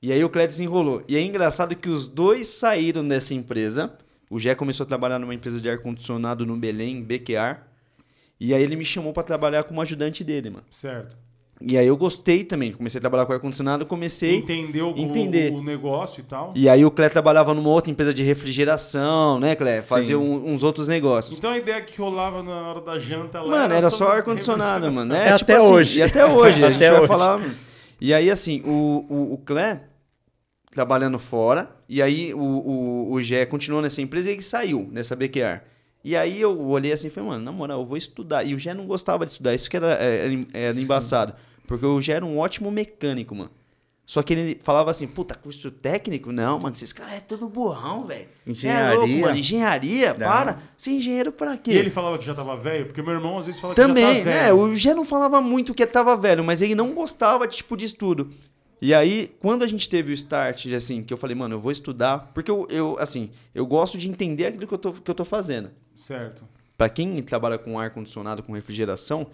E 0.00 0.12
aí 0.12 0.24
o 0.24 0.30
Clé 0.30 0.46
desenrolou. 0.46 1.02
E 1.06 1.16
é 1.16 1.20
engraçado 1.20 1.74
que 1.76 1.88
os 1.88 2.08
dois 2.08 2.48
saíram 2.48 3.06
dessa 3.06 3.34
empresa. 3.34 3.92
O 4.30 4.38
Jé 4.38 4.54
começou 4.54 4.84
a 4.84 4.86
trabalhar 4.86 5.18
numa 5.18 5.34
empresa 5.34 5.60
de 5.60 5.68
ar-condicionado 5.68 6.46
no 6.46 6.56
Belém, 6.56 7.02
BQR. 7.02 7.58
E 8.38 8.54
aí 8.54 8.62
ele 8.62 8.76
me 8.76 8.84
chamou 8.84 9.12
pra 9.12 9.22
trabalhar 9.22 9.64
como 9.64 9.80
ajudante 9.80 10.22
dele, 10.24 10.50
mano. 10.50 10.64
Certo. 10.70 11.16
E 11.60 11.78
aí 11.78 11.86
eu 11.86 11.96
gostei 11.96 12.44
também. 12.44 12.72
Comecei 12.72 12.98
a 12.98 13.00
trabalhar 13.00 13.24
com 13.24 13.32
ar-condicionado, 13.32 13.86
comecei. 13.86 14.36
Entendeu 14.36 14.92
o- 14.92 14.98
entender. 14.98 15.52
O, 15.52 15.62
negócio 15.62 16.20
e 16.20 16.22
tal. 16.22 16.52
E 16.54 16.68
aí 16.68 16.84
o 16.84 16.90
Clé 16.90 17.08
trabalhava 17.08 17.54
numa 17.54 17.70
outra 17.70 17.90
empresa 17.90 18.12
de 18.12 18.22
refrigeração, 18.22 19.40
né, 19.40 19.54
Clé? 19.54 19.80
Fazia 19.80 20.18
um- 20.18 20.52
uns 20.52 20.62
outros 20.62 20.86
negócios. 20.86 21.38
Então 21.38 21.50
a 21.50 21.56
ideia 21.58 21.80
que 21.80 21.98
rolava 22.00 22.42
na 22.42 22.68
hora 22.68 22.80
da 22.82 22.98
janta 22.98 23.40
lá 23.40 23.62
Mano, 23.62 23.74
era 23.74 23.88
só 23.88 23.96
sobre 23.98 24.14
ar-condicionado, 24.16 24.92
mano. 24.92 25.14
refrigeração. 25.14 25.30
É, 25.30 25.34
É 25.34 25.38
tipo 25.38 25.52
até 25.52 25.56
assim, 25.62 25.72
hoje. 25.72 25.98
E 25.98 26.02
até 26.02 26.26
hoje. 26.26 26.62
A 26.64 26.66
gente 26.70 26.76
Até 26.76 26.90
vai 26.90 26.98
hoje. 27.00 27.08
falar. 27.08 27.40
E 28.00 28.12
aí, 28.12 28.30
assim, 28.30 28.60
o, 28.64 29.06
o, 29.08 29.32
o 29.34 29.38
Clé 29.38 29.80
trabalhando 30.70 31.18
fora. 31.18 31.70
E 31.88 32.02
aí 32.02 32.34
o, 32.34 32.38
o, 32.38 33.12
o 33.12 33.20
Gé 33.22 33.46
continuou 33.46 33.80
nessa 33.80 34.02
empresa 34.02 34.28
e 34.30 34.34
ele 34.34 34.42
saiu 34.42 34.88
nessa 34.92 35.16
BQR. 35.16 35.62
E 36.06 36.14
aí 36.14 36.40
eu 36.40 36.56
olhei 36.68 36.92
assim 36.92 37.08
e 37.08 37.10
falei, 37.10 37.30
mano, 37.30 37.44
na 37.44 37.50
moral, 37.50 37.80
eu 37.80 37.84
vou 37.84 37.96
estudar. 37.96 38.44
E 38.44 38.54
o 38.54 38.58
Gé 38.60 38.72
não 38.72 38.86
gostava 38.86 39.26
de 39.26 39.32
estudar. 39.32 39.56
Isso 39.56 39.68
que 39.68 39.76
era, 39.76 39.88
era, 39.94 40.40
era 40.54 40.80
embaçado. 40.80 41.34
Porque 41.66 41.84
o 41.84 42.00
Gé 42.00 42.12
era 42.12 42.24
um 42.24 42.38
ótimo 42.38 42.70
mecânico, 42.70 43.34
mano. 43.34 43.50
Só 44.06 44.22
que 44.22 44.32
ele 44.32 44.60
falava 44.62 44.88
assim, 44.88 45.08
puta, 45.08 45.34
curso 45.34 45.68
técnico? 45.68 46.30
Não, 46.30 46.60
mano, 46.60 46.76
esses 46.76 46.92
caras 46.92 47.14
é 47.14 47.20
tudo 47.20 47.48
burrão, 47.48 48.04
velho. 48.04 48.28
Cê 48.54 48.68
É 48.68 48.90
louco, 48.90 49.06
Engenharia. 49.08 49.20
mano. 49.26 49.36
Engenharia? 49.36 50.08
Não. 50.10 50.26
Para. 50.28 50.62
Ser 50.76 50.90
engenheiro 50.92 51.32
pra 51.32 51.56
quê? 51.56 51.72
E 51.72 51.76
ele 51.76 51.90
falava 51.90 52.16
que 52.18 52.24
já 52.24 52.34
tava 52.34 52.56
velho? 52.56 52.86
Porque 52.86 53.02
meu 53.02 53.12
irmão 53.14 53.38
às 53.38 53.46
vezes 53.46 53.60
fala 53.60 53.74
que 53.74 53.80
Também, 53.80 54.18
já 54.18 54.24
tá 54.24 54.30
né? 54.30 54.42
velho. 54.44 54.60
O 54.60 54.76
Gé 54.76 54.94
não 54.94 55.04
falava 55.04 55.40
muito 55.40 55.74
que 55.74 55.82
ele 55.82 55.90
tava 55.90 56.14
velho, 56.14 56.44
mas 56.44 56.62
ele 56.62 56.76
não 56.76 56.94
gostava 56.94 57.48
de 57.48 57.56
tipo 57.56 57.76
de 57.76 57.84
estudo. 57.84 58.30
E 58.80 58.94
aí, 58.94 59.34
quando 59.40 59.64
a 59.64 59.66
gente 59.66 59.88
teve 59.88 60.12
o 60.12 60.14
start, 60.14 60.66
assim, 60.68 61.02
que 61.02 61.12
eu 61.12 61.18
falei, 61.18 61.34
mano, 61.34 61.56
eu 61.56 61.60
vou 61.60 61.72
estudar, 61.72 62.30
porque 62.32 62.48
eu, 62.48 62.64
eu 62.70 62.96
assim, 63.00 63.30
eu 63.52 63.66
gosto 63.66 63.98
de 63.98 64.08
entender 64.08 64.46
aquilo 64.46 64.68
que 64.68 64.74
eu 64.74 64.78
tô, 64.78 64.92
que 64.92 65.10
eu 65.10 65.14
tô 65.16 65.24
fazendo. 65.24 65.68
Certo. 65.96 66.44
Pra 66.76 66.88
quem 66.88 67.22
trabalha 67.22 67.58
com 67.58 67.78
ar-condicionado, 67.78 68.42
com 68.42 68.52
refrigeração, 68.52 69.26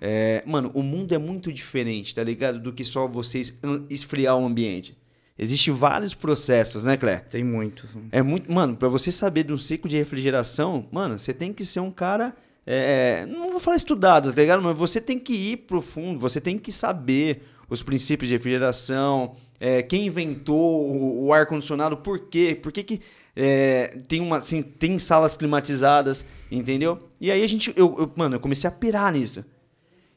é, 0.00 0.42
mano, 0.46 0.70
o 0.74 0.82
mundo 0.82 1.14
é 1.14 1.18
muito 1.18 1.52
diferente, 1.52 2.14
tá 2.14 2.22
ligado? 2.22 2.58
Do 2.58 2.72
que 2.72 2.84
só 2.84 3.06
vocês 3.06 3.58
esfriar 3.88 4.36
o 4.36 4.44
ambiente. 4.44 4.96
Existem 5.38 5.72
vários 5.72 6.14
processos, 6.14 6.82
né, 6.82 6.96
Clé? 6.96 7.18
Tem 7.18 7.44
muitos. 7.44 7.96
É 8.10 8.22
muito. 8.22 8.50
Mano, 8.52 8.76
pra 8.76 8.88
você 8.88 9.12
saber 9.12 9.44
de 9.44 9.52
um 9.52 9.58
ciclo 9.58 9.88
de 9.88 9.96
refrigeração, 9.96 10.88
mano, 10.90 11.16
você 11.16 11.32
tem 11.32 11.52
que 11.52 11.64
ser 11.64 11.80
um 11.80 11.92
cara. 11.92 12.34
é, 12.66 13.24
não 13.26 13.52
vou 13.52 13.60
falar 13.60 13.76
estudado, 13.76 14.32
tá 14.32 14.40
ligado? 14.40 14.60
Mas 14.60 14.76
você 14.76 15.00
tem 15.00 15.18
que 15.18 15.32
ir 15.32 15.56
pro 15.58 15.80
fundo, 15.80 16.18
você 16.18 16.40
tem 16.40 16.58
que 16.58 16.72
saber 16.72 17.42
os 17.70 17.82
princípios 17.82 18.28
de 18.28 18.34
refrigeração, 18.34 19.36
é, 19.60 19.82
quem 19.82 20.06
inventou 20.06 20.90
o, 20.90 21.26
o 21.26 21.32
ar-condicionado, 21.32 21.96
por 21.96 22.18
quê? 22.18 22.58
Por 22.60 22.72
que, 22.72 22.82
que 22.82 23.00
é, 23.40 23.98
tem, 24.08 24.20
uma, 24.20 24.38
assim, 24.38 24.62
tem 24.62 24.98
salas 24.98 25.36
climatizadas, 25.36 26.26
entendeu? 26.50 27.08
E 27.20 27.30
aí 27.30 27.42
a 27.42 27.46
gente. 27.46 27.72
Eu, 27.76 27.94
eu- 27.98 28.12
mano, 28.16 28.34
eu 28.34 28.40
comecei 28.40 28.66
a 28.66 28.72
pirar 28.72 29.12
nisso. 29.12 29.44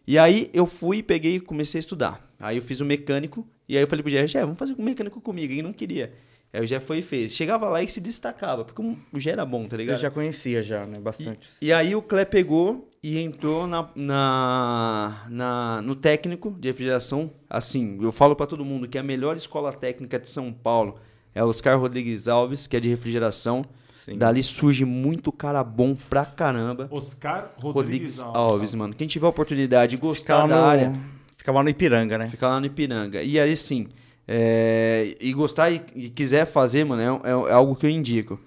E 0.08 0.18
aí 0.18 0.50
eu 0.54 0.66
fui, 0.66 1.04
peguei 1.04 1.36
e 1.36 1.40
comecei 1.40 1.78
a 1.78 1.82
estudar. 1.82 2.34
Aí 2.40 2.58
eu 2.58 2.62
fiz 2.64 2.82
o 2.82 2.86
mecânico, 2.86 3.48
e 3.70 3.78
aí 3.78 3.84
eu 3.84 3.88
falei 3.88 4.02
pro 4.02 4.12
Jé, 4.12 4.26
Jé, 4.26 4.42
vamos 4.42 4.58
fazer 4.58 4.74
o 4.74 4.82
mecânico 4.82 5.22
comigo. 5.22 5.54
Ele 5.54 5.62
não 5.62 5.72
queria. 5.72 6.12
Aí 6.52 6.62
o 6.64 6.66
Jé 6.68 6.80
foi 6.80 6.98
e 6.98 7.02
fez. 7.04 7.32
Chegava 7.34 7.70
lá 7.70 7.82
e 7.84 7.88
se 7.88 8.02
destacava, 8.02 8.66
porque 8.66 8.82
o 8.82 9.20
Jé 9.20 9.32
era 9.32 9.46
bom, 9.46 9.68
tá 9.68 9.76
Eu 9.76 9.82
ligado? 9.82 10.00
já 10.00 10.10
conhecia 10.12 10.64
já, 10.64 10.86
né? 10.86 11.00
Bastante. 11.00 11.48
E 11.62 11.72
aí 11.72 11.96
o 11.96 12.02
Clé 12.02 12.26
pegou 12.26 12.90
e 13.04 13.20
entrou 13.20 13.68
na, 13.68 13.90
na, 13.96 15.26
na- 15.30 15.82
no 15.82 15.96
técnico 15.96 16.52
de 16.60 16.68
refrigeração. 16.70 17.32
Assim, 17.50 17.98
eu 18.02 18.12
falo 18.12 18.36
pra 18.36 18.48
todo 18.48 18.66
mundo 18.66 18.88
que 18.88 18.98
a 18.98 19.04
melhor 19.04 19.38
escola 19.38 19.72
técnica 19.72 20.20
de 20.20 20.28
São 20.30 20.52
Paulo 20.52 21.00
é 21.34 21.44
o 21.44 21.48
Oscar 21.48 21.80
Rodrigues 21.80 22.28
Alves, 22.28 22.68
que 22.68 22.76
é 22.78 22.80
de 22.80 22.90
refrigeração. 22.90 23.64
Sim. 23.90 24.18
Dali 24.18 24.42
surge 24.42 24.84
muito 24.86 25.32
cara 25.32 25.64
bom 25.64 25.96
pra 25.96 26.26
caramba. 26.26 26.88
Oscar 26.92 27.54
Rodrigues, 27.58 27.76
Rodrigues 27.76 28.20
Alves. 28.20 28.36
Alves, 28.36 28.76
mano. 28.76 28.94
Quem 28.96 29.08
tiver 29.08 29.26
a 29.26 29.30
oportunidade 29.30 29.96
de 29.96 30.02
gostar 30.02 30.44
Ficava 30.44 30.48
da 30.48 30.66
área, 30.66 30.90
no, 30.90 31.00
ficava 31.38 31.62
no 31.64 31.70
Ipiranga, 31.70 32.18
né? 32.18 32.30
fica 32.30 32.48
lá 32.48 32.60
no 32.60 32.66
Ipiranga. 32.66 33.22
E 33.22 33.40
aí 33.40 33.56
sim, 33.56 33.88
é, 34.28 35.16
e 35.20 35.32
gostar 35.34 35.70
e, 35.72 35.82
e 35.96 36.10
quiser 36.10 36.46
fazer, 36.46 36.84
mano, 36.86 37.02
é, 37.24 37.30
é- 37.30 37.50
é 37.52 37.54
algo 37.54 37.76
que 37.76 37.86
eu 37.86 37.90
indico. 37.90 38.40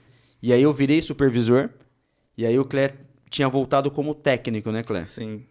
E 0.42 0.52
aí 0.52 0.62
eu 0.62 0.72
virei 0.72 1.00
supervisor, 1.00 1.68
e 2.36 2.44
aí 2.44 2.58
o 2.58 2.64
Clé 2.64 2.94
tinha 3.30 3.48
voltado 3.48 3.90
como 3.90 4.14
técnico, 4.14 4.70
né, 4.70 4.82
Clé? 4.82 5.04
Sim. 5.04 5.42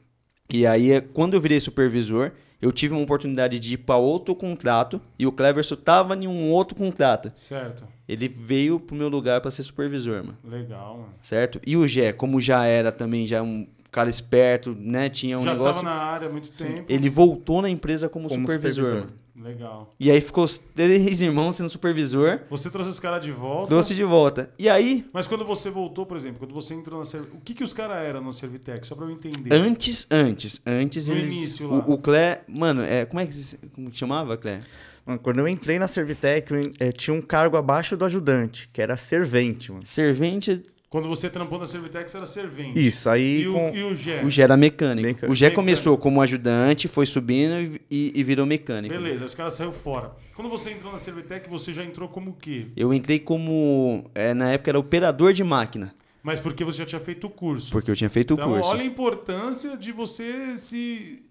E 0.52 0.68
aí, 0.68 0.92
é, 0.92 1.02
quando 1.02 1.34
eu 1.36 1.42
virei 1.42 1.60
supervisor, 1.60 2.32
eu 2.64 2.72
tive 2.72 2.94
uma 2.94 3.04
oportunidade 3.04 3.60
de 3.60 3.74
ir 3.74 3.78
para 3.78 3.98
outro 3.98 4.34
contrato, 4.34 5.02
e 5.20 5.28
o 5.28 5.32
Cleverson 5.32 5.76
tava 5.76 6.16
em 6.16 6.28
um 6.28 6.50
outro 6.50 6.76
contrato. 6.76 7.32
Certo. 7.36 7.86
Ele 8.08 8.28
veio 8.28 8.80
pro 8.80 8.96
meu 8.96 9.10
lugar 9.10 9.42
para 9.42 9.52
ser 9.52 9.64
supervisor, 9.64 10.24
mano 10.24 10.38
Legal, 10.44 10.98
mano. 10.98 11.10
certo? 11.22 11.60
E 11.66 11.76
o 11.76 11.88
Gé, 11.88 12.14
como 12.14 12.40
já 12.40 12.66
era 12.66 12.92
também 12.92 13.26
já 13.28 13.42
um 13.44 13.68
cara 13.92 14.10
esperto, 14.10 14.76
né? 14.80 15.10
Tinha 15.10 15.38
um 15.38 15.44
Já 15.44 15.52
negócio. 15.52 15.84
tava 15.84 15.96
na 15.96 16.02
área 16.04 16.28
há 16.28 16.32
muito 16.32 16.50
tempo. 16.50 16.84
Ele 16.90 17.10
voltou 17.10 17.62
na 17.62 17.70
empresa 17.70 18.10
como, 18.10 18.28
Como 18.28 18.42
supervisor. 18.42 18.86
supervisor. 18.86 19.18
Legal. 19.36 19.96
E 20.00 20.12
aí 20.12 20.22
ficou 20.22 20.44
os 20.44 20.58
três 20.58 21.20
irmãos 21.22 21.56
sendo 21.56 21.68
supervisor, 21.70 22.42
Você 22.52 22.70
trouxe 22.70 22.92
os 22.92 23.00
caras 23.00 23.24
de 23.24 23.32
volta. 23.32 23.68
trouxe 23.70 23.96
de 23.96 24.04
volta. 24.04 24.52
E 24.60 24.70
aí, 24.70 25.06
Mas 25.12 25.26
quando 25.26 25.44
você 25.44 25.72
voltou, 25.72 26.06
por 26.06 26.16
exemplo, 26.16 26.38
quando 26.40 26.54
você 26.54 26.76
entrou 26.76 27.00
na 27.00 27.06
Serv... 27.06 27.26
O 27.34 27.42
que, 27.42 27.54
que 27.56 27.64
os 27.64 27.74
caras 27.74 27.98
eram 28.06 28.22
no 28.22 28.32
Servitec? 28.32 28.86
Só 28.86 28.94
pra 28.96 29.06
eu 29.06 29.12
entender. 29.12 29.52
antes, 29.54 30.06
antes, 30.12 30.62
antes 30.68 31.08
No 31.08 31.16
eles. 31.16 31.34
início 31.36 31.68
lá. 31.68 31.78
o, 31.78 31.94
o 31.94 31.98
Clé. 31.98 32.44
Mano, 32.48 32.84
é, 32.84 33.06
como 33.06 33.20
é 33.22 33.26
que, 33.26 33.34
se- 33.34 33.58
como 33.74 33.90
que 33.90 33.98
chamava, 33.98 34.38
Clé? 34.38 34.60
Mano, 35.06 35.20
Quando 35.20 35.40
eu 35.40 35.48
entrei 35.48 35.80
na 35.80 35.88
Servitec, 35.88 36.54
eu 36.54 36.72
eh, 36.80 36.92
tinha 36.92 37.14
um 37.16 37.22
cargo 37.22 37.58
abaixo 37.58 37.98
do 37.98 38.06
ajudante, 38.06 38.70
que 38.72 38.82
era 38.82 38.96
servente, 38.96 39.72
mano. 39.72 39.84
Servente. 39.86 40.64
Quando 40.94 41.08
você 41.08 41.28
trampou 41.28 41.58
na 41.58 41.66
Servitec, 41.66 42.08
você 42.12 42.18
era 42.18 42.28
servente. 42.28 42.80
Isso, 42.80 43.10
aí 43.10 43.42
E, 43.42 43.46
com... 43.52 43.72
o, 43.72 43.76
e 43.76 43.84
o 43.84 43.96
Gé? 43.96 44.24
O 44.24 44.30
Gé 44.30 44.44
era 44.44 44.56
mecânico. 44.56 45.08
Mecânico. 45.08 45.34
O 45.34 45.36
Gé 45.36 45.48
Mecânico. 45.48 45.56
começou 45.56 45.98
como 45.98 46.22
ajudante, 46.22 46.88
foi 46.88 47.08
subindo 47.08 47.80
e, 47.90 48.12
e 48.14 48.24
virou 48.24 48.46
mecânico. 48.46 48.94
Beleza, 48.94 49.26
os 49.26 49.34
caras 49.34 49.56
saíram 49.56 49.74
fora. 49.74 50.12
Quando 50.36 50.50
você 50.50 50.70
entrou 50.70 50.92
na 50.92 51.00
Servitec, 51.00 51.50
você 51.50 51.74
já 51.74 51.84
entrou 51.84 52.08
como 52.08 52.30
o 52.30 52.34
quê? 52.36 52.68
Eu 52.78 52.94
entrei 52.94 53.18
como. 53.18 54.08
é, 54.14 54.36
na 54.36 54.52
época 54.52 54.70
era 54.70 54.78
operador 54.78 55.34
de 55.34 55.44
máquina. 55.44 55.96
Mas 56.22 56.40
porque 56.40 56.64
você 56.64 56.78
já 56.78 56.86
tinha 56.86 57.02
feito 57.02 57.26
o 57.26 57.30
curso. 57.32 57.72
Porque 57.72 57.90
eu 57.90 57.96
tinha 57.96 58.10
feito 58.12 58.36
então, 58.36 58.52
o 58.52 58.54
curso. 58.54 58.70
olha 58.70 58.84
a 58.84 58.86
importância 58.86 59.76
de 59.76 59.92
você 59.92 60.56
se 60.58 61.24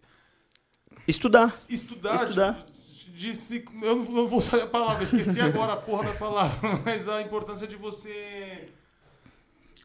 Estudar. 1.06 1.46
estudar. 1.70 2.16
Estudar. 2.16 2.66
De, 3.14 3.28
de 3.28 3.34
se, 3.36 3.64
eu 3.80 3.94
não 3.94 4.04
não 4.06 4.26
vou 4.26 4.40
saber 4.40 4.64
a 4.64 4.66
palavra, 4.66 5.04
esqueci 5.04 5.40
agora 5.40 5.74
a 5.74 5.76
porra 5.76 6.08
da 6.08 6.14
palavra. 6.14 6.80
Mas 6.84 7.08
a 7.08 7.22
importância 7.22 7.68
de 7.68 7.76
você 7.76 8.68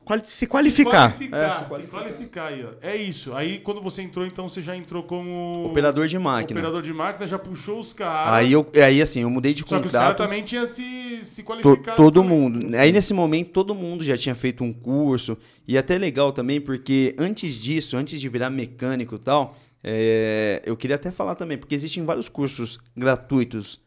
quali- 0.08 0.24
se 0.26 0.48
qualificar. 0.48 1.12
Se 1.12 1.18
qualificar, 1.18 1.38
É, 1.38 1.52
se 1.52 1.58
se 1.60 1.66
qualificar. 1.70 2.00
qualificar 2.00 2.46
aí, 2.48 2.66
ó. 2.66 2.70
É 2.82 2.96
isso. 2.96 3.36
Aí 3.36 3.60
quando 3.60 3.82
você 3.82 4.02
entrou, 4.02 4.26
então 4.26 4.48
você 4.48 4.62
já 4.62 4.76
entrou 4.76 5.04
como. 5.04 5.66
Operador 5.66 6.08
de 6.08 6.18
máquina. 6.18 6.60
Operador 6.60 6.82
de 6.82 6.94
máquina, 6.94 7.28
já 7.28 7.38
puxou 7.38 7.80
os 7.80 7.94
caras. 7.94 8.34
Aí, 8.34 8.52
eu, 8.54 8.66
aí 8.84 9.02
assim, 9.02 9.22
eu 9.22 9.30
mudei 9.30 9.54
de 9.54 9.64
Só 9.68 9.80
que 9.80 9.86
os 9.88 9.92
caras 9.92 10.16
também 10.18 10.44
tinham 10.44 10.66
se, 10.66 11.20
se 11.24 11.44
qualificado. 11.44 11.98
todo 11.98 12.22
também. 12.22 12.38
mundo. 12.40 12.76
Aí 12.78 12.92
nesse 12.92 13.14
momento 13.14 13.52
todo 13.52 13.76
mundo 13.76 14.04
já 14.04 14.18
tinha 14.18 14.34
feito 14.36 14.64
um 14.64 14.72
curso. 14.74 15.38
E 15.68 15.78
até 15.78 15.98
legal 15.98 16.32
também, 16.32 16.62
porque 16.62 17.14
antes 17.20 17.56
disso, 17.56 17.98
antes 17.98 18.22
de 18.22 18.30
virar 18.30 18.50
mecânico 18.50 19.16
e 19.16 19.20
tal, 19.20 19.58
é, 19.84 20.62
eu 20.66 20.78
queria 20.78 20.96
até 20.96 21.12
falar 21.12 21.36
também, 21.36 21.58
porque 21.58 21.76
existem 21.76 22.06
vários 22.06 22.30
cursos 22.30 22.80
gratuitos 22.96 23.80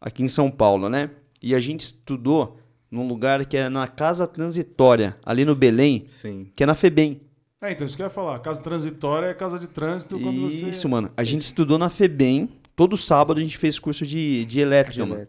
aqui 0.00 0.22
em 0.22 0.28
São 0.28 0.50
Paulo, 0.50 0.88
né? 0.88 1.10
E 1.42 1.54
a 1.54 1.60
gente 1.60 1.80
estudou 1.82 2.58
num 2.90 3.06
lugar 3.06 3.44
que 3.46 3.56
é 3.56 3.68
na 3.68 3.86
Casa 3.86 4.26
Transitória, 4.26 5.14
ali 5.24 5.44
no 5.44 5.54
Belém, 5.54 6.04
Sim. 6.06 6.50
que 6.54 6.62
é 6.62 6.66
na 6.66 6.74
FEBEM. 6.74 7.20
É, 7.60 7.72
então 7.72 7.86
isso 7.86 7.96
que 7.96 8.02
eu 8.02 8.06
ia 8.06 8.10
falar. 8.10 8.38
Casa 8.38 8.62
transitória 8.62 9.26
é 9.26 9.34
casa 9.34 9.58
de 9.58 9.66
trânsito 9.66 10.18
quando 10.20 10.42
você. 10.42 10.68
Isso, 10.68 10.88
mano. 10.88 11.10
A 11.16 11.24
gente 11.24 11.40
estudou 11.42 11.76
na 11.76 11.88
FEBEM. 11.88 12.48
Todo 12.76 12.96
sábado 12.96 13.38
a 13.38 13.42
gente 13.42 13.58
fez 13.58 13.78
curso 13.80 14.06
de, 14.06 14.44
de 14.44 14.60
elétrica, 14.60 15.04
mano. 15.04 15.26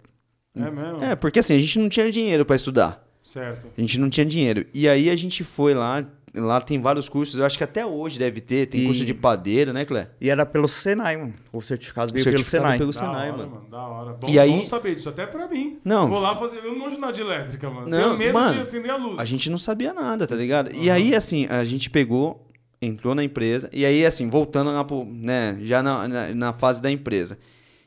É 0.56 0.70
mesmo? 0.70 1.04
É, 1.04 1.16
porque 1.16 1.40
assim, 1.40 1.56
a 1.56 1.60
gente 1.60 1.80
não 1.80 1.90
tinha 1.90 2.12
dinheiro 2.12 2.46
pra 2.46 2.56
estudar. 2.56 3.04
Certo. 3.20 3.68
A 3.76 3.82
gente 3.82 4.00
não 4.00 4.10
tinha 4.10 4.26
dinheiro. 4.26 4.66
E 4.74 4.88
aí 4.88 5.10
a 5.10 5.16
gente 5.16 5.44
foi 5.44 5.74
lá, 5.74 6.06
lá 6.34 6.62
tem 6.62 6.80
vários 6.82 7.10
cursos, 7.10 7.40
eu 7.40 7.46
acho 7.46 7.58
que 7.58 7.64
até 7.64 7.86
hoje 7.86 8.20
deve 8.20 8.40
ter, 8.42 8.66
tem 8.68 8.82
E- 8.82 8.86
curso 8.86 9.06
de 9.06 9.14
padeiro, 9.14 9.74
né, 9.74 9.86
Clé? 9.86 10.10
E 10.22 10.30
era 10.30 10.46
pelo 10.46 10.68
Senai, 10.68 11.18
mano. 11.18 11.34
O 11.52 11.62
certificado 11.62 12.12
veio 12.14 12.24
certificado 12.24 12.64
pelo 12.64 12.64
Senai. 12.64 12.78
pelo 12.78 12.92
Da 12.92 12.98
Senai, 13.00 13.32
hora, 13.32 13.48
mano. 13.48 13.68
Da 13.70 13.88
hora. 13.88 14.14
Bom, 14.14 14.30
E 14.30 14.40
aí- 14.40 14.52
bom 14.52 14.66
saber 14.66 14.96
disso, 14.96 15.10
até 15.10 15.26
pra 15.26 15.48
mim. 15.48 15.80
Não. 15.84 16.08
Vou 16.08 16.20
lá 16.20 16.36
fazer. 16.36 16.58
Eu 16.58 16.72
não 16.74 16.80
manjo 16.80 17.00
nada 17.00 17.14
de 17.14 17.22
elétrica, 17.22 17.70
mano. 17.70 17.88
Não, 17.90 17.98
Tenho 17.98 18.18
medo 18.18 18.34
mano, 18.34 18.54
de 18.56 18.60
acender 18.62 18.92
a 18.92 18.96
luz. 18.98 19.20
A 19.20 19.26
gente 19.26 19.50
não 19.50 19.58
sabia 19.58 19.94
nada, 19.94 20.26
tá 20.28 20.36
ligado? 20.36 20.74
E 20.76 20.90
aí, 20.90 21.16
assim, 21.16 21.46
a 21.48 21.64
gente 21.66 21.90
pegou, 21.90 22.46
entrou 22.82 23.14
na 23.16 23.24
empresa, 23.24 23.70
e 23.74 23.86
aí, 23.86 24.06
assim, 24.06 24.30
voltando 24.30 24.72
lá 24.72 24.84
pro, 24.84 25.04
né, 25.06 25.58
já 25.62 25.84
na, 25.84 26.08
na, 26.08 26.28
na 26.36 26.54
fase 26.54 26.82
da 26.82 26.90
empresa. 26.90 27.38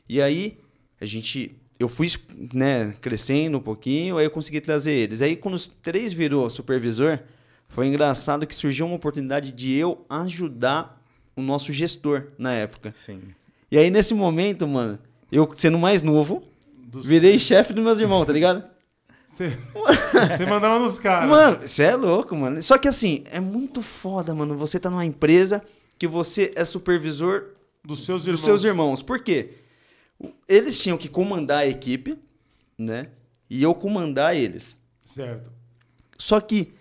E 0.07 0.21
aí, 0.21 0.57
a 1.01 1.05
gente, 1.05 1.55
eu 1.79 1.87
fui, 1.87 2.11
né, 2.53 2.93
crescendo 3.01 3.57
um 3.57 3.61
pouquinho, 3.61 4.17
aí 4.17 4.25
eu 4.25 4.29
consegui 4.31 4.61
trazer 4.61 4.91
eles. 4.91 5.21
Aí, 5.21 5.35
quando 5.35 5.55
os 5.55 5.65
três 5.65 6.13
virou 6.13 6.49
supervisor, 6.49 7.19
foi 7.73 7.87
engraçado 7.87 8.45
que 8.47 8.53
surgiu 8.55 8.85
uma 8.85 8.95
oportunidade 8.95 9.51
de 9.51 9.73
eu 9.73 10.05
ajudar 10.09 11.01
o 11.35 11.41
nosso 11.41 11.73
gestor 11.73 12.27
na 12.37 12.53
época. 12.53 12.91
Sim. 12.93 13.19
E 13.71 13.77
aí, 13.77 13.89
nesse 13.89 14.13
momento, 14.13 14.67
mano, 14.67 14.99
eu 15.31 15.51
sendo 15.55 15.79
mais 15.79 16.03
novo, 16.03 16.43
Dos- 16.77 17.05
virei 17.07 17.39
chefe 17.39 17.73
dos 17.73 17.83
meus 17.83 17.99
irmãos, 17.99 18.25
tá 18.25 18.31
ligado? 18.31 18.63
Você 19.27 19.49
você 20.27 20.45
mandava 20.45 20.77
nos 20.77 20.99
caras. 20.99 21.27
Mano, 21.27 21.67
você 21.67 21.83
é 21.85 21.95
louco, 21.95 22.35
mano. 22.35 22.61
Só 22.61 22.77
que 22.77 22.87
assim, 22.87 23.23
é 23.31 23.39
muito 23.39 23.81
foda, 23.81 24.35
mano. 24.35 24.55
Você 24.57 24.79
tá 24.79 24.91
numa 24.91 25.03
empresa 25.03 25.63
que 25.97 26.07
você 26.07 26.51
é 26.55 26.63
supervisor 26.63 27.45
dos 27.83 28.05
seus 28.05 28.25
dos 28.25 28.27
irmãos. 28.27 28.45
seus 28.45 28.63
irmãos. 28.63 29.01
Por 29.01 29.19
quê? 29.23 29.55
Eles 30.47 30.77
tinham 30.77 30.99
que 30.99 31.09
comandar 31.09 31.59
a 31.61 31.67
equipe, 31.67 32.15
né? 32.77 33.07
E 33.49 33.63
eu 33.63 33.73
comandar 33.73 34.35
eles. 34.35 34.77
Certo. 35.03 35.51
Só 36.19 36.39
que 36.39 36.71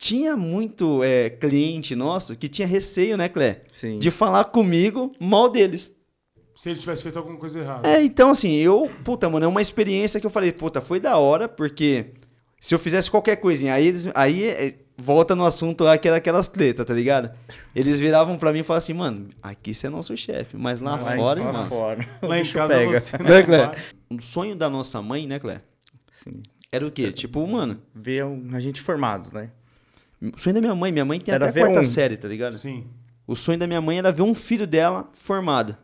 tinha 0.00 0.34
muito 0.34 1.04
é, 1.04 1.28
cliente 1.28 1.94
nosso 1.94 2.34
que 2.34 2.48
tinha 2.48 2.66
receio, 2.66 3.18
né, 3.18 3.28
Clé? 3.28 3.60
Sim. 3.68 3.98
De 3.98 4.10
falar 4.10 4.44
comigo 4.44 5.14
mal 5.20 5.50
deles. 5.50 5.94
Se 6.56 6.70
ele 6.70 6.78
tivesse 6.78 7.02
feito 7.02 7.18
alguma 7.18 7.36
coisa 7.36 7.58
errada. 7.60 7.86
É, 7.86 8.02
então 8.02 8.30
assim, 8.30 8.54
eu, 8.54 8.90
puta, 9.04 9.28
mano, 9.28 9.44
é 9.44 9.48
uma 9.48 9.60
experiência 9.60 10.18
que 10.18 10.24
eu 10.24 10.30
falei, 10.30 10.52
puta, 10.52 10.80
foi 10.80 10.98
da 10.98 11.18
hora, 11.18 11.46
porque 11.46 12.14
se 12.58 12.74
eu 12.74 12.78
fizesse 12.78 13.10
qualquer 13.10 13.36
coisinha, 13.36 13.74
aí 13.74 13.86
eles, 13.86 14.08
aí 14.14 14.44
é, 14.44 14.74
volta 14.96 15.34
no 15.36 15.44
assunto 15.44 15.84
lá 15.84 15.98
que 15.98 16.08
era 16.08 16.16
aquelas 16.16 16.48
tretas, 16.48 16.86
tá 16.86 16.94
ligado? 16.94 17.30
Eles 17.74 17.98
viravam 17.98 18.38
pra 18.38 18.54
mim 18.54 18.60
e 18.60 18.62
falavam 18.62 18.82
assim, 18.82 18.94
mano, 18.94 19.28
aqui 19.42 19.74
você 19.74 19.86
é 19.86 19.90
nosso 19.90 20.16
chefe, 20.16 20.56
mas 20.56 20.80
lá 20.80 20.92
Lá 20.96 21.14
fora, 21.14 21.40
lá 21.42 21.46
irmão. 21.48 21.68
fora. 21.68 22.06
O 22.22 22.24
Lá 22.26 22.38
em 22.38 22.44
casa 22.46 22.74
pega. 22.74 23.00
você 23.00 23.18
Né, 23.22 23.42
Clé? 23.42 23.72
O 24.10 24.22
sonho 24.22 24.56
da 24.56 24.70
nossa 24.70 25.02
mãe, 25.02 25.26
né, 25.26 25.38
Clé? 25.38 25.60
Sim. 26.10 26.42
Era 26.72 26.86
o 26.86 26.90
quê? 26.90 27.12
Tipo, 27.12 27.46
mano, 27.46 27.82
Ver 27.94 28.24
a 28.54 28.60
gente 28.60 28.80
formados, 28.80 29.30
né? 29.32 29.50
O 30.22 30.38
sonho 30.38 30.54
da 30.54 30.60
minha 30.60 30.74
mãe, 30.74 30.92
minha 30.92 31.04
mãe 31.04 31.18
tem 31.20 31.34
Era 31.34 31.46
até 31.46 31.52
ver 31.54 31.60
quarta 31.66 31.80
um- 31.80 31.84
série, 31.84 32.16
tá 32.16 32.28
ligado? 32.28 32.54
Sim. 32.56 32.86
O 33.26 33.36
sonho 33.36 33.58
da 33.58 33.66
minha 33.66 33.80
mãe 33.80 33.98
era 33.98 34.10
ver 34.12 34.22
um 34.22 34.34
filho 34.34 34.66
dela 34.66 35.08
formado. 35.12 35.76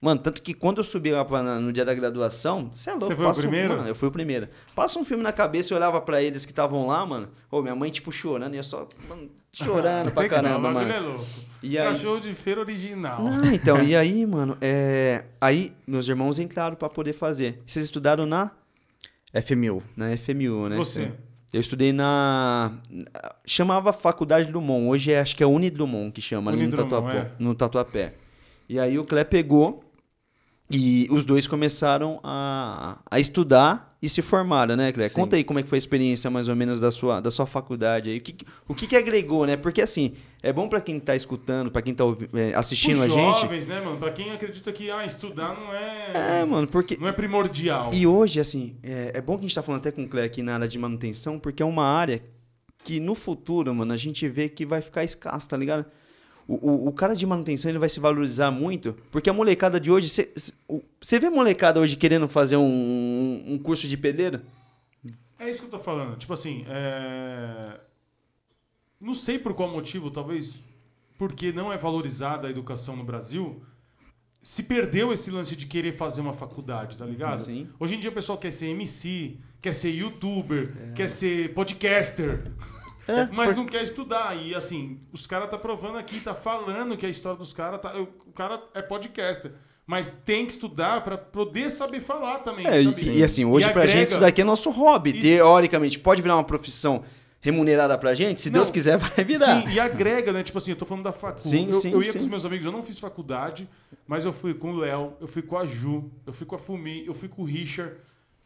Mano, 0.00 0.20
tanto 0.20 0.42
que 0.42 0.52
quando 0.52 0.78
eu 0.78 0.84
subi 0.84 1.12
lá 1.12 1.24
pra- 1.24 1.42
no 1.60 1.72
dia 1.72 1.84
da 1.84 1.94
graduação, 1.94 2.70
você 2.74 2.90
é 2.90 2.92
louco. 2.94 3.06
Você 3.06 3.14
foi 3.14 3.24
o 3.24 3.28
passa 3.28 3.38
um- 3.40 3.42
primeiro? 3.42 3.68
mano, 3.76 3.88
eu 3.88 3.94
fui 3.94 4.08
o 4.08 4.10
primeiro. 4.12 4.48
Passa 4.74 4.98
um 4.98 5.04
filme 5.04 5.22
na 5.22 5.32
cabeça 5.32 5.72
e 5.72 5.76
olhava 5.76 6.00
pra 6.00 6.20
eles 6.20 6.44
que 6.44 6.50
estavam 6.50 6.86
lá, 6.88 7.06
mano. 7.06 7.28
Ô, 7.50 7.62
minha 7.62 7.74
mãe, 7.76 7.88
tipo, 7.90 8.10
chorando, 8.10 8.54
e 8.54 8.56
eu 8.56 8.64
só 8.64 8.88
mano, 9.08 9.30
chorando 9.52 10.10
pra 10.12 10.22
não, 10.24 10.28
caramba, 10.28 10.58
o 10.70 10.72
bagulho 10.74 10.88
mano. 10.88 10.92
é 10.92 10.98
louco. 11.08 11.26
E 11.62 11.78
aí- 11.78 11.92
Cachorro 11.92 12.18
de 12.18 12.34
feira 12.34 12.60
original. 12.60 13.22
Não, 13.22 13.44
então, 13.54 13.80
e 13.80 13.94
aí, 13.94 14.26
mano, 14.26 14.58
é... 14.60 15.22
Aí, 15.40 15.72
meus 15.86 16.08
irmãos 16.08 16.40
entraram 16.40 16.74
pra 16.74 16.88
poder 16.88 17.12
fazer. 17.12 17.62
Vocês 17.64 17.84
estudaram 17.84 18.26
na, 18.26 18.50
FMU. 19.32 19.80
na 19.96 20.10
FMU, 20.16 20.68
né? 20.68 20.76
Você. 20.76 21.12
Eu 21.52 21.60
estudei 21.60 21.92
na... 21.92 22.72
Chamava 23.44 23.92
Faculdade 23.92 24.50
Drummond. 24.50 24.88
Hoje 24.88 25.12
é, 25.12 25.20
acho 25.20 25.36
que 25.36 25.42
é 25.42 25.46
Unidrumont 25.46 26.10
que 26.12 26.22
chama, 26.22 26.50
ali 26.50 26.60
no 26.60 26.66
Unidrumont, 26.68 26.90
Tatuapé. 26.90 27.18
é. 27.18 27.30
No 27.38 27.54
Tatuapé. 27.54 28.14
E 28.68 28.78
aí 28.78 28.98
o 28.98 29.04
Clé 29.04 29.22
pegou 29.22 29.84
e 30.70 31.06
os 31.10 31.26
dois 31.26 31.46
começaram 31.46 32.18
a, 32.24 32.98
a 33.10 33.20
estudar 33.20 33.91
e 34.02 34.08
se 34.08 34.20
formaram, 34.20 34.74
né, 34.74 34.90
Clé? 34.90 35.08
Sim. 35.08 35.14
Conta 35.14 35.36
aí 35.36 35.44
como 35.44 35.60
é 35.60 35.62
que 35.62 35.68
foi 35.68 35.76
a 35.76 35.78
experiência 35.78 36.28
mais 36.28 36.48
ou 36.48 36.56
menos 36.56 36.80
da 36.80 36.90
sua, 36.90 37.20
da 37.20 37.30
sua 37.30 37.46
faculdade 37.46 38.10
aí. 38.10 38.18
O 38.18 38.20
que, 38.20 38.36
o 38.66 38.74
que, 38.74 38.88
que 38.88 38.96
agregou, 38.96 39.46
né? 39.46 39.56
Porque 39.56 39.80
assim, 39.80 40.14
é 40.42 40.52
bom 40.52 40.68
pra 40.68 40.80
quem 40.80 40.98
tá 40.98 41.14
escutando, 41.14 41.70
pra 41.70 41.80
quem 41.80 41.94
tá 41.94 42.02
é, 42.34 42.52
assistindo 42.56 42.96
Os 42.96 43.04
a 43.04 43.08
gente. 43.08 43.40
jovens, 43.40 43.68
né, 43.68 43.80
mano? 43.80 43.98
Pra 43.98 44.10
quem 44.10 44.32
acredita 44.32 44.72
que 44.72 44.90
ah, 44.90 45.06
estudar 45.06 45.54
não 45.54 45.72
é. 45.72 46.40
É, 46.40 46.44
mano, 46.44 46.66
porque 46.66 46.98
Não 47.00 47.06
é 47.06 47.12
primordial. 47.12 47.94
E 47.94 48.04
hoje, 48.04 48.40
assim, 48.40 48.76
é, 48.82 49.12
é 49.14 49.20
bom 49.20 49.34
que 49.34 49.44
a 49.44 49.48
gente 49.48 49.54
tá 49.54 49.62
falando 49.62 49.82
até 49.82 49.92
com 49.92 50.02
o 50.02 50.08
Clé 50.08 50.24
aqui 50.24 50.42
na 50.42 50.54
área 50.54 50.66
de 50.66 50.78
manutenção, 50.80 51.38
porque 51.38 51.62
é 51.62 51.66
uma 51.66 51.84
área 51.84 52.20
que 52.82 52.98
no 52.98 53.14
futuro, 53.14 53.72
mano, 53.72 53.92
a 53.92 53.96
gente 53.96 54.28
vê 54.28 54.48
que 54.48 54.66
vai 54.66 54.80
ficar 54.80 55.04
escasso, 55.04 55.48
tá 55.48 55.56
ligado? 55.56 55.86
O, 56.60 56.88
o, 56.88 56.92
cara 56.92 57.14
de 57.14 57.24
manutenção 57.24 57.70
ele 57.70 57.78
vai 57.78 57.88
se 57.88 57.98
valorizar 57.98 58.50
muito, 58.50 58.94
porque 59.10 59.30
a 59.30 59.32
molecada 59.32 59.80
de 59.80 59.90
hoje. 59.90 60.08
Você 60.08 61.18
vê 61.18 61.30
molecada 61.30 61.80
hoje 61.80 61.96
querendo 61.96 62.28
fazer 62.28 62.56
um, 62.56 63.44
um 63.46 63.58
curso 63.58 63.88
de 63.88 63.96
pedreiro? 63.96 64.40
É 65.38 65.48
isso 65.48 65.60
que 65.60 65.66
eu 65.66 65.70
tô 65.70 65.78
falando. 65.78 66.16
Tipo 66.16 66.32
assim, 66.34 66.64
é... 66.68 67.80
não 69.00 69.14
sei 69.14 69.38
por 69.38 69.54
qual 69.54 69.68
motivo, 69.68 70.10
talvez 70.10 70.62
porque 71.16 71.52
não 71.52 71.72
é 71.72 71.78
valorizada 71.78 72.48
a 72.48 72.50
educação 72.50 72.96
no 72.96 73.04
Brasil, 73.04 73.62
se 74.42 74.64
perdeu 74.64 75.12
esse 75.12 75.30
lance 75.30 75.54
de 75.54 75.66
querer 75.66 75.92
fazer 75.92 76.20
uma 76.20 76.32
faculdade, 76.32 76.98
tá 76.98 77.06
ligado? 77.06 77.38
Sim. 77.38 77.68
Hoje 77.78 77.94
em 77.94 78.00
dia 78.00 78.10
o 78.10 78.12
pessoal 78.12 78.36
quer 78.36 78.50
ser 78.50 78.66
MC, 78.66 79.38
quer 79.60 79.72
ser 79.72 79.90
youtuber, 79.90 80.92
quer 80.94 81.08
ser 81.08 81.54
podcaster. 81.54 82.50
É, 83.08 83.26
Mas 83.32 83.56
não 83.56 83.66
quer 83.66 83.82
estudar. 83.82 84.36
E 84.36 84.54
assim, 84.54 85.00
os 85.12 85.26
caras 85.26 85.50
tá 85.50 85.58
provando 85.58 85.98
aqui, 85.98 86.20
tá 86.20 86.34
falando 86.34 86.96
que 86.96 87.04
a 87.06 87.08
história 87.08 87.38
dos 87.38 87.52
caras. 87.52 87.80
Tá... 87.80 87.96
O 87.98 88.06
cara 88.34 88.62
é 88.74 88.82
podcaster. 88.82 89.52
Mas 89.84 90.10
tem 90.24 90.46
que 90.46 90.52
estudar 90.52 91.02
pra 91.02 91.18
poder 91.18 91.68
saber 91.70 92.00
falar 92.00 92.38
também. 92.38 92.66
É, 92.66 92.80
e, 92.80 93.18
e 93.18 93.24
assim, 93.24 93.44
hoje 93.44 93.66
E 93.68 93.72
pra 93.72 93.82
agrega- 93.82 93.98
gente 94.00 94.08
isso 94.10 94.20
daqui 94.20 94.40
é 94.40 94.44
nosso 94.44 94.70
hobby. 94.70 95.10
Isso. 95.10 95.22
Teoricamente, 95.22 95.98
pode 95.98 96.22
virar 96.22 96.36
uma 96.36 96.44
profissão 96.44 97.02
remunerada 97.40 97.98
pra 97.98 98.14
gente, 98.14 98.40
se 98.40 98.48
Não, 98.50 98.54
Deus 98.54 98.70
quiser, 98.70 98.96
vai 98.96 99.24
virar. 99.24 99.60
Sim, 99.66 99.72
e 99.74 99.80
agrega, 99.80 100.32
né? 100.32 100.44
Tipo 100.44 100.58
assim, 100.58 100.70
eu 100.70 100.76
tô 100.76 100.86
falando 100.86 101.02
da 101.02 101.12
faculdade. 101.12 101.48
Sim, 101.48 101.66
eu, 101.66 101.80
sim, 101.80 101.90
eu 101.92 102.00
ia 102.00 102.12
sim. 102.12 102.18
com 102.18 102.24
os 102.24 102.30
meus 102.30 102.46
amigos, 102.46 102.64
eu 102.64 102.70
não 102.70 102.84
fiz 102.84 103.00
faculdade, 103.00 103.68
mas 104.06 104.24
eu 104.24 104.32
fui 104.32 104.54
com 104.54 104.72
o 104.72 104.76
Léo, 104.76 105.14
eu 105.20 105.26
fui 105.26 105.42
com 105.42 105.58
a 105.58 105.66
Ju, 105.66 106.08
eu 106.24 106.32
fui 106.32 106.46
com 106.46 106.54
a 106.54 106.58
Fumi, 106.58 107.04
eu 107.04 107.12
fui 107.12 107.28
com 107.28 107.42
o 107.42 107.44
Richard. 107.44 107.96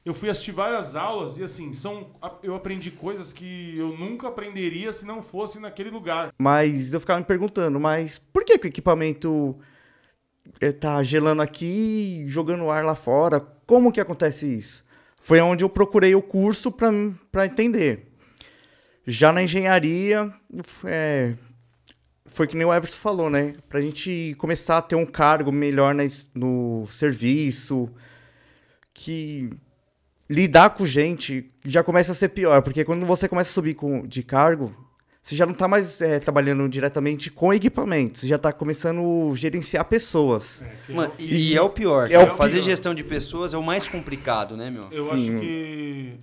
Eu 0.06 0.14
fui 0.14 0.30
assistir 0.30 0.52
várias 0.52 0.94
aulas 0.94 1.36
e 1.36 1.42
assim, 1.42 1.72
são, 1.72 2.12
eu 2.40 2.54
aprendi 2.54 2.92
coisas 2.92 3.32
que 3.32 3.76
eu 3.76 3.88
nunca 3.88 4.28
aprenderia 4.28 4.92
se 4.92 5.04
não 5.04 5.20
fosse 5.20 5.58
naquele 5.58 5.90
lugar. 5.90 6.32
Mas 6.38 6.92
eu 6.92 7.00
ficava 7.00 7.18
me 7.18 7.26
perguntando, 7.26 7.80
mas 7.80 8.16
por 8.16 8.44
que, 8.44 8.56
que 8.56 8.68
o 8.68 8.68
equipamento 8.68 9.58
eh, 10.60 10.70
tá 10.70 11.02
gelando 11.02 11.42
aqui 11.42 12.22
jogando 12.24 12.70
ar 12.70 12.84
lá 12.84 12.94
fora? 12.94 13.40
Como 13.66 13.90
que 13.90 14.00
acontece 14.00 14.46
isso? 14.56 14.84
Foi 15.20 15.40
onde 15.40 15.64
eu 15.64 15.68
procurei 15.68 16.14
o 16.14 16.22
curso 16.22 16.70
para 16.70 17.44
entender. 17.44 18.06
Já 19.04 19.32
na 19.32 19.42
engenharia, 19.42 20.32
é, 20.84 21.34
foi 22.26 22.46
que 22.46 22.56
nem 22.56 22.64
o 22.64 22.72
Everson 22.72 22.98
falou, 22.98 23.28
né? 23.28 23.56
Pra 23.68 23.80
gente 23.80 24.36
começar 24.38 24.78
a 24.78 24.82
ter 24.82 24.94
um 24.94 25.04
cargo 25.04 25.50
melhor 25.50 25.92
no 26.32 26.86
serviço, 26.86 27.90
que 28.94 29.50
lidar 30.28 30.70
com 30.70 30.86
gente 30.86 31.48
já 31.64 31.82
começa 31.82 32.12
a 32.12 32.14
ser 32.14 32.30
pior, 32.30 32.62
porque 32.62 32.84
quando 32.84 33.06
você 33.06 33.28
começa 33.28 33.50
a 33.50 33.54
subir 33.54 33.74
com, 33.74 34.06
de 34.06 34.22
cargo, 34.22 34.74
você 35.22 35.34
já 35.34 35.44
não 35.44 35.54
tá 35.54 35.66
mais 35.66 36.00
é, 36.00 36.20
trabalhando 36.20 36.68
diretamente 36.68 37.30
com 37.30 37.52
equipamento, 37.52 38.18
você 38.18 38.28
já 38.28 38.38
tá 38.38 38.52
começando 38.52 39.32
a 39.32 39.36
gerenciar 39.36 39.84
pessoas. 39.84 40.62
Mano, 40.88 41.12
e, 41.18 41.52
e 41.52 41.56
é 41.56 41.60
o 41.60 41.68
pior. 41.68 42.10
É 42.10 42.18
o 42.18 42.36
Fazer 42.36 42.58
pior. 42.58 42.64
gestão 42.64 42.94
de 42.94 43.02
pessoas 43.02 43.52
é 43.52 43.58
o 43.58 43.62
mais 43.62 43.88
complicado, 43.88 44.56
né, 44.56 44.70
meu? 44.70 44.84
Eu 44.92 45.04
Sim. 45.04 45.10
acho 45.10 45.40
que. 45.40 46.18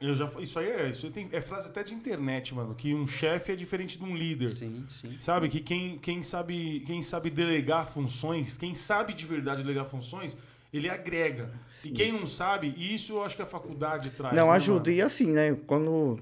Eu 0.00 0.14
já, 0.14 0.30
isso 0.38 0.58
aí 0.60 0.68
é, 0.68 0.90
isso 0.90 1.06
aí 1.06 1.12
tem, 1.12 1.28
é 1.32 1.40
frase 1.40 1.68
até 1.68 1.82
de 1.82 1.92
internet, 1.92 2.54
mano. 2.54 2.74
Que 2.74 2.94
um 2.94 3.06
chefe 3.06 3.52
é 3.52 3.56
diferente 3.56 3.98
de 3.98 4.04
um 4.04 4.16
líder. 4.16 4.48
Sim, 4.50 4.86
sim. 4.88 5.08
Sabe 5.10 5.48
que 5.48 5.60
quem, 5.60 5.98
quem 5.98 6.22
sabe 6.22 6.84
quem 6.86 7.02
sabe 7.02 7.28
delegar 7.30 7.92
funções, 7.92 8.56
quem 8.56 8.74
sabe 8.74 9.12
de 9.12 9.26
verdade 9.26 9.62
delegar 9.62 9.86
funções, 9.86 10.36
ele 10.72 10.88
agrega. 10.88 11.50
E 11.84 11.90
quem 11.90 12.12
não 12.12 12.26
sabe, 12.26 12.74
isso 12.76 13.14
eu 13.14 13.24
acho 13.24 13.36
que 13.36 13.42
a 13.42 13.46
faculdade 13.46 14.10
traz. 14.10 14.36
Não 14.36 14.48
né, 14.48 14.52
ajuda. 14.52 14.90
mano? 14.90 14.98
E 14.98 15.02
assim, 15.02 15.32
né? 15.32 15.56
Quando. 15.66 16.18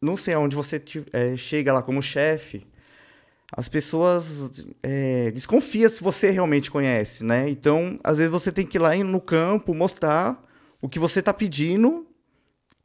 Não 0.00 0.16
sei 0.16 0.34
aonde 0.34 0.54
você 0.54 0.78
ti- 0.78 1.04
é, 1.12 1.36
chega 1.36 1.72
lá 1.72 1.82
como 1.82 2.00
chefe, 2.00 2.64
as 3.52 3.68
pessoas 3.68 4.68
é, 4.82 5.30
desconfiam 5.32 5.88
se 5.88 6.02
você 6.04 6.30
realmente 6.30 6.70
conhece, 6.70 7.24
né? 7.24 7.48
Então, 7.48 7.98
às 8.04 8.18
vezes 8.18 8.30
você 8.30 8.52
tem 8.52 8.64
que 8.64 8.78
ir 8.78 8.80
lá 8.80 8.94
no 8.96 9.20
campo 9.20 9.74
mostrar 9.74 10.40
o 10.80 10.88
que 10.88 10.98
você 11.00 11.20
tá 11.20 11.34
pedindo 11.34 12.06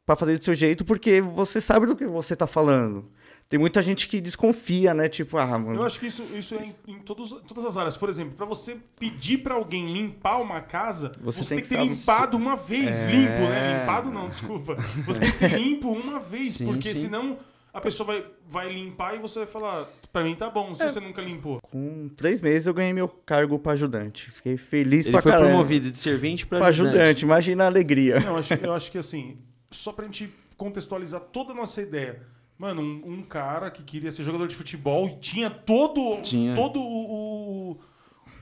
para 0.04 0.16
fazer 0.16 0.36
do 0.36 0.44
seu 0.44 0.54
jeito, 0.54 0.84
porque 0.84 1.20
você 1.20 1.60
sabe 1.60 1.86
do 1.86 1.94
que 1.96 2.06
você 2.06 2.34
tá 2.34 2.46
falando. 2.48 3.08
Tem 3.48 3.58
muita 3.60 3.82
gente 3.82 4.08
que 4.08 4.20
desconfia, 4.20 4.94
né? 4.94 5.08
Tipo, 5.08 5.36
ah, 5.38 5.46
mano. 5.58 5.76
Eu 5.76 5.84
acho 5.84 6.00
que 6.00 6.06
isso, 6.06 6.22
isso 6.36 6.54
é 6.54 6.64
em, 6.64 6.74
em 6.94 6.98
todos, 7.00 7.30
todas 7.46 7.64
as 7.66 7.76
áreas. 7.76 7.96
Por 7.96 8.08
exemplo, 8.08 8.32
pra 8.32 8.46
você 8.46 8.76
pedir 8.98 9.38
pra 9.38 9.54
alguém 9.54 9.92
limpar 9.92 10.38
uma 10.38 10.60
casa, 10.60 11.12
você, 11.20 11.42
Você 11.42 11.54
tem 11.54 11.62
que 11.62 11.68
que 11.68 11.76
ter 11.76 11.84
limpado 11.84 12.36
uma 12.36 12.56
vez. 12.56 12.96
É. 12.96 13.06
Limpo, 13.10 13.42
né? 13.48 13.80
Limpado 13.80 14.10
não, 14.10 14.28
desculpa. 14.28 14.76
Você 15.06 15.20
tem 15.20 15.30
que 15.30 15.38
ter 15.38 15.58
limpo 15.58 15.92
uma 15.92 16.18
vez, 16.18 16.54
Sim, 16.54 16.66
porque 16.66 16.94
sim. 16.94 17.02
senão 17.02 17.38
a 17.72 17.80
pessoa 17.80 18.06
vai, 18.06 18.24
vai 18.48 18.72
limpar 18.72 19.14
e 19.14 19.18
você 19.18 19.40
vai 19.40 19.48
falar, 19.48 19.88
pra 20.12 20.24
mim 20.24 20.34
tá 20.34 20.48
bom, 20.48 20.74
se 20.74 20.82
É. 20.82 20.88
você 20.88 20.98
nunca 21.00 21.20
limpou. 21.20 21.60
Com 21.60 22.08
três 22.16 22.40
meses 22.40 22.66
eu 22.66 22.74
ganhei 22.74 22.92
meu 22.92 23.08
cargo 23.08 23.58
para 23.58 23.72
ajudante. 23.72 24.30
Fiquei 24.30 24.56
feliz 24.56 25.06
Ele 25.06 25.12
pra 25.12 25.22
foi 25.22 25.32
caramba. 25.32 25.50
promovido 25.50 25.90
de 25.90 25.98
servente 25.98 26.46
pra 26.46 26.58
Pra 26.58 26.68
ajudante. 26.68 26.96
ajudante, 26.96 27.22
imagina 27.24 27.64
a 27.64 27.66
alegria. 27.66 28.20
Não, 28.20 28.28
eu 28.32 28.36
acho, 28.38 28.54
eu 28.54 28.72
acho 28.72 28.90
que 28.90 28.98
assim, 28.98 29.36
só 29.70 29.92
pra 29.92 30.06
gente 30.06 30.28
contextualizar 30.56 31.20
toda 31.20 31.52
a 31.52 31.54
nossa 31.54 31.82
ideia. 31.82 32.22
Mano, 32.58 32.80
um, 32.82 33.14
um 33.14 33.22
cara 33.22 33.70
que 33.70 33.82
queria 33.82 34.12
ser 34.12 34.22
jogador 34.22 34.46
de 34.46 34.54
futebol 34.54 35.08
e 35.08 35.16
tinha 35.16 35.50
todo, 35.50 36.22
Tinha. 36.22 36.54
todo 36.54 36.80
o, 36.80 37.72
o- 37.72 37.80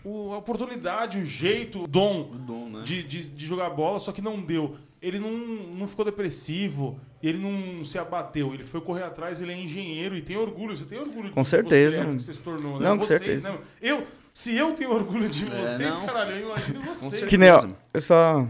o- 0.04 0.32
a 0.34 0.38
oportunidade, 0.38 1.18
o 1.18 1.24
jeito, 1.24 1.84
o 1.84 1.86
dom, 1.88 2.30
O 2.32 2.38
dom, 2.38 2.68
né? 2.68 2.82
de, 2.84 3.02
de, 3.02 3.22
de 3.28 3.46
jogar 3.46 3.70
bola, 3.70 3.98
só 3.98 4.12
que 4.12 4.20
não 4.20 4.40
deu. 4.40 4.76
Ele 5.00 5.18
não, 5.18 5.30
não 5.30 5.88
ficou 5.88 6.04
depressivo, 6.04 7.00
ele 7.22 7.38
não 7.38 7.84
se 7.84 7.98
abateu, 7.98 8.54
ele 8.54 8.64
foi 8.64 8.80
correr 8.80 9.02
atrás, 9.02 9.40
ele 9.40 9.50
é 9.52 9.56
engenheiro 9.58 10.14
e 10.16 10.22
tem 10.22 10.36
orgulho. 10.36 10.76
Você 10.76 10.84
tem 10.84 10.98
orgulho 10.98 11.30
Com 11.32 11.42
de 11.42 11.48
certeza. 11.48 11.96
você, 11.96 12.02
é, 12.02 12.14
que 12.14 12.22
você 12.22 12.32
se 12.34 12.42
tornou, 12.42 12.78
né? 12.78 12.86
Não, 12.88 12.98
com 12.98 13.04
vocês, 13.04 13.18
certeza. 13.20 13.50
né? 13.50 13.58
Eu, 13.80 14.06
se 14.32 14.54
eu 14.54 14.72
tenho 14.74 14.92
orgulho 14.92 15.28
de 15.28 15.44
vocês, 15.46 15.98
É, 16.02 16.06
caralho, 16.06 16.32
eu 16.36 16.46
imagino 16.46 16.80
vocês. 16.82 16.98
certeza. 17.10 17.26
Que 17.26 17.38
nem, 17.38 17.50
ó, 17.50 17.66
eu 17.94 18.00
só. 18.00 18.46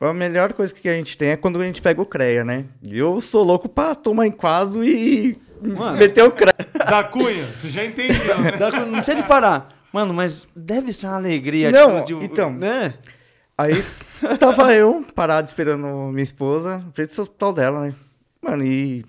A 0.00 0.12
melhor 0.12 0.52
coisa 0.52 0.74
que 0.74 0.88
a 0.88 0.94
gente 0.94 1.16
tem 1.16 1.30
é 1.30 1.36
quando 1.36 1.60
a 1.60 1.64
gente 1.64 1.80
pega 1.80 2.00
o 2.00 2.06
CREA, 2.06 2.44
né? 2.44 2.66
Eu 2.86 3.20
sou 3.20 3.42
louco 3.42 3.68
pra 3.68 3.94
tomar 3.94 4.26
enquadro 4.26 4.84
e 4.84 5.38
Mano. 5.62 5.96
meter 5.96 6.22
o 6.22 6.30
CREA. 6.30 6.54
Da 6.74 7.02
Cunha, 7.04 7.46
você 7.54 7.70
já 7.70 7.84
entendeu, 7.84 8.38
né? 8.40 8.52
Dá- 8.52 8.70
Não 8.70 8.96
precisa 8.98 9.16
de 9.16 9.22
parar. 9.26 9.68
Mano, 9.92 10.12
mas 10.12 10.48
deve 10.54 10.92
ser 10.92 11.06
uma 11.06 11.16
alegria. 11.16 11.70
Não, 11.70 12.04
tipo, 12.04 12.20
de- 12.20 12.26
então. 12.26 12.52
Né? 12.52 12.94
Aí 13.56 13.82
tava 14.38 14.74
eu 14.74 15.02
parado 15.14 15.48
esperando 15.48 15.86
minha 16.12 16.22
esposa, 16.22 16.84
frente 16.94 17.18
ao 17.18 17.22
hospital 17.22 17.52
dela, 17.54 17.80
né? 17.86 17.94
Mano, 18.42 18.62
e. 18.64 19.00
eu 19.00 19.04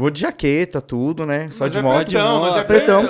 Vou 0.00 0.10
de 0.10 0.20
jaqueta, 0.20 0.82
tudo, 0.82 1.24
né? 1.24 1.48
Só 1.50 1.64
Mas 1.64 1.72
de 1.72 1.78
é 1.78 1.82
moto. 1.82 2.04
pretão, 2.06 2.40
mas 2.42 2.56
é 2.56 2.64
pretão. 2.64 3.08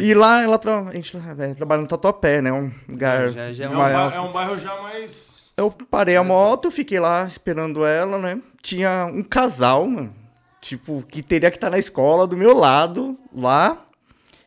E 0.00 0.14
lá 0.14 0.42
ela 0.42 0.58
tra... 0.58 0.78
a 0.80 0.94
gente 0.94 1.14
é, 1.38 1.54
trabalha 1.54 1.82
no 1.82 1.88
Tatuapé, 1.88 2.40
né? 2.40 2.50
Um 2.52 2.70
lugar. 2.88 3.32
Já- 3.32 3.52
já 3.52 3.64
é 3.64 3.66
É 3.66 3.70
um, 3.70 3.72
uma- 3.74 3.82
maior. 3.82 4.10
ba- 4.10 4.16
é 4.16 4.20
um 4.20 4.32
bairro 4.32 4.56
já 4.58 4.80
mais. 4.80 5.37
Eu 5.58 5.72
parei 5.72 6.14
a 6.14 6.22
moto, 6.22 6.70
fiquei 6.70 7.00
lá 7.00 7.26
esperando 7.26 7.84
ela, 7.84 8.16
né? 8.16 8.40
Tinha 8.62 9.06
um 9.06 9.24
casal, 9.24 9.88
mano. 9.88 10.14
Tipo, 10.60 11.02
que 11.02 11.20
teria 11.20 11.50
que 11.50 11.56
estar 11.56 11.68
na 11.68 11.80
escola 11.80 12.28
do 12.28 12.36
meu 12.36 12.56
lado, 12.56 13.18
lá. 13.34 13.76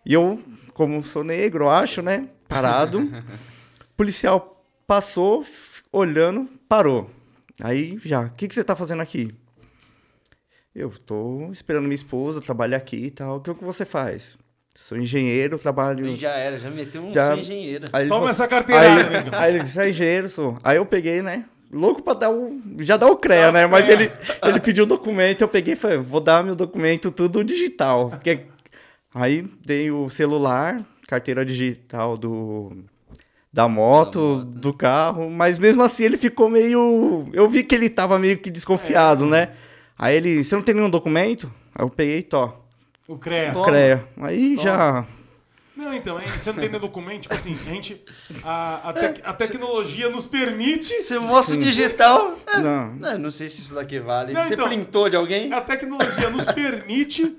E 0.05 0.13
eu, 0.13 0.41
como 0.73 1.03
sou 1.03 1.21
negro, 1.21 1.67
acho, 1.67 2.01
né? 2.01 2.29
Parado. 2.47 3.01
O 3.01 3.23
policial 3.97 4.65
passou, 4.87 5.43
olhando, 5.91 6.47
parou. 6.69 7.11
Aí 7.61 7.99
já, 8.05 8.21
o 8.21 8.33
que, 8.33 8.47
que 8.47 8.55
você 8.55 8.63
tá 8.63 8.73
fazendo 8.73 9.01
aqui? 9.01 9.35
Eu 10.73 10.91
tô 10.91 11.51
esperando 11.51 11.83
minha 11.83 11.95
esposa, 11.95 12.39
trabalho 12.39 12.77
aqui 12.77 13.07
e 13.07 13.11
tal. 13.11 13.35
O 13.35 13.41
que, 13.41 13.53
que 13.53 13.65
você 13.65 13.83
faz? 13.83 14.37
Sou 14.75 14.97
engenheiro, 14.97 15.57
trabalho. 15.57 16.07
E 16.07 16.15
já 16.15 16.31
era, 16.31 16.57
já 16.59 16.69
meteu 16.69 17.01
um 17.03 17.11
Já- 17.11 17.31
sou 17.33 17.39
engenheira. 17.41 17.89
Aí 17.93 18.03
ele 18.03 18.09
Toma 18.09 18.19
falou 18.21 18.29
essa 18.31 18.43
assim- 18.45 18.49
carteirada, 18.49 18.87
aí, 19.17 19.23
negão. 19.23 19.39
aí 19.39 19.53
ele 19.55 19.63
disse, 19.63 19.79
é 19.79 19.89
engenheiro, 19.89 20.29
sou. 20.29 20.57
Aí 20.63 20.77
eu 20.77 20.85
peguei, 20.85 21.21
né? 21.21 21.45
Louco 21.71 22.01
pra 22.01 22.13
dar 22.13 22.29
o. 22.31 22.61
Já 22.79 22.97
dar 22.97 23.07
o 23.07 23.15
CREA, 23.17 23.51
né? 23.51 23.67
Mas 23.67 23.87
ele, 23.87 24.11
ele 24.43 24.59
pediu 24.59 24.83
o 24.83 24.87
documento, 24.87 25.41
eu 25.41 25.47
peguei 25.47 25.73
e 25.73 25.77
falei, 25.77 25.97
vou 25.97 26.19
dar 26.19 26.43
meu 26.43 26.55
documento 26.55 27.11
tudo 27.11 27.43
digital. 27.43 28.09
Porque... 28.09 28.41
Aí 29.13 29.45
dei 29.65 29.91
o 29.91 30.09
celular, 30.09 30.81
carteira 31.07 31.45
digital 31.45 32.17
do. 32.17 32.71
Da 33.53 33.67
moto, 33.67 34.45
do 34.45 34.73
carro, 34.73 35.29
mas 35.29 35.59
mesmo 35.59 35.83
assim 35.83 36.03
ele 36.05 36.15
ficou 36.17 36.49
meio. 36.49 37.25
Eu 37.33 37.49
vi 37.49 37.63
que 37.65 37.75
ele 37.75 37.89
tava 37.89 38.17
meio 38.17 38.37
que 38.37 38.49
desconfiado, 38.49 39.25
né? 39.25 39.49
Aí 39.97 40.15
ele, 40.15 40.41
você 40.43 40.55
não 40.55 40.63
tem 40.63 40.73
nenhum 40.73 40.89
documento? 40.89 41.51
Aí 41.75 41.83
eu 41.85 41.89
peguei 41.89 42.19
e 42.19 42.23
tó, 42.23 42.65
O 43.07 43.17
CREA. 43.17 43.51
Toma. 43.51 43.65
CREA. 43.65 44.07
Aí 44.21 44.57
já. 44.57 45.05
Não, 45.75 45.93
então, 45.93 46.19
é, 46.19 46.27
você 46.27 46.51
não 46.51 46.59
tem 46.59 46.69
nenhum 46.69 46.81
documento, 46.81 47.23
tipo 47.23 47.33
assim, 47.33 47.53
a 47.53 47.69
gente. 47.73 48.01
A, 48.43 48.89
a, 48.89 48.93
tec- 48.93 49.21
a 49.23 49.33
tecnologia 49.33 50.09
nos 50.09 50.25
permite. 50.25 51.01
Você 51.01 51.17
mostra 51.17 51.55
o 51.55 51.59
digital. 51.59 52.37
É, 52.45 52.59
Não. 52.59 52.93
não, 52.93 53.17
não 53.17 53.31
sei 53.31 53.49
se 53.49 53.61
isso 53.61 53.73
daqui 53.73 53.99
vale. 53.99 54.33
Não, 54.33 54.43
Você 54.43 54.53
então- 54.53 54.67
printou 54.67 55.09
de 55.09 55.15
alguém? 55.15 55.51
A 55.51 55.61
tecnologia 55.61 56.29
nos 56.29 56.45
permite, 56.45 57.35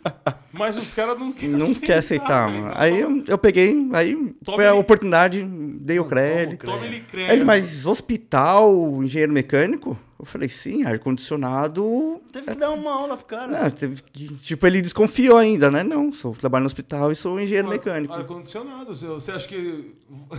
mas 0.52 0.76
os 0.76 0.92
caras 0.94 1.18
não 1.18 1.32
querem 1.32 1.56
Não 1.56 1.74
quer 1.74 1.98
aceitar, 1.98 2.50
né? 2.50 2.60
mano. 2.60 2.72
Aí 2.76 3.00
eu, 3.00 3.24
eu 3.26 3.38
peguei, 3.38 3.88
aí 3.92 4.32
foi 4.44 4.66
a 4.66 4.70
ele. 4.70 4.78
oportunidade, 4.80 5.42
dei 5.80 5.98
o 5.98 6.04
crédito. 6.04 6.66
Toma 6.66 6.84
ele 6.86 6.96
Aí 6.96 7.02
CREA. 7.02 7.32
ele, 7.32 7.44
mas 7.44 7.86
hospital, 7.86 8.70
engenheiro 9.02 9.32
mecânico? 9.32 9.98
Eu 10.18 10.24
falei, 10.24 10.48
sim, 10.48 10.84
ar-condicionado. 10.84 12.20
Teve 12.32 12.46
que 12.46 12.54
dar 12.54 12.70
uma 12.70 12.92
aula 12.94 13.16
pro 13.16 13.26
cara. 13.26 13.48
Não, 13.64 13.70
teve 13.70 14.00
que- 14.12 14.28
tipo, 14.36 14.64
ele 14.68 14.80
desconfiou 14.80 15.36
ainda, 15.36 15.68
né? 15.68 15.82
Não, 15.82 16.12
sou 16.12 16.32
trabalho 16.32 16.62
no 16.62 16.66
hospital 16.66 17.10
e 17.10 17.16
sou 17.16 17.40
engenheiro 17.40 17.68
mecânico. 17.68 18.14
Ar-condicionado, 18.14 18.94
você, 18.94 19.06
você 19.08 19.32
acha 19.32 19.48
que. 19.48 19.90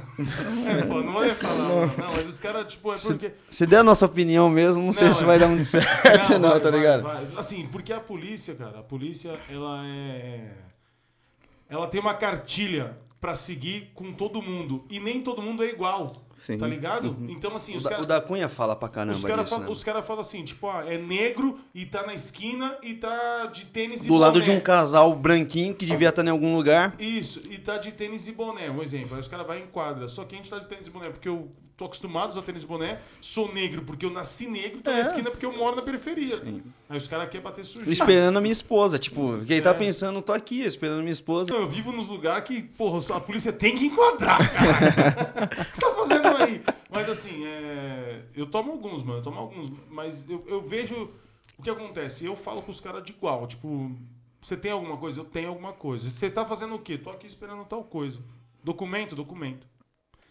É, 0.65 0.83
pô, 0.83 1.01
não 1.03 1.25
ia 1.25 1.33
falar, 1.33 1.55
não, 1.67 1.85
não, 1.87 2.13
mas 2.15 2.29
os 2.29 2.39
caras, 2.39 2.65
tipo, 2.71 2.93
é 2.93 2.95
porque. 2.97 3.31
Se 3.49 3.65
der 3.65 3.77
a 3.79 3.83
nossa 3.83 4.05
opinião 4.05 4.49
mesmo, 4.49 4.81
não, 4.81 4.93
sei 4.93 5.07
Não, 5.07 5.13
se 5.15 5.23
é. 5.23 5.25
vai 5.25 5.37
dar 5.39 5.47
muito 5.47 5.65
certo, 5.65 6.33
não, 6.39 6.51
vai, 6.51 6.59
tá 6.61 6.69
vai, 6.69 6.79
ligado? 6.79 7.03
vai. 7.03 7.27
Assim, 7.37 7.65
porque 7.65 7.91
a 7.91 7.99
polícia, 7.99 8.55
cara, 8.55 8.79
a 8.79 8.83
polícia, 8.83 9.33
ela 9.49 9.81
é. 9.85 10.02
Ela 11.69 11.87
tem 11.87 11.99
uma 11.99 12.13
cartilha 12.13 12.97
pra 13.19 13.35
seguir 13.35 13.91
com 13.93 14.13
todo 14.13 14.41
mundo. 14.41 14.85
E 14.89 14.99
nem 14.99 15.21
todo 15.21 15.41
mundo 15.41 15.63
é 15.63 15.67
igual. 15.67 16.22
Sim. 16.33 16.57
Tá 16.57 16.67
ligado? 16.67 17.15
Então, 17.29 17.55
assim, 17.55 17.77
os 17.77 17.83
caras. 17.83 18.03
o 18.03 18.07
da 18.07 18.19
Cunha 18.19 18.49
fala 18.49 18.75
pra 18.75 18.89
caramba 18.89 19.15
Os 19.17 19.23
caras 19.23 19.49
falam, 19.49 19.69
né? 19.69 19.75
cara 19.85 20.01
falam 20.01 20.21
assim, 20.21 20.43
tipo, 20.43 20.67
ah, 20.67 20.83
é 20.85 20.97
negro 20.97 21.59
e 21.73 21.85
tá 21.85 22.05
na 22.05 22.13
esquina 22.13 22.75
e 22.81 22.95
tá 22.95 23.45
de 23.45 23.65
tênis 23.65 24.03
e 24.05 24.07
Do 24.07 24.17
lado 24.17 24.33
boné. 24.33 24.45
de 24.45 24.51
um 24.51 24.59
casal 24.59 25.13
branquinho 25.15 25.73
que 25.75 25.85
devia 25.85 26.09
estar 26.09 26.25
em 26.25 26.29
algum 26.29 26.55
lugar. 26.55 26.95
Isso, 26.99 27.41
e 27.51 27.57
tá 27.57 27.77
de 27.77 27.91
tênis 27.91 28.27
e 28.27 28.31
boné, 28.31 28.69
um 28.69 28.81
exemplo. 28.81 29.13
Aí 29.15 29.19
os 29.21 29.27
caras 29.27 29.45
vão 29.45 29.57
em 29.57 29.67
quadra. 29.67 30.07
Só 30.07 30.23
que 30.25 30.33
a 30.35 30.37
gente 30.37 30.49
tá 30.49 30.57
de 30.59 30.65
tênis 30.67 30.87
e 30.87 30.89
boné 30.89 31.09
porque 31.09 31.29
eu 31.29 31.51
tô 31.75 31.85
acostumado 31.85 32.27
a 32.27 32.29
usar 32.29 32.41
tênis 32.43 32.63
e 32.63 32.67
boné. 32.67 32.99
Sou 33.19 33.51
negro 33.51 33.81
porque 33.81 34.05
eu 34.05 34.09
nasci 34.11 34.47
negro, 34.47 34.79
tô 34.81 34.91
na 34.91 34.97
É. 34.97 35.01
esquina 35.01 35.31
porque 35.31 35.45
eu 35.45 35.51
moro 35.57 35.75
na 35.75 35.81
periferia. 35.81 36.39
Aí 36.89 36.97
os 36.97 37.07
caras 37.07 37.27
querem 37.29 37.43
bater 37.43 37.65
sujeira. 37.65 37.91
Esperando 37.91 38.37
a 38.37 38.41
minha 38.41 38.51
esposa, 38.51 38.99
tipo, 38.99 39.43
quem 39.45 39.59
tá 39.61 39.71
É. 39.71 39.73
pensando, 39.73 40.21
tô 40.21 40.31
aqui, 40.33 40.61
esperando 40.63 40.99
a 40.99 41.01
minha 41.01 41.11
esposa. 41.11 41.51
Eu 41.51 41.67
vivo 41.67 41.91
nos 41.91 42.07
lugares 42.09 42.43
que, 42.47 42.61
porra, 42.61 42.99
a 43.15 43.19
polícia 43.19 43.51
tem 43.51 43.75
que 43.75 43.85
enquadrar, 43.87 44.53
cara. 44.53 45.49
o 45.51 45.65
que 45.65 45.75
você 45.75 45.81
tá 45.81 45.92
fazendo 46.07 46.27
aí? 46.27 46.61
Mas 46.89 47.09
assim, 47.09 47.45
é... 47.45 48.21
eu 48.35 48.45
tomo 48.45 48.71
alguns, 48.71 49.03
mano, 49.03 49.19
eu 49.19 49.23
tomo 49.23 49.39
alguns. 49.39 49.89
Mas 49.89 50.29
eu, 50.29 50.43
eu 50.47 50.61
vejo 50.61 51.09
o 51.57 51.63
que 51.63 51.69
acontece. 51.69 52.25
Eu 52.25 52.35
falo 52.35 52.61
com 52.61 52.71
os 52.71 52.79
caras 52.79 53.03
de 53.03 53.11
igual. 53.11 53.47
Tipo, 53.47 53.91
você 54.41 54.57
tem 54.57 54.71
alguma 54.71 54.97
coisa? 54.97 55.21
Eu 55.21 55.25
tenho 55.25 55.49
alguma 55.49 55.73
coisa. 55.73 56.09
Você 56.09 56.29
tá 56.29 56.45
fazendo 56.45 56.75
o 56.75 56.79
quê? 56.79 56.97
Tô 56.97 57.09
aqui 57.09 57.27
esperando 57.27 57.65
tal 57.65 57.83
coisa. 57.83 58.19
Documento, 58.63 59.15
documento. 59.15 59.65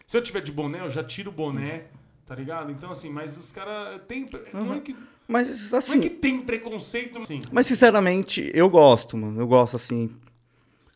Se 0.05 0.17
eu 0.17 0.21
tiver 0.21 0.41
de 0.41 0.51
boné, 0.51 0.81
eu 0.81 0.89
já 0.89 1.03
tiro 1.03 1.29
o 1.29 1.33
boné, 1.33 1.85
tá 2.25 2.35
ligado? 2.35 2.71
Então, 2.71 2.91
assim, 2.91 3.09
mas 3.09 3.37
os 3.37 3.51
caras 3.51 4.01
tem. 4.07 4.25
Não 4.53 4.73
é 4.73 4.79
que. 4.79 4.95
Mas 5.27 5.71
Não 5.71 5.77
é 5.77 5.79
assim, 5.79 6.01
que 6.01 6.09
tem 6.09 6.41
preconceito, 6.41 7.21
assim. 7.21 7.39
mas 7.51 7.65
sinceramente, 7.65 8.51
eu 8.53 8.69
gosto, 8.69 9.17
mano. 9.17 9.39
Eu 9.39 9.47
gosto 9.47 9.77
assim. 9.77 10.09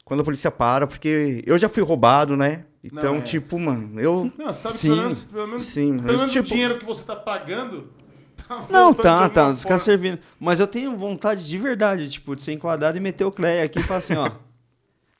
Quando 0.04 0.20
a 0.22 0.24
polícia 0.24 0.52
para, 0.52 0.86
porque 0.86 1.44
eu 1.46 1.58
já 1.58 1.68
fui 1.68 1.84
roubado, 1.84 2.38
né? 2.38 2.66
Então, 2.84 3.14
Não, 3.14 3.20
é. 3.20 3.24
tipo, 3.24 3.60
mano, 3.60 4.00
eu. 4.00 4.32
Não, 4.38 4.54
sabe, 4.54 4.78
Sim. 4.78 4.90
pelo 4.90 5.02
menos, 5.02 5.20
pelo 5.20 5.48
menos, 5.48 5.62
Sim, 5.64 5.98
pelo 6.00 6.18
menos 6.18 6.32
tipo- 6.32 6.46
o 6.46 6.48
dinheiro 6.52 6.78
que 6.80 6.86
você 6.86 7.04
tá 7.04 7.16
pagando. 7.16 7.92
Tá 8.48 8.64
Não, 8.70 8.92
de 8.94 9.02
tá, 9.02 9.28
tá, 9.28 9.50
os 9.50 9.66
caras 9.66 9.82
servindo. 9.84 10.20
Mas 10.40 10.62
eu 10.62 10.68
tenho 10.68 10.96
vontade 10.96 11.46
de 11.46 11.58
verdade, 11.58 12.08
tipo, 12.10 12.34
de 12.34 12.42
ser 12.42 12.54
enquadrado 12.54 12.98
e 12.98 13.02
meter 13.02 13.26
o 13.26 13.32
Cleia 13.32 13.66
aqui 13.66 13.80
e 13.80 13.84
falar 13.84 14.00
assim, 14.00 14.16
ó. 14.16 14.32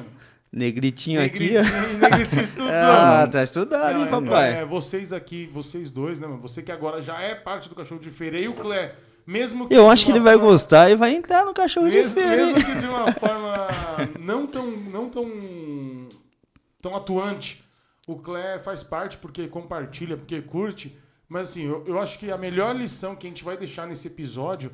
Negritinho 0.52 1.22
aqui, 1.22 1.56
ó. 1.58 1.62
Negritinho, 1.62 2.00
negritinho 2.00 2.42
estudando. 2.42 2.70
Ah, 2.72 3.28
tá 3.30 3.44
estudado, 3.44 3.94
Não, 3.96 4.00
hein, 4.02 4.08
é- 4.08 4.10
papai? 4.10 4.54
É, 4.62 4.66
vocês 4.66 5.12
aqui, 5.12 5.46
vocês 5.54 5.92
dois, 5.92 6.20
né, 6.20 6.28
mano? 6.28 6.42
Você 6.42 6.62
que 6.62 6.72
agora 6.72 7.02
já 7.02 7.20
é 7.20 7.36
parte 7.36 7.68
do 7.68 7.76
cachorro 7.76 8.00
de 8.00 8.10
feira 8.10 8.40
e 8.40 8.48
o 8.48 8.54
Clé, 8.54 8.96
mesmo 9.28 9.68
que. 9.68 9.74
Eu 9.76 9.84
de 9.88 9.90
acho 9.92 10.06
que 10.06 10.12
ele 10.14 10.22
vai 10.22 10.36
forma- 10.36 10.52
gostar 10.52 10.90
e 10.90 10.96
vai 10.96 11.14
entrar 11.14 11.44
no 11.44 11.54
cachorro 11.54 11.90
de 11.90 11.98
Mesmo, 11.98 12.12
feira. 12.14 12.42
hein? 12.48 12.54
mesmo 12.54 12.64
que 12.72 12.80
de 12.80 12.86
uma 12.86 13.12
forma 13.12 13.68
não 14.22 14.48
tão, 14.48 14.68
não 14.72 15.10
tão, 15.10 15.24
tão 16.86 16.96
atuante, 16.96 17.64
o 18.06 18.16
Clé 18.16 18.60
faz 18.60 18.84
parte 18.84 19.18
porque 19.18 19.48
compartilha, 19.48 20.16
porque 20.16 20.40
curte. 20.40 20.96
Mas 21.28 21.50
assim, 21.50 21.64
eu, 21.64 21.84
eu 21.88 22.00
acho 22.00 22.20
que 22.20 22.30
a 22.30 22.38
melhor 22.38 22.76
lição 22.76 23.16
que 23.16 23.26
a 23.26 23.30
gente 23.30 23.44
vai 23.44 23.58
deixar 23.58 23.88
nesse 23.88 24.06
episódio 24.06 24.72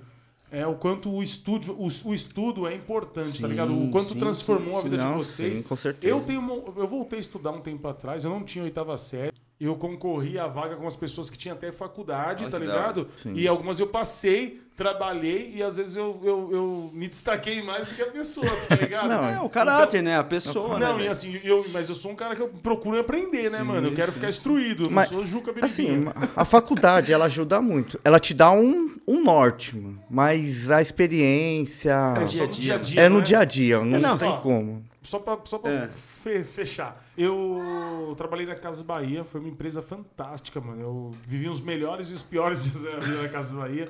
é 0.52 0.68
o 0.68 0.76
quanto 0.76 1.10
o 1.10 1.24
estudo, 1.24 1.72
o, 1.72 1.88
o 1.88 2.14
estudo 2.14 2.68
é 2.68 2.76
importante, 2.76 3.40
tá 3.40 3.48
Sim, 3.48 3.48
ligado? 3.48 3.72
O 3.72 3.90
quanto 3.90 4.10
sim, 4.10 4.20
transformou 4.20 4.76
sim, 4.76 4.82
a 4.82 4.84
vida 4.84 4.98
de 4.98 5.14
vocês. 5.14 5.60
sim, 5.60 5.64
com 5.64 5.76
certeza. 5.78 6.14
Eu 6.14 6.22
tenho 6.22 6.42
eu 6.76 6.88
voltei 6.90 7.20
a 7.20 7.22
estudar 7.22 7.52
um 7.52 7.62
tempo 7.62 7.88
atrás, 7.88 8.26
eu 8.26 8.30
não 8.30 8.44
tinha 8.44 8.66
oitava 8.66 8.98
série. 8.98 9.32
Eu 9.64 9.76
concorri 9.76 10.40
à 10.40 10.48
vaga 10.48 10.76
com 10.76 10.88
as 10.88 10.96
pessoas 10.96 11.30
que 11.30 11.38
tinham 11.38 11.56
até 11.56 11.72
faculdade, 11.72 12.46
Olha 12.46 12.52
tá 12.52 12.58
ligado? 12.58 13.08
Sim. 13.16 13.36
E 13.36 13.48
algumas 13.48 13.80
eu 13.80 13.86
passei, 13.86 14.60
trabalhei 14.76 15.54
e 15.56 15.62
às 15.62 15.78
vezes 15.78 15.96
eu, 15.96 16.20
eu, 16.24 16.50
eu 16.52 16.90
me 16.92 17.08
destaquei 17.08 17.62
mais 17.62 17.86
do 17.86 17.94
que 17.94 18.02
a 18.02 18.08
pessoa, 18.08 18.50
tá 18.68 18.76
ligado? 18.76 19.08
Não, 19.10 19.30
É 19.30 19.40
o 19.40 19.48
caráter, 19.48 20.02
né? 20.02 20.18
A 20.18 20.24
pessoa, 20.24 20.80
né? 20.80 20.88
Não, 20.88 20.96
e 20.96 21.00
velho? 21.02 21.12
assim, 21.12 21.40
eu, 21.44 21.64
mas 21.72 21.90
eu 21.90 21.94
sou 21.94 22.10
um 22.12 22.16
cara 22.16 22.36
que 22.36 22.42
eu 22.42 22.48
procuro 22.48 23.00
aprender, 23.00 23.52
né, 23.52 23.60
Sim, 23.60 23.64
mano? 23.66 23.88
Eu 23.88 23.94
quero 23.94 24.08
sim. 24.08 24.16
ficar 24.16 24.30
instruído, 24.30 24.86
eu 24.86 24.90
Mas, 24.92 25.12
não 25.12 25.20
sou 25.20 25.28
Juca 25.28 25.54
Assim, 25.62 25.86
Biribinha. 25.86 26.14
a 26.36 26.44
faculdade, 26.44 27.14
ela 27.14 27.26
ajuda 27.26 27.62
muito. 27.62 28.00
Ela 28.04 28.20
te 28.20 28.34
dá 28.34 28.50
um, 28.52 28.96
um 29.08 29.24
norte, 29.24 29.78
mano. 29.78 30.02
Mas 30.10 30.72
a 30.72 30.82
experiência 30.82 31.92
é 32.18 32.24
dia 32.24 32.28
só 32.28 32.44
a 32.44 32.48
no 32.48 32.52
dia, 32.52 32.60
dia 32.60 32.74
a 32.74 32.78
né? 32.78 32.84
dia. 32.84 33.02
é 33.02 33.10
no 33.10 33.18
né? 33.18 33.22
dia 33.24 33.40
a 33.40 33.46
dia, 33.46 33.78
não, 33.80 34.00
não. 34.00 34.18
tem 34.18 34.30
Ó, 34.30 34.38
como. 34.38 34.84
Só 35.04 35.20
pra, 35.20 35.38
só 35.46 35.58
pra 35.60 35.72
É. 35.72 35.90
fe- 36.24 36.44
fechar. 36.44 37.04
Eu 37.18 38.14
trabalhei 38.18 38.46
na 38.46 38.56
Casa 38.56 38.84
Bahia, 38.84 39.24
foi 39.24 39.40
uma 39.42 39.50
empresa 39.50 39.82
fantástica, 39.82 40.60
mano. 40.62 40.82
Eu 40.82 41.12
vivi 41.28 41.50
os 41.50 41.60
melhores 41.62 42.10
e 42.10 42.14
os 42.14 42.22
piores 42.22 42.64
dias 42.72 42.84
da 42.84 43.00
vida 43.00 43.22
na 43.24 43.30
Casa 43.30 43.56
Bahia. 43.56 43.90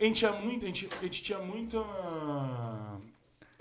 A 0.00 0.04
gente 0.04 0.16
tinha 0.18 0.32
muito. 0.32 0.64
A 0.64 0.66
gente, 0.66 0.88
a 0.98 1.02
gente 1.02 1.22
tinha 1.22 1.38
muita. 1.38 1.78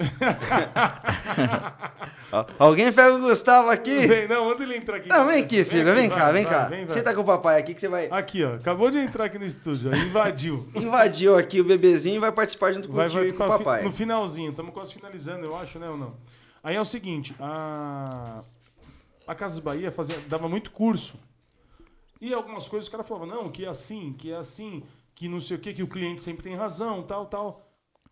Alguém 2.58 2.92
pega 2.92 3.14
o 3.16 3.20
Gustavo 3.20 3.70
aqui? 3.70 4.08
Vem, 4.08 4.28
não, 4.28 4.46
manda 4.46 4.64
ele 4.64 4.78
entrar 4.78 4.98
aqui. 4.98 5.10
Não, 5.10 5.28
vem 5.28 5.44
aqui, 5.44 5.64
filho. 5.64 5.94
Vem 5.94 6.08
vai, 6.10 6.18
cá, 6.18 6.32
vem 6.32 6.44
vai, 6.44 6.54
cá. 6.54 6.66
vem, 6.66 6.86
vai. 6.86 6.98
Senta 6.98 7.14
com 7.14 7.22
o 7.22 7.26
papai 7.26 7.60
aqui 7.60 7.74
que 7.74 7.82
você 7.82 7.88
vai. 7.88 8.08
Aqui, 8.10 8.44
ó. 8.44 8.56
Acabou 8.56 8.90
de 8.90 8.98
entrar 8.98 9.26
aqui 9.26 9.38
no 9.38 9.46
estúdio, 9.46 9.92
ó, 9.92 9.96
invadiu. 9.96 10.68
Invadiu 10.76 11.38
aqui 11.38 11.62
o 11.62 11.64
bebezinho 11.64 12.16
e 12.16 12.20
vai 12.20 12.32
participar 12.32 12.72
junto 12.74 12.92
Vai, 12.92 13.06
contigo 13.10 13.22
vai 13.22 13.30
e 13.30 13.34
com 13.34 13.44
o 13.44 13.48
papai. 13.48 13.84
no 13.84 13.92
finalzinho. 13.92 14.52
Estamos 14.52 14.72
quase 14.74 14.94
finalizando, 14.94 15.46
eu 15.46 15.56
acho, 15.58 15.78
né, 15.78 15.90
ou 15.90 15.98
não? 15.98 16.14
Aí 16.64 16.76
é 16.76 16.82
o 16.82 16.86
seguinte, 16.86 17.36
a, 17.40 18.44
a 19.28 19.34
Casas 19.36 19.60
Bahia 19.60 19.92
fazia, 19.92 20.18
dava 20.28 20.48
muito 20.48 20.72
curso. 20.72 21.18
E 22.20 22.34
algumas 22.34 22.68
coisas 22.68 22.86
os 22.88 22.92
caras 22.92 23.08
falavam, 23.08 23.28
não, 23.28 23.50
que 23.52 23.66
é 23.66 23.68
assim, 23.68 24.14
que 24.14 24.32
é 24.32 24.36
assim, 24.36 24.84
que 25.16 25.28
não 25.28 25.40
sei 25.42 25.58
o 25.58 25.60
que, 25.60 25.74
que 25.74 25.82
o 25.84 25.88
cliente 25.88 26.24
sempre 26.24 26.44
tem 26.44 26.56
razão, 26.56 27.02
tal, 27.02 27.26
tal. 27.26 27.68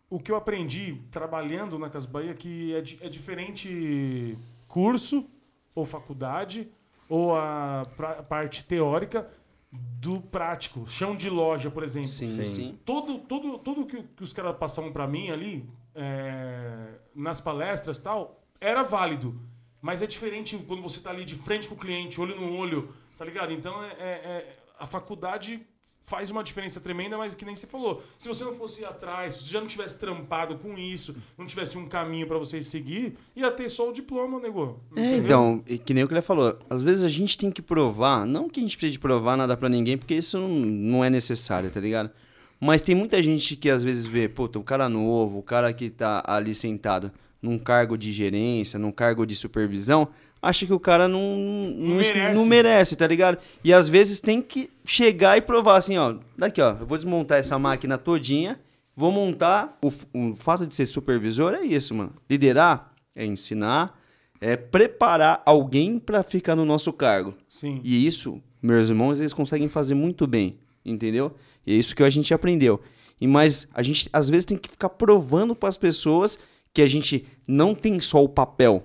O 0.08 0.18
que 0.18 0.32
eu 0.32 0.36
aprendi 0.36 1.00
trabalhando 1.12 1.78
na 1.78 1.88
Casas 1.88 2.10
Bahia 2.10 2.32
é 2.32 2.34
que 2.34 2.74
é, 2.74 2.80
di- 2.80 2.98
é 3.00 3.08
diferente 3.08 4.36
curso 4.66 5.24
ou 5.72 5.86
faculdade 5.86 6.68
ou 7.08 7.36
a 7.36 7.84
pra- 7.96 8.22
parte 8.24 8.64
teórica 8.64 9.30
do 9.72 10.20
prático. 10.20 10.88
Chão 10.90 11.14
de 11.14 11.30
loja, 11.30 11.70
por 11.70 11.84
exemplo 11.84 12.08
Sim, 12.08 12.26
Sim. 12.26 12.46
sim. 12.46 12.78
tudo, 12.84 13.18
tudo, 13.20 13.58
tudo 13.58 13.86
que, 13.86 14.02
que 14.02 14.22
os 14.24 14.32
caras 14.32 14.56
passavam 14.56 14.90
pra 14.92 15.06
mim 15.06 15.30
ali, 15.30 15.64
é, 15.94 16.94
nas 17.14 17.40
palestras 17.40 17.98
e 17.98 18.02
tal, 18.02 18.39
era 18.60 18.82
válido. 18.82 19.34
Mas 19.80 20.02
é 20.02 20.06
diferente 20.06 20.58
quando 20.68 20.82
você 20.82 21.00
tá 21.00 21.10
ali 21.10 21.24
de 21.24 21.36
frente 21.36 21.66
com 21.68 21.74
o 21.74 21.78
cliente, 21.78 22.20
olho 22.20 22.38
no 22.38 22.54
olho, 22.54 22.92
tá 23.16 23.24
ligado? 23.24 23.52
Então, 23.52 23.82
é, 23.82 23.88
é- 23.98 24.02
é- 24.02 24.56
a 24.78 24.86
faculdade 24.86 25.60
faz 26.04 26.28
uma 26.28 26.42
diferença 26.42 26.80
tremenda, 26.80 27.16
mas 27.16 27.34
que 27.34 27.44
nem 27.44 27.54
você 27.54 27.66
falou. 27.68 28.02
Se 28.18 28.26
você 28.26 28.42
não 28.44 28.52
fosse 28.54 28.82
ir 28.82 28.84
atrás, 28.84 29.36
se 29.36 29.44
você 29.44 29.52
já 29.52 29.60
não 29.60 29.68
tivesse 29.68 29.98
trampado 29.98 30.56
com 30.58 30.76
isso, 30.76 31.14
não 31.38 31.46
tivesse 31.46 31.78
um 31.78 31.88
caminho 31.88 32.26
pra 32.26 32.36
você 32.36 32.60
seguir, 32.60 33.16
ia 33.36 33.48
ter 33.50 33.68
só 33.68 33.88
o 33.88 33.92
diploma, 33.92 34.40
nego. 34.40 34.80
É, 34.96 35.16
então, 35.16 35.62
e 35.68 35.78
que 35.78 35.94
nem 35.94 36.02
o 36.02 36.08
que 36.08 36.12
ele 36.14 36.20
falou, 36.20 36.58
às 36.68 36.82
vezes 36.82 37.04
a 37.04 37.08
gente 37.08 37.38
tem 37.38 37.50
que 37.50 37.62
provar, 37.62 38.26
não 38.26 38.48
que 38.50 38.58
a 38.58 38.62
gente 38.62 38.76
precise 38.76 38.98
provar 38.98 39.36
nada 39.36 39.56
pra 39.56 39.68
ninguém, 39.68 39.96
porque 39.96 40.14
isso 40.14 40.36
não, 40.36 40.48
não 40.48 41.04
é 41.04 41.08
necessário, 41.08 41.70
tá 41.70 41.78
ligado? 41.80 42.10
Mas 42.58 42.82
tem 42.82 42.94
muita 42.94 43.22
gente 43.22 43.54
que 43.56 43.70
às 43.70 43.82
vezes 43.84 44.04
vê, 44.04 44.28
puta, 44.28 44.58
o 44.58 44.64
cara 44.64 44.88
novo, 44.88 45.38
o 45.38 45.42
cara 45.42 45.72
que 45.72 45.88
tá 45.88 46.22
ali 46.26 46.54
sentado 46.54 47.10
num 47.42 47.58
cargo 47.58 47.96
de 47.96 48.12
gerência, 48.12 48.78
num 48.78 48.92
cargo 48.92 49.26
de 49.26 49.34
supervisão, 49.34 50.08
acha 50.42 50.66
que 50.66 50.72
o 50.72 50.80
cara 50.80 51.08
não, 51.08 51.36
não, 51.36 51.96
merece. 51.96 52.34
não 52.34 52.46
merece, 52.46 52.96
tá 52.96 53.06
ligado? 53.06 53.38
E 53.64 53.72
às 53.72 53.88
vezes 53.88 54.20
tem 54.20 54.40
que 54.40 54.70
chegar 54.84 55.36
e 55.36 55.40
provar 55.40 55.76
assim, 55.76 55.96
ó, 55.98 56.16
daqui 56.36 56.60
ó, 56.60 56.76
eu 56.78 56.86
vou 56.86 56.96
desmontar 56.96 57.38
essa 57.38 57.58
máquina 57.58 57.98
todinha, 57.98 58.58
vou 58.96 59.12
montar, 59.12 59.78
o, 59.82 59.92
o 60.12 60.34
fato 60.36 60.66
de 60.66 60.74
ser 60.74 60.86
supervisor 60.86 61.54
é 61.54 61.62
isso, 61.62 61.94
mano. 61.94 62.12
Liderar 62.28 62.88
é 63.14 63.24
ensinar, 63.24 63.98
é 64.40 64.56
preparar 64.56 65.42
alguém 65.44 65.98
pra 65.98 66.22
ficar 66.22 66.56
no 66.56 66.64
nosso 66.64 66.92
cargo. 66.92 67.34
Sim. 67.48 67.80
E 67.84 68.06
isso, 68.06 68.40
meus 68.62 68.88
irmãos, 68.88 69.20
eles 69.20 69.32
conseguem 69.32 69.68
fazer 69.68 69.94
muito 69.94 70.26
bem, 70.26 70.58
entendeu? 70.84 71.34
E 71.66 71.72
é 71.72 71.76
isso 71.76 71.94
que 71.94 72.02
a 72.02 72.10
gente 72.10 72.32
aprendeu. 72.32 72.80
E 73.20 73.26
mas 73.26 73.68
a 73.74 73.82
gente 73.82 74.08
às 74.12 74.30
vezes 74.30 74.46
tem 74.46 74.56
que 74.56 74.70
ficar 74.70 74.88
provando 74.88 75.54
para 75.54 75.68
as 75.68 75.76
pessoas 75.76 76.38
que 76.72 76.82
a 76.82 76.86
gente 76.86 77.26
não 77.48 77.74
tem 77.74 77.98
só 78.00 78.22
o 78.22 78.28
papel. 78.28 78.84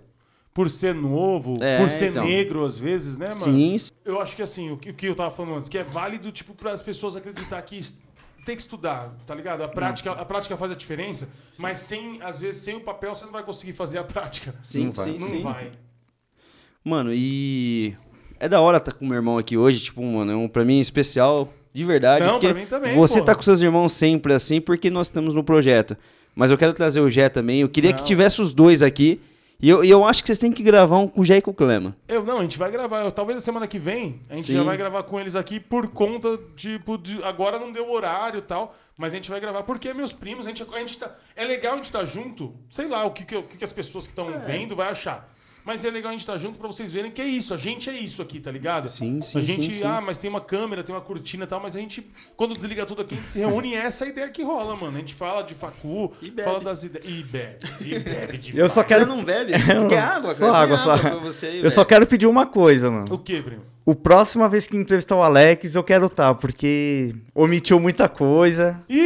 Por 0.54 0.70
ser 0.70 0.96
novo, 0.96 1.58
É, 1.62 1.80
por 1.80 1.90
ser 1.90 2.12
então. 2.12 2.26
negro 2.26 2.64
às 2.64 2.78
vezes, 2.78 3.18
né, 3.18 3.28
mano? 3.28 3.36
Sim, 3.36 3.76
Eu 4.06 4.22
acho 4.22 4.36
que 4.36 4.42
assim, 4.42 4.72
o 4.72 4.78
que, 4.78 4.90
o 4.90 4.94
que 4.94 5.06
eu 5.08 5.16
tava 5.16 5.30
falando 5.32 5.56
antes, 5.58 5.68
que 5.68 5.78
é 5.78 5.84
válido, 5.84 6.32
tipo, 6.32 6.54
para 6.56 6.72
as 6.72 6.82
pessoas 6.82 7.16
acreditar 7.18 7.62
que 7.64 7.80
tem 8.46 8.56
que 8.56 8.62
estudar, 8.62 9.14
tá 9.28 9.36
ligado? 9.36 9.64
A 9.64 9.68
prática, 9.68 10.12
a 10.14 10.24
prática 10.24 10.56
faz 10.56 10.72
a 10.72 10.76
diferença, 10.76 11.28
mas 11.58 11.80
sem, 11.80 12.22
às 12.22 12.40
vezes, 12.40 12.62
sem 12.62 12.76
o 12.76 12.80
papel, 12.82 13.14
você 13.14 13.26
não 13.26 13.32
vai 13.34 13.44
conseguir 13.44 13.74
fazer 13.74 13.98
a 13.98 14.04
prática. 14.04 14.56
sim, 14.64 14.86
Não 14.86 14.92
vai. 14.94 15.06
sim, 15.12 15.18
Não 15.20 15.28
sim. 15.30 15.42
vai. 15.42 15.72
Mano, 16.84 17.12
e 17.14 17.96
é 18.40 18.48
da 18.48 18.62
hora 18.62 18.78
estar 18.78 18.94
com 18.94 19.06
meu 19.06 19.16
irmão 19.16 19.38
aqui 19.38 19.58
hoje, 19.58 19.80
tipo, 19.82 20.06
mano, 20.06 20.32
é 20.32 20.36
um 20.36 20.48
pra 20.48 20.64
mim 20.64 20.80
especial, 20.80 21.52
de 21.74 21.84
verdade. 21.84 22.24
Não, 22.24 22.34
porque 22.34 22.48
pra 22.50 22.60
mim 22.60 22.66
também, 22.68 22.96
Você 22.96 23.20
pô. 23.20 23.26
tá 23.26 23.36
com 23.36 23.42
seus 23.42 23.60
irmãos 23.62 23.92
sempre 23.94 24.34
assim, 24.34 24.62
porque 24.62 24.90
nós 24.90 25.08
estamos 25.08 25.34
no 25.34 25.44
projeto. 25.44 25.98
Mas 26.36 26.52
eu 26.52 26.58
quero 26.58 26.74
trazer 26.74 27.00
o 27.00 27.10
Jé 27.10 27.30
também. 27.30 27.62
Eu 27.62 27.70
queria 27.70 27.94
que 27.94 28.02
Não. 28.02 28.06
tivesse 28.08 28.42
os 28.42 28.54
dois 28.54 28.82
aqui. 28.82 29.22
E 29.62 29.70
eu, 29.70 29.86
e 29.86 29.90
eu 29.90 30.04
acho 30.06 30.22
que 30.22 30.28
vocês 30.28 30.38
têm 30.38 30.52
que 30.52 30.62
gravar 30.62 30.98
um 31.00 31.08
com 31.08 31.22
o 31.22 31.24
Jé 31.24 31.38
e 31.38 31.42
com 31.42 31.52
o 31.52 31.54
Clema. 31.54 31.96
Eu, 32.10 32.24
não, 32.26 32.40
a 32.40 32.42
gente 32.42 32.58
vai 32.58 32.70
gravar. 32.70 33.00
Eu- 33.06 33.12
talvez 33.12 33.38
a 33.38 33.42
semana 33.42 33.66
que 33.66 33.80
vem 33.80 34.20
a 34.30 34.36
gente 34.36 34.48
Sim. 34.48 34.54
já 34.54 34.64
vai 34.64 34.76
gravar 34.76 35.04
com 35.04 35.18
eles 35.18 35.34
aqui 35.36 35.62
por 35.62 35.88
conta, 35.88 36.38
tipo, 36.58 36.98
de, 36.98 37.24
agora 37.24 37.58
não 37.58 37.72
deu 37.72 37.90
horário 37.90 38.40
e 38.40 38.42
tal. 38.42 38.76
Mas 38.98 39.14
a 39.14 39.16
gente 39.16 39.30
vai 39.30 39.40
gravar 39.40 39.64
porque 39.64 39.88
é 39.90 39.94
meus 39.94 40.12
primos, 40.14 40.46
a 40.46 40.50
gente, 40.50 40.62
a 40.74 40.80
gente 40.80 40.98
tá. 40.98 41.14
É 41.36 41.46
legal 41.46 41.74
a 41.74 41.76
gente 41.78 41.86
estar 41.86 42.04
junto. 42.06 42.54
Sei 42.70 42.88
lá 42.88 43.06
o 43.06 43.12
que, 43.12 43.24
que, 43.26 43.36
o 43.36 43.44
que 43.44 43.58
que 43.58 43.64
as 43.64 43.72
pessoas 43.74 44.06
que 44.06 44.12
estão 44.12 44.30
É. 44.30 44.38
vendo 44.40 44.76
vai 44.76 44.90
achar. 44.90 45.34
Mas 45.66 45.84
é 45.84 45.90
legal 45.90 46.10
a 46.10 46.12
gente 46.12 46.22
estar 46.22 46.38
junto 46.38 46.60
pra 46.60 46.68
vocês 46.68 46.92
verem 46.92 47.10
que 47.12 47.22
é 47.22 47.26
isso. 47.26 47.54
A 47.54 47.58
gente 47.58 47.90
é 47.90 47.94
isso 47.94 48.22
aqui, 48.22 48.40
tá 48.40 48.52
ligado? 48.52 48.88
Sim, 48.88 49.20
sim, 49.22 49.40
A 49.40 49.42
gente, 49.42 49.66
sim, 49.66 49.76
sim. 49.76 49.84
ah, 49.84 50.00
mas 50.00 50.18
tem 50.20 50.30
uma 50.30 50.40
câmera, 50.42 50.84
tem 50.84 50.94
uma 50.94 51.02
cortina 51.02 51.44
e 51.46 51.48
tal, 51.48 51.60
mas 51.60 51.76
a 51.76 51.80
gente, 51.80 52.06
quando 52.38 52.54
desliga 52.56 52.86
tudo 52.86 53.02
aqui, 53.02 53.16
a 53.16 53.18
gente 53.18 53.30
se 53.30 53.40
reúne 53.40 53.72
e 53.72 53.76
é 53.76 53.80
essa 53.80 54.06
ideia 54.06 54.30
que 54.30 54.44
rola, 54.44 54.76
mano. 54.76 54.96
A 54.96 55.00
gente 55.00 55.16
fala 55.16 55.42
de 55.42 55.56
facu, 55.56 56.12
fala 56.44 56.60
das 56.60 56.84
ideias. 56.84 57.06
E 57.08 57.24
bebe. 57.24 57.58
E 57.82 57.98
bebe 58.00 58.38
demais. 58.38 58.60
Eu 58.64 58.70
só 58.70 58.82
Você 58.82 58.88
quero. 58.88 59.06
não 59.08 59.24
bebe? 59.24 59.54
Quer 59.90 60.00
água, 60.00 60.34
Só 60.36 60.46
cara? 60.52 60.58
água, 60.64 60.78
só. 60.78 60.98
pra 60.98 61.16
você 61.16 61.48
aí, 61.48 61.64
Eu 61.64 61.72
só 61.72 61.84
quero 61.84 62.06
pedir 62.06 62.28
uma 62.28 62.46
coisa, 62.46 62.92
mano. 62.92 63.08
O 63.14 63.18
que, 63.18 63.42
primo? 63.42 63.64
O 63.88 63.94
próxima 63.96 64.50
vez 64.50 64.66
que 64.68 64.76
entrevistar 64.76 65.16
o 65.16 65.22
Alex, 65.22 65.76
eu 65.76 65.84
quero 65.84 66.08
estar, 66.08 66.34
porque 66.36 67.14
omitiu 67.36 67.80
muita 67.80 68.10
coisa. 68.10 68.82
Ih, 68.90 68.98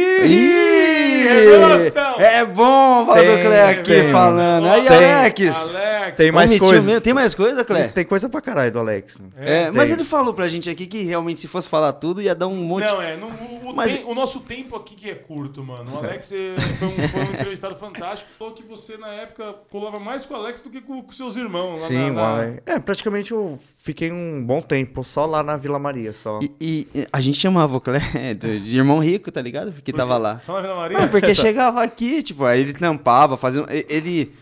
revelação! 1.22 2.20
É 2.20 2.44
bom 2.44 3.06
falar 3.06 3.22
do 3.22 3.26
Tem, 3.26 3.42
Clé 3.44 3.70
aqui 3.70 3.82
tem. 3.92 4.12
falando. 4.12 4.66
Aí, 4.66 4.86
Tem. 4.86 5.12
Alex. 5.12 5.40
Alex. 5.74 6.16
Tem 6.16 6.32
mais 6.32 6.58
coisa. 6.58 6.86
mesmo? 6.86 7.00
Tem 7.00 7.14
mais 7.14 7.34
coisa, 7.34 7.64
Clé? 7.64 7.88
Tem 7.88 8.04
coisa 8.04 8.28
pra 8.28 8.40
caralho 8.40 8.72
do 8.72 8.78
Alex. 8.78 9.18
mano. 9.18 9.32
É, 9.36 9.64
tem. 9.66 9.72
mas 9.74 9.90
ele 9.90 10.04
falou 10.04 10.34
pra 10.34 10.48
gente 10.48 10.68
aqui 10.68 10.86
que 10.86 11.02
realmente 11.02 11.40
se 11.40 11.48
fosse 11.48 11.68
falar 11.68 11.92
tudo 11.94 12.20
ia 12.20 12.34
dar 12.34 12.46
um 12.48 12.56
monte 12.56 12.84
Não, 12.84 13.00
é. 13.02 13.16
não- 13.16 13.28
o, 13.28 13.72
Mas- 13.74 13.92
tem- 13.94 14.04
o 14.04 14.14
nosso 14.14 14.40
tempo 14.40 14.74
aqui 14.76 14.94
que 14.94 15.08
é 15.10 15.14
curto, 15.14 15.62
mano. 15.62 15.84
O 15.92 15.98
Alex 15.98 16.32
é, 16.32 16.54
foi, 16.78 16.88
um, 16.88 17.08
foi 17.08 17.20
um 17.20 17.32
entrevistado 17.34 17.76
fantástico. 17.76 18.30
Falou 18.38 18.52
que 18.54 18.62
você, 18.64 18.96
na 18.96 19.08
época, 19.08 19.54
colava 19.70 19.98
mais 20.00 20.26
com 20.26 20.34
o 20.34 20.36
Alex 20.36 20.62
do 20.62 20.70
que 20.70 20.80
com, 20.80 21.02
com 21.02 21.12
seus 21.12 21.36
irmãos. 21.36 21.80
Lá 21.82 21.86
Sim, 21.88 22.10
na, 22.10 22.12
na- 22.12 22.28
Alex. 22.30 22.62
É, 22.66 22.78
praticamente 22.78 23.32
eu 23.32 23.58
fiquei 23.78 24.10
um 24.10 24.42
bom 24.44 24.60
tempo 24.60 25.04
só 25.04 25.24
lá 25.26 25.42
na 25.42 25.56
Vila 25.56 25.78
Maria, 25.78 26.12
só. 26.12 26.40
E, 26.42 26.52
e 26.60 27.06
a 27.12 27.20
gente 27.20 27.38
chamava 27.40 27.76
o 27.76 27.80
Clé 27.80 28.00
de 28.38 28.60
de 28.60 28.76
irmão 28.76 28.98
rico, 28.98 29.30
tá 29.30 29.40
ligado? 29.40 29.72
Porque 29.72 29.92
tava 29.92 30.16
lá. 30.18 30.38
Só 30.40 30.54
na 30.54 30.60
Vila 30.60 30.74
Maria? 30.74 30.98
Porque 31.10 31.34
chegava 31.34 31.82
aqui, 31.82 32.22
tipo, 32.22 32.44
aí 32.44 32.60
ele 32.60 32.72
tampava, 32.72 33.36
fazia. 33.36 33.64
Ele. 33.88 34.32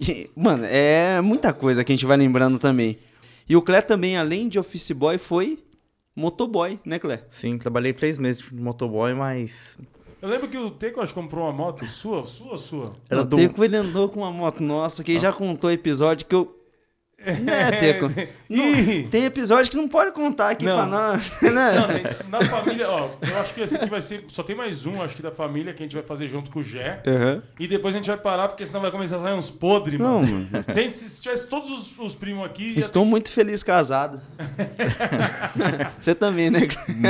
e, 0.00 0.30
Mano, 0.36 0.64
é 0.66 1.20
muita 1.20 1.52
coisa 1.52 1.84
que 1.84 1.92
a 1.92 1.94
gente 1.94 2.06
vai 2.06 2.16
lembrando 2.16 2.58
também. 2.58 2.98
E 3.48 3.56
o 3.56 3.62
Clé 3.62 3.80
também, 3.82 4.16
além 4.16 4.48
de 4.48 4.58
office 4.58 4.92
boy, 4.92 5.18
foi 5.18 5.58
motoboy, 6.14 6.78
né, 6.84 6.98
Clé? 6.98 7.22
Sim, 7.28 7.58
trabalhei 7.58 7.92
três 7.92 8.18
meses 8.18 8.42
de 8.42 8.54
motoboy, 8.54 9.14
mas. 9.14 9.78
Eu 10.20 10.28
lembro 10.28 10.48
que 10.48 10.56
o 10.56 10.70
Teco, 10.70 11.00
acho 11.00 11.12
que 11.12 11.20
comprou 11.20 11.44
uma 11.44 11.52
moto 11.52 11.84
sua, 11.86 12.24
sua 12.26 12.56
sua? 12.56 12.90
Era 13.10 13.22
Não, 13.22 13.28
do. 13.28 13.36
Teco, 13.36 13.64
ele 13.64 13.76
andou 13.76 14.08
com 14.08 14.20
uma 14.20 14.30
moto 14.30 14.62
nossa, 14.62 15.02
que 15.02 15.12
ele 15.12 15.20
já 15.20 15.32
contou 15.32 15.70
episódio 15.70 16.26
que 16.26 16.34
eu. 16.34 16.61
Né, 17.42 17.70
Teco? 17.78 18.10
Não, 18.50 19.08
tem 19.10 19.24
episódio 19.24 19.70
que 19.70 19.76
não 19.76 19.88
pode 19.88 20.12
contar 20.12 20.50
aqui 20.50 20.64
Não. 20.64 20.76
pra 20.76 20.86
nós. 20.86 21.32
Não, 21.42 21.52
Né? 21.88 21.98
tem- 22.00 22.28
na 22.30 22.42
família, 22.42 22.88
ó, 22.90 23.08
eu 23.20 23.38
acho 23.40 23.54
que 23.54 23.60
esse 23.60 23.76
aqui 23.76 23.88
vai 23.88 24.00
ser. 24.00 24.24
Só 24.28 24.42
tem 24.42 24.56
mais 24.56 24.84
um, 24.86 25.00
acho 25.02 25.14
que 25.16 25.22
da 25.22 25.30
família, 25.30 25.72
que 25.72 25.82
a 25.82 25.86
gente 25.86 25.94
vai 25.94 26.02
fazer 26.04 26.26
junto 26.28 26.50
com 26.50 26.60
o 26.60 26.62
Gé. 26.62 27.02
Aham. 27.06 27.42
E 27.58 27.66
depois 27.68 27.94
a 27.94 27.98
gente 27.98 28.08
vai 28.08 28.16
parar, 28.16 28.48
porque 28.48 28.64
senão 28.66 28.80
vai 28.80 28.90
começar 28.90 29.16
a 29.16 29.20
sair 29.20 29.34
uns 29.34 29.50
podres, 29.50 29.98
Não, 30.00 30.20
mano. 30.20 30.48
mano. 30.52 30.64
Se, 30.68 30.78
a 30.80 30.82
gente- 30.82 30.94
se 30.94 31.22
tivesse 31.22 31.48
todos 31.48 31.70
os, 31.70 31.98
os 31.98 32.14
primos 32.14 32.44
aqui. 32.44 32.74
Estou 32.78 33.04
muito 33.04 33.30
feliz 33.32 33.62
casado. 33.62 34.20
Você 36.00 36.14
também, 36.14 36.50
né? 36.50 36.60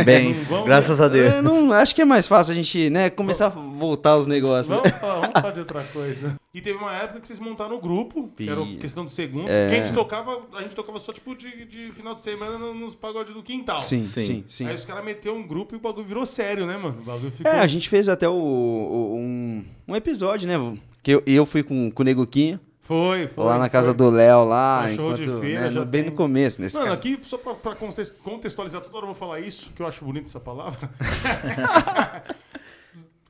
Bem, 0.05 0.35
Não 0.35 0.45
vamos- 0.45 0.65
graças 0.67 1.01
a 1.01 1.09
Deus. 1.09 1.33
Eu 1.35 1.43
não, 1.43 1.73
acho 1.73 1.95
que 1.95 2.03
é 2.03 2.05
mais 2.05 2.27
fácil 2.27 2.53
a 2.53 2.55
gente, 2.55 2.91
né, 2.91 3.11
começar 3.11 3.47
a 3.47 3.49
voltar 3.49 4.17
os 4.17 4.27
negócios. 4.27 4.69
Vamos 4.69 4.91
falar, 4.91 5.21
vamos 5.21 5.33
falar 5.41 5.51
de 5.53 5.61
outra 5.61 5.83
coisa. 5.93 6.35
E 6.55 6.61
teve 6.61 6.79
uma 6.79 6.95
época 6.95 7.21
que 7.21 7.27
vocês 7.29 7.39
montaram 7.39 7.77
o 7.77 7.81
grupo, 7.81 8.31
que 8.37 8.49
era 8.49 8.61
questão 8.81 9.05
de 9.07 9.13
segundos, 9.13 9.51
É. 9.51 9.69
que 9.69 9.75
a 9.75 9.79
gente 9.81 9.93
tocava, 10.05 10.43
a 10.55 10.63
gente 10.63 10.75
tocava 10.77 10.99
só 10.99 11.13
tipo 11.13 11.35
de, 11.35 11.65
de 11.65 11.91
final 11.91 12.15
de 12.15 12.23
semana 12.23 12.59
no- 12.59 12.75
nos 12.75 12.95
pagodes 12.95 13.35
do 13.35 13.43
quintal. 13.43 13.79
Sim, 13.79 14.03
Sim. 14.03 14.21
sim, 14.21 14.45
sim. 14.49 14.67
Aí 14.67 14.75
os 14.75 14.85
caras 14.85 15.05
meteu 15.05 15.35
um 15.35 15.47
grupo 15.47 15.75
e 15.75 15.79
o 15.79 15.81
bagulho 15.81 16.07
virou 16.07 16.25
sério, 16.27 16.67
né, 16.67 16.77
mano? 16.77 16.99
O 17.01 17.05
bagulho 17.05 17.31
ficou. 17.31 17.51
É, 17.51 17.61
a 17.61 17.67
gente 17.67 17.89
fez 17.89 18.09
até 18.09 18.29
o, 18.29 18.33
o- 18.33 19.17
um, 19.17 19.65
um 19.89 19.97
episódio, 19.97 20.47
né? 20.49 20.79
Que 21.03 21.13
eu, 21.13 21.23
eu 21.27 21.45
fui 21.47 21.63
com, 21.63 21.91
com 21.91 22.03
o 22.03 22.05
Neguquinho, 22.05 22.61
Foi, 22.81 23.27
foi. 23.29 23.45
lá 23.45 23.59
na 23.59 23.69
casa 23.69 23.89
foi. 23.89 23.97
do 23.97 24.11
Léo, 24.11 24.45
lá, 24.45 24.83
Cachorro 24.89 25.15
de 25.15 25.23
enquanto, 25.23 25.41
feira, 25.41 25.61
né, 25.63 25.71
já 25.71 25.81
no- 25.81 25.87
bem 25.87 26.03
tem. 26.03 26.11
no 26.11 26.17
começo, 26.17 26.61
nesse 26.61 26.75
Mano, 26.77 26.87
cara. 26.89 26.99
aqui, 26.99 27.19
só 27.25 27.39
pra, 27.39 27.55
pra 27.55 27.75
contextualizar, 28.23 28.81
toda 28.83 28.97
hora 28.97 29.05
eu 29.05 29.09
vou 29.09 29.17
falar 29.17 29.41
isso, 29.41 29.71
que 29.75 29.83
eu 29.83 29.87
acho 29.87 30.05
bonito 30.05 30.27
essa 30.27 30.39
palavra. 30.41 30.91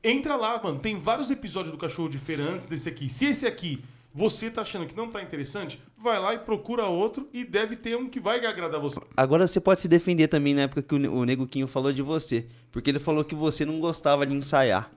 Entra 0.03 0.35
lá, 0.35 0.61
mano. 0.61 0.79
Tem 0.79 0.99
vários 0.99 1.31
episódios 1.31 1.71
do 1.71 1.77
Cachorro 1.77 2.09
de 2.09 2.17
Feira 2.17 2.43
antes 2.43 2.65
desse 2.67 2.89
aqui. 2.89 3.09
Se 3.09 3.25
esse 3.25 3.47
aqui 3.47 3.81
você 4.13 4.49
tá 4.51 4.61
achando 4.61 4.85
que 4.85 4.95
não 4.95 5.09
tá 5.09 5.21
interessante, 5.21 5.81
vai 5.97 6.19
lá 6.19 6.33
e 6.33 6.39
procura 6.39 6.85
outro 6.85 7.27
e 7.33 7.43
deve 7.43 7.75
ter 7.75 7.95
um 7.97 8.07
que 8.07 8.19
vai 8.19 8.45
agradar 8.45 8.79
você. 8.79 8.99
Agora 9.17 9.47
você 9.47 9.59
pode 9.59 9.81
se 9.81 9.87
defender 9.87 10.27
também 10.27 10.53
na 10.53 10.61
época 10.63 10.81
que 10.83 10.93
o, 10.93 10.99
Ne- 10.99 11.07
o 11.07 11.23
Neguquinho 11.25 11.67
falou 11.67 11.91
de 11.91 12.01
você. 12.01 12.45
Porque 12.71 12.89
ele 12.89 12.99
falou 12.99 13.23
que 13.23 13.33
você 13.35 13.65
não 13.65 13.79
gostava 13.79 14.25
de 14.25 14.33
ensaiar. 14.33 14.89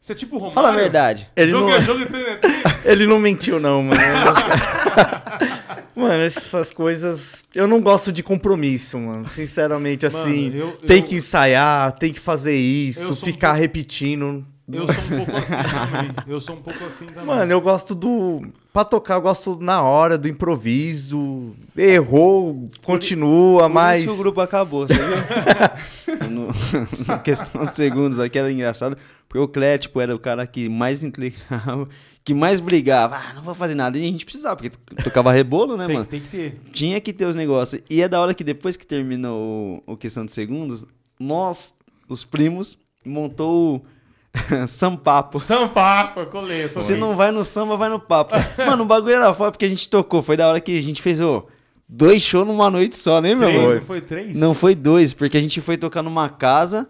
Você 0.00 0.12
é 0.12 0.14
tipo 0.14 0.36
Romário. 0.36 0.54
Fala 0.54 0.68
a 0.68 0.76
verdade. 0.76 1.28
Ele 1.34 1.50
jogo 1.50 1.66
não, 1.68 1.74
é 1.74 1.80
jogo 1.80 2.00
e 2.02 2.06
treino 2.06 2.28
é 2.28 2.36
treino. 2.36 2.62
ele 2.84 3.06
não 3.06 3.18
mentiu, 3.18 3.58
não, 3.58 3.82
mano. 3.82 4.00
mano, 5.94 6.22
essas 6.22 6.72
coisas. 6.72 7.44
Eu 7.54 7.66
não 7.66 7.80
gosto 7.80 8.12
de 8.12 8.22
compromisso, 8.22 8.98
mano. 8.98 9.26
Sinceramente, 9.28 10.06
assim. 10.06 10.54
eu- 10.54 10.72
tem 10.86 10.98
eu- 10.98 11.04
que 11.04 11.14
ensaiar, 11.16 11.92
tem 11.92 12.12
que 12.12 12.20
fazer 12.20 12.56
isso, 12.56 13.10
um 13.10 13.14
ficar 13.14 13.48
pouco- 13.48 13.60
repetindo. 13.62 14.44
Eu 14.72 14.86
sou 14.86 15.04
um 15.04 15.16
pouco 15.24 15.36
assim 15.36 15.54
também. 15.54 16.14
Eu 16.26 16.40
sou 16.40 16.54
um 16.56 16.60
pouco 16.62 16.84
assim 16.84 17.06
também. 17.06 17.24
Mano, 17.24 17.52
eu 17.52 17.60
gosto 17.60 17.94
do. 17.94 18.42
Pra 18.72 18.84
tocar, 18.84 19.14
eu 19.14 19.20
gosto 19.22 19.58
na 19.60 19.80
hora, 19.82 20.18
do 20.18 20.28
improviso. 20.28 21.52
Errou, 21.76 22.68
continua, 22.84 23.62
Por 23.62 23.68
mas. 23.74 24.02
isso 24.02 24.12
que 24.12 24.18
o 24.18 24.22
grupo 24.22 24.40
acabou, 24.40 24.86
você 24.86 24.94
viu? 24.94 25.16
no, 26.30 26.48
na 27.06 27.18
questão 27.18 27.64
de 27.64 27.76
segundos 27.76 28.18
aqui 28.18 28.38
era 28.38 28.50
engraçado, 28.50 28.96
porque 29.28 29.38
o 29.38 29.48
Clé, 29.48 29.78
tipo, 29.78 30.00
era 30.00 30.14
o 30.14 30.18
cara 30.18 30.46
que 30.46 30.68
mais 30.68 31.02
implicava, 31.04 31.88
que 32.24 32.34
mais 32.34 32.58
brigava. 32.60 33.16
Ah, 33.16 33.32
não 33.34 33.42
vou 33.42 33.54
fazer 33.54 33.74
nada. 33.74 33.96
E 33.96 34.02
a 34.02 34.04
gente 34.10 34.24
precisava, 34.24 34.56
porque 34.56 34.70
to- 34.70 35.04
tocava 35.04 35.32
rebolo, 35.32 35.76
né, 35.76 35.86
tem, 35.86 35.94
mano? 35.94 36.06
tem 36.06 36.20
que 36.20 36.28
ter. 36.28 36.60
Tinha 36.72 37.00
que 37.00 37.12
ter 37.12 37.24
os 37.24 37.36
negócios. 37.36 37.80
E 37.88 38.02
é 38.02 38.08
da 38.08 38.20
hora 38.20 38.34
que 38.34 38.42
depois 38.44 38.76
que 38.76 38.84
terminou 38.86 39.82
o, 39.86 39.92
o 39.92 39.96
questão 39.96 40.26
de 40.26 40.32
segundos, 40.34 40.84
nós, 41.18 41.72
os 42.08 42.24
primos, 42.24 42.76
montou 43.04 43.76
o 43.76 43.82
Sampapo. 44.68 45.38
Sampapo, 45.40 46.26
coleto. 46.26 46.80
Se 46.80 46.94
não 46.96 47.14
vai 47.16 47.30
no 47.30 47.44
samba, 47.44 47.76
vai 47.76 47.88
no 47.88 47.98
papo. 48.00 48.34
Mano, 48.58 48.82
o 48.84 48.86
bagulho 48.86 49.14
era 49.14 49.32
foda 49.34 49.52
porque 49.52 49.64
a 49.64 49.68
gente 49.68 49.88
tocou. 49.88 50.22
Foi 50.22 50.36
da 50.36 50.48
hora 50.48 50.60
que 50.60 50.78
a 50.78 50.82
gente 50.82 51.00
fez, 51.02 51.20
ô, 51.20 51.46
dois 51.88 52.22
shows 52.22 52.46
numa 52.46 52.70
noite 52.70 52.96
só, 52.98 53.20
né, 53.20 53.34
meu? 53.34 53.48
Amor? 53.48 53.74
não 53.76 53.82
foi 53.82 54.00
três? 54.00 54.38
Não 54.38 54.54
foi 54.54 54.74
dois, 54.74 55.12
porque 55.14 55.36
a 55.36 55.40
gente 55.40 55.60
foi 55.60 55.76
tocar 55.76 56.02
numa 56.02 56.28
casa. 56.28 56.86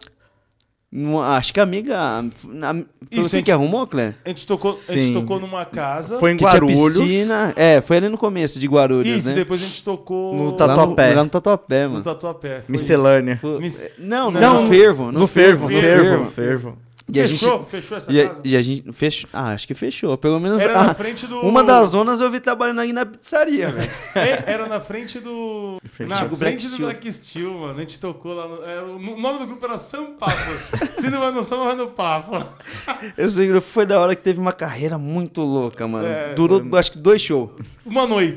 numa- 0.91 1.37
acho 1.37 1.53
que 1.53 1.61
a 1.61 1.63
amiga. 1.65 2.25
na- 2.45 2.73
Foi 2.75 2.85
Isso, 3.21 3.29
você 3.29 3.39
a 3.39 3.43
que 3.43 3.53
arrumou, 3.53 3.87
Clé? 3.87 4.15
A 4.25 4.29
gente 4.31 4.47
tocou, 4.47 4.77
a 4.89 4.93
gente 4.93 5.13
tocou 5.13 5.39
numa 5.39 5.65
casa. 5.65 6.19
Foi 6.19 6.33
em 6.33 6.37
Que 6.37 6.45
tinha 6.45 6.53
Guarulhos. 6.53 6.99
piscina. 6.99 7.53
É, 7.55 7.81
foi 7.81 7.99
ali 7.99 8.09
no 8.09 8.17
começo 8.17 8.59
de 8.59 8.67
Guarulhos, 8.67 9.21
Isso, 9.21 9.29
né? 9.29 9.35
depois 9.35 9.61
a 9.63 9.67
gente 9.67 9.83
tocou 9.85 10.33
No 10.35 10.45
Lá 10.45 10.51
no, 10.51 10.57
Tatuapé. 10.57 11.15
lá 11.15 11.25
no 11.25 11.29
Tatuapé, 11.31 11.85
no 11.85 11.91
mano. 11.91 12.05
Tatuapé. 12.05 12.61
foi 12.63 12.65
Miscelânea. 12.73 13.37
Foi- 13.41 13.59
Mis- 13.61 13.83
Não, 13.99 14.31
não, 14.31 14.41
Não, 14.41 14.63
no 14.63 14.69
fervo. 14.71 15.13
No 15.13 15.27
fervo, 15.27 15.69
fervo, 15.69 15.81
fervo, 15.83 16.07
fervo. 16.07 16.31
fervo. 16.31 16.79
E 17.13 17.21
a 17.21 17.25
isso. 17.25 17.33
gente. 17.35 17.41
Fechou? 17.41 17.67
Fechou 17.67 17.97
essa 17.97 18.13
E 18.13 18.21
a, 18.21 18.27
casa? 18.29 18.41
e 18.45 18.57
a 18.57 18.63
gente 18.63 18.93
fechou. 18.93 19.31
Ah, 19.33 19.51
acho 19.53 19.67
que 19.67 19.75
fechou. 19.75 20.19
Pelo 20.19 20.41
menos. 20.41 20.61
Era 20.61 20.81
ah, 20.81 20.87
na 20.89 20.95
frente 20.95 21.27
do... 21.27 21.41
Uma 21.41 21.63
das 21.63 21.91
donas 21.91 22.21
eu 22.21 22.29
vi 22.31 22.41
trabalhando 22.41 22.81
aí 22.81 22.93
na 22.93 23.07
pizzaria, 23.07 23.69
velho. 23.71 23.91
É, 24.17 24.45
era 24.53 24.67
na 24.67 24.81
frente 24.81 25.21
do... 25.21 25.79
frente 25.85 26.09
na 26.09 26.17
frente 26.17 26.37
Black 26.39 26.57
do 26.57 26.63
Steel. 26.75 26.79
Black 26.89 27.13
Steel, 27.13 27.53
mano. 27.53 27.77
A 27.79 27.81
gente 27.81 28.01
tocou 28.01 28.35
lá 28.35 28.49
no... 28.49 28.65
é, 28.65 28.83
o 28.83 28.99
nome 28.99 29.39
do 29.39 29.47
grupo 29.47 29.65
era 29.65 29.79
Sampapo. 29.79 30.33
Se 30.99 31.09
não 31.09 31.21
vai 31.21 31.31
no 31.31 31.45
samba, 31.45 31.65
vai 31.67 31.77
no 31.77 31.89
papo. 31.89 32.45
Esse 33.17 33.47
grupo 33.47 33.67
foi 33.67 33.87
da 33.87 34.01
hora 34.01 34.17
que 34.17 34.23
teve 34.23 34.41
uma 34.41 34.53
carreira 34.53 34.99
muito 34.99 35.43
louca, 35.43 35.87
mano. 35.87 36.09
É, 36.09 36.35
Durou, 36.35 36.61
acho 36.77 36.93
que 36.93 36.99
dois 36.99 37.23
shows. 37.23 37.51
Uma 37.85 38.05
noite. 38.07 38.37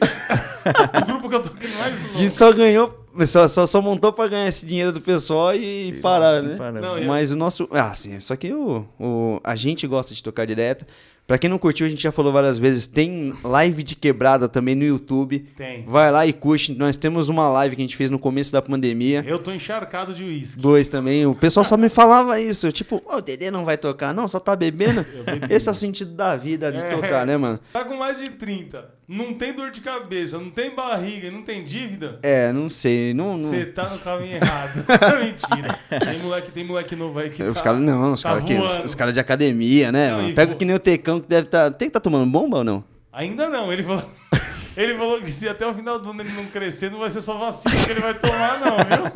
o 1.02 1.06
grupo 1.08 1.28
que 1.28 1.36
eu 1.36 1.42
toquei 1.42 1.70
mais 1.80 1.98
A 1.98 2.02
louco. 2.04 2.20
gente 2.20 2.36
só 2.36 2.52
ganhou. 2.54 3.00
Só, 3.26 3.48
só, 3.48 3.66
só 3.66 3.82
montou 3.82 4.12
pra 4.14 4.28
ganhar 4.28 4.48
esse 4.48 4.66
dinheiro 4.66 4.92
do 4.92 5.02
pessoal 5.02 5.54
e 5.56 6.00
parar, 6.02 6.42
né? 6.42 6.56
Para. 6.56 6.80
Não, 6.80 7.04
Mas 7.06 7.32
o 7.32 7.36
nosso. 7.36 7.68
Ah, 7.72 7.94
sim. 7.94 8.20
Só 8.20 8.36
que 8.36 8.54
o, 8.54 8.86
o, 9.00 9.40
a 9.44 9.56
gente 9.56 9.86
gosta 9.88 10.14
de 10.14 10.24
tocar 10.24 10.46
direto. 10.46 10.86
Pra 11.30 11.38
quem 11.38 11.48
não 11.48 11.60
curtiu, 11.60 11.86
a 11.86 11.90
gente 11.90 12.02
já 12.02 12.12
falou 12.12 12.34
várias 12.34 12.58
vezes. 12.58 12.88
Tem 12.88 13.36
live 13.44 13.84
de 13.84 13.96
quebrada 13.96 14.50
também 14.50 14.74
no 14.74 14.84
YouTube. 14.84 15.46
Tem. 15.56 15.84
Vai 15.86 16.12
lá 16.12 16.26
e 16.26 16.34
curte. 16.34 16.74
Nós 16.74 16.98
temos 16.98 17.30
uma 17.30 17.48
live 17.50 17.76
que 17.76 17.84
a 17.84 17.86
gente 17.86 17.96
fez 17.96 18.10
no 18.10 18.18
começo 18.18 18.52
da 18.52 18.64
pandemia. 18.64 19.24
Eu 19.28 19.38
tô 19.38 19.52
encharcado 19.52 20.12
de 20.12 20.24
uísque. 20.24 20.60
Dois 20.60 20.88
também. 20.88 21.28
O 21.28 21.36
pessoal 21.36 21.64
só 21.64 21.78
me 21.78 21.88
falava 21.88 22.42
isso. 22.42 22.72
Tipo, 22.72 23.04
"Ô, 23.06 23.18
o 23.18 23.22
Dedê 23.22 23.52
não 23.52 23.64
vai 23.64 23.78
tocar. 23.78 24.12
Não, 24.12 24.28
só 24.28 24.40
tá 24.40 24.56
bebendo. 24.56 25.06
Esse 25.52 25.70
é 25.70 25.72
o 25.72 25.76
sentido 25.76 26.16
da 26.16 26.36
vida 26.36 26.72
de 26.72 26.80
É. 26.80 26.90
tocar, 26.90 27.28
né, 27.28 27.38
mano? 27.38 27.60
Tá 27.72 27.86
com 27.86 27.96
mais 27.96 28.18
de 28.18 28.32
30, 28.32 28.90
não 29.08 29.36
tem 29.36 29.54
dor 29.54 29.70
de 29.70 29.82
cabeça, 29.82 30.40
não 30.40 30.50
tem 30.50 30.74
barriga, 30.74 31.30
não 31.30 31.44
tem 31.44 31.64
dívida. 31.64 32.18
É, 32.24 32.52
não 32.52 32.72
sei. 32.72 33.14
Não, 33.14 33.38
não... 33.38 33.50
Você 33.50 33.66
tá 33.68 33.88
no 33.88 34.00
caminho 34.00 34.38
errado. 34.38 34.84
Mentira. 35.24 35.78
Tem 36.12 36.20
moleque, 36.20 36.52
tem 36.52 36.64
moleque 36.66 36.96
novo 36.96 37.20
aí 37.20 37.30
que 37.30 37.44
Os 37.44 37.58
tá... 37.58 37.64
caras 37.66 37.82
não, 37.82 38.14
os 38.14 38.24
tá 38.24 38.42
caras 38.42 38.96
caras 38.96 39.14
de 39.14 39.20
academia, 39.20 39.92
né? 39.92 40.10
Não, 40.10 40.22
mano? 40.24 40.34
Pega 40.34 40.56
que 40.56 40.66
nem 40.66 40.76
o 40.76 40.80
Tecão 40.80 41.19
que 41.22 41.28
deve 41.28 41.48
estar. 41.48 41.72
Tem 41.72 41.88
que 41.88 41.94
tá 41.94 42.00
tomando 42.00 42.30
bomba 42.30 42.58
ou 42.58 42.64
não? 42.64 42.84
Ainda 43.12 43.50
não, 43.50 43.72
ele 43.72 43.84
falou... 43.84 44.04
Ele 44.78 44.98
falou 44.98 45.20
que 45.20 45.30
se 45.30 45.50
até 45.50 45.68
o 45.68 45.74
final 45.74 46.00
do 46.00 46.10
ano 46.12 46.22
ele 46.22 46.32
não 46.32 46.46
crescer, 46.46 46.90
não 46.90 47.00
vai 47.00 47.10
ser 47.10 47.20
só 47.20 47.38
vacina 47.38 47.76
que 47.76 47.92
ele 47.92 48.00
vai 48.00 48.14
tomar, 48.14 48.60
não, 48.62 48.78
viu? 48.78 49.12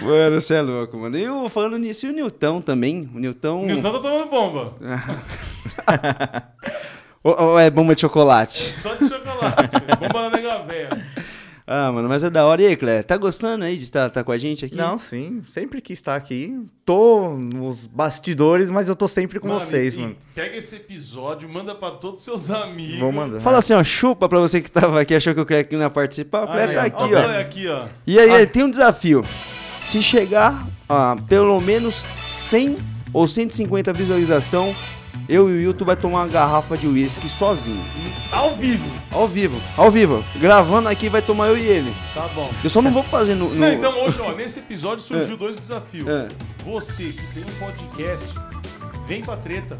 Mano, 0.08 0.40
você 0.40 0.54
é 0.54 0.62
louco, 0.62 0.96
mano. 0.96 1.16
E 1.16 1.28
o, 1.28 1.48
falando 1.48 1.78
nisso, 1.78 2.06
e 2.06 2.08
o 2.08 2.12
Nilton 2.12 2.60
também? 2.62 3.08
O 3.14 3.18
Nilton. 3.18 3.62
O 3.62 3.66
Newton 3.66 3.92
tá 3.92 3.98
tomando 4.00 4.26
bomba. 4.30 4.74
Ou, 7.22 7.38
ou 7.38 7.58
é 7.58 7.68
bomba 7.68 7.94
de 7.94 8.00
chocolate? 8.00 8.72
Só 8.72 8.94
de 8.94 9.06
chocolate. 9.06 9.74
chocolate. 9.74 9.98
Bomba 10.00 10.30
da 10.30 10.30
nega 10.30 10.62
velha. 10.62 11.06
Ah, 11.72 11.92
mano, 11.92 12.08
mas 12.08 12.24
é 12.24 12.28
da 12.28 12.44
hora. 12.44 12.60
E 12.60 12.66
aí, 12.66 12.76
Clé, 12.76 13.00
tá 13.00 13.16
gostando 13.16 13.62
aí 13.62 13.76
de 13.76 13.84
estar 13.84 14.10
tá, 14.10 14.24
com 14.24 14.32
a 14.32 14.38
gente 14.38 14.64
aqui? 14.64 14.74
Não, 14.74 14.98
sim, 14.98 15.40
sempre 15.48 15.80
quis 15.80 16.00
estar 16.00 16.16
aqui. 16.16 16.66
Tô 16.84 17.36
nos 17.38 17.86
bastidores, 17.86 18.72
mas 18.72 18.88
eu 18.88 18.96
tô 18.96 19.06
sempre 19.06 19.38
com 19.38 19.46
Mano, 19.46 19.60
vocês, 19.60 19.94
e 19.94 20.00
mano. 20.00 20.16
Pega 20.34 20.56
esse 20.56 20.74
episódio, 20.74 21.48
manda 21.48 21.72
pra 21.72 21.92
todos 21.92 22.16
os 22.16 22.24
seus 22.24 22.50
amigos. 22.50 22.98
Vou 22.98 23.12
mandar. 23.12 23.38
Fala 23.38 23.58
assim, 23.58 23.72
ó, 23.72 23.84
chupa 23.84 24.28
pra 24.28 24.40
você 24.40 24.60
que 24.60 24.68
tava 24.68 25.00
aqui, 25.00 25.14
achou 25.14 25.32
que 25.32 25.40
o 25.40 25.46
Clé 25.46 25.64
não 25.70 25.78
ia 25.78 25.90
participar. 25.90 26.42
O 26.42 26.48
Clé 26.48 26.66
tá 26.74 26.82
ó. 26.82 26.86
aqui, 26.86 27.14
ó. 27.14 27.40
aqui, 27.40 27.68
ó. 27.68 27.86
E 28.04 28.18
aí, 28.18 28.44
tem 28.48 28.64
um 28.64 28.70
desafio. 28.72 29.24
Se 29.80 30.02
chegar 30.02 30.66
a 30.88 31.14
pelo 31.28 31.60
menos 31.60 32.04
100 32.26 32.78
ou 33.12 33.28
150 33.28 33.92
visualização, 33.92 34.74
eu 35.32 35.48
e 35.48 35.52
o 35.64 35.68
Wilton 35.68 35.84
vai 35.84 35.96
tomar 35.96 36.20
uma 36.20 36.28
garrafa 36.28 36.76
de 36.76 36.86
uísque 36.86 37.28
sozinho. 37.28 37.82
Ao 38.32 38.54
vivo. 38.56 38.84
Ao 39.12 39.26
vivo, 39.28 39.60
ao 39.76 39.90
vivo. 39.90 40.24
Gravando 40.36 40.88
aqui 40.88 41.08
vai 41.08 41.22
tomar 41.22 41.46
eu 41.48 41.56
e 41.56 41.66
ele. 41.66 41.92
Tá 42.14 42.28
bom. 42.34 42.50
Eu 42.62 42.70
só 42.70 42.82
não 42.82 42.90
vou 42.90 43.02
fazer 43.02 43.34
no... 43.34 43.48
no- 43.48 43.54
Não, 43.54 43.72
então 43.72 43.98
hoje, 44.04 44.18
ó, 44.20 44.32
nesse 44.32 44.58
episódio 44.58 45.02
surgiu 45.04 45.36
dois 45.36 45.56
desafios. 45.58 46.06
É. 46.08 46.28
Você 46.64 47.04
que 47.04 47.26
tem 47.34 47.44
um 47.44 47.58
podcast, 47.58 48.26
vem 49.06 49.22
pra 49.22 49.36
treta. 49.36 49.78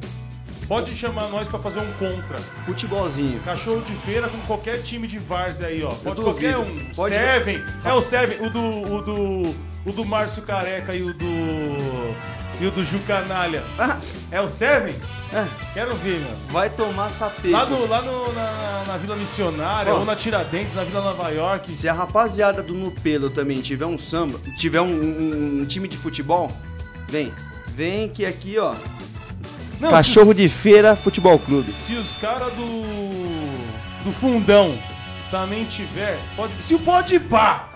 Pode 0.69 0.95
chamar 0.97 1.27
nós 1.31 1.49
pra 1.49 1.59
fazer 1.59 1.81
um 1.81 1.93
contra. 1.95 2.39
Futebolzinho. 2.65 3.41
Cachorro 3.41 3.83
de 3.83 3.93
feira 4.05 4.29
com 4.29 4.39
qualquer 4.47 4.81
time 4.83 5.09
de 5.09 5.19
várzea 5.19 5.67
aí, 5.67 5.83
ó. 5.83 5.89
Pode 5.91 6.23
qualquer 6.23 6.57
um. 6.59 6.79
Pode- 6.95 7.13
Seven. 7.15 7.61
É 7.85 7.93
o 7.93 8.01
Seven, 8.01 8.47
o 8.47 8.51
do. 8.51 8.61
O 8.95 9.03
do. 9.03 9.71
O 9.87 9.93
do 9.93 10.05
Márcio 10.05 10.43
Careca 10.43 10.95
e 10.95 11.03
o 11.03 11.13
do. 11.13 11.27
E 12.61 12.67
o 12.67 12.71
do 12.71 12.85
Ju 12.85 12.99
Canalha. 13.07 13.65
Ah, 13.79 13.99
É 14.31 14.41
o 14.41 14.47
Seven? 14.47 14.95
É. 15.33 15.47
Quero 15.75 15.95
ver, 15.97 16.19
meu. 16.21 16.37
Vai 16.51 16.69
tomar 16.71 17.11
sapê. 17.11 17.51
Lá, 17.51 17.65
no, 17.67 17.87
lá 17.89 18.03
no- 18.03 18.33
na, 18.33 18.85
na 18.87 18.97
Vila 18.97 19.17
Missionária, 19.17 19.93
Ó. 19.95 19.99
ou 20.01 20.05
na 20.05 20.17
Tiradentes, 20.17 20.75
na 20.75 20.85
Vila 20.85 21.01
Nova 21.03 21.29
York. 21.31 21.71
Se 21.71 21.89
a 21.89 21.93
rapaziada 21.93 22.63
do 22.63 22.75
Nupelo 22.75 23.31
também 23.31 23.61
tiver 23.61 23.87
um 23.87 23.97
samba, 23.99 24.41
tiver 24.57 24.81
um, 24.81 24.87
um- 24.87 25.61
um 25.63 25.65
time 25.67 25.87
de 25.89 25.97
futebol, 25.97 26.51
vem. 27.09 27.33
Vem 27.75 28.09
que 28.09 28.27
aqui, 28.27 28.59
ó. 28.59 28.75
Não, 29.81 29.91
Cachorro 29.91 30.35
de 30.35 30.49
Feira 30.49 30.95
Futebol 30.95 31.39
Clube. 31.39 31.73
Se, 31.73 31.87
se 31.87 31.95
os 31.95 32.17
caras 32.17 32.53
do. 32.53 32.83
do 34.05 34.13
fundão 34.13 34.75
também 35.31 35.65
tiver. 35.65 36.19
Pode, 36.37 36.53
se 36.63 36.75
o 36.75 36.79
pode 36.79 37.19
pá! 37.21 37.69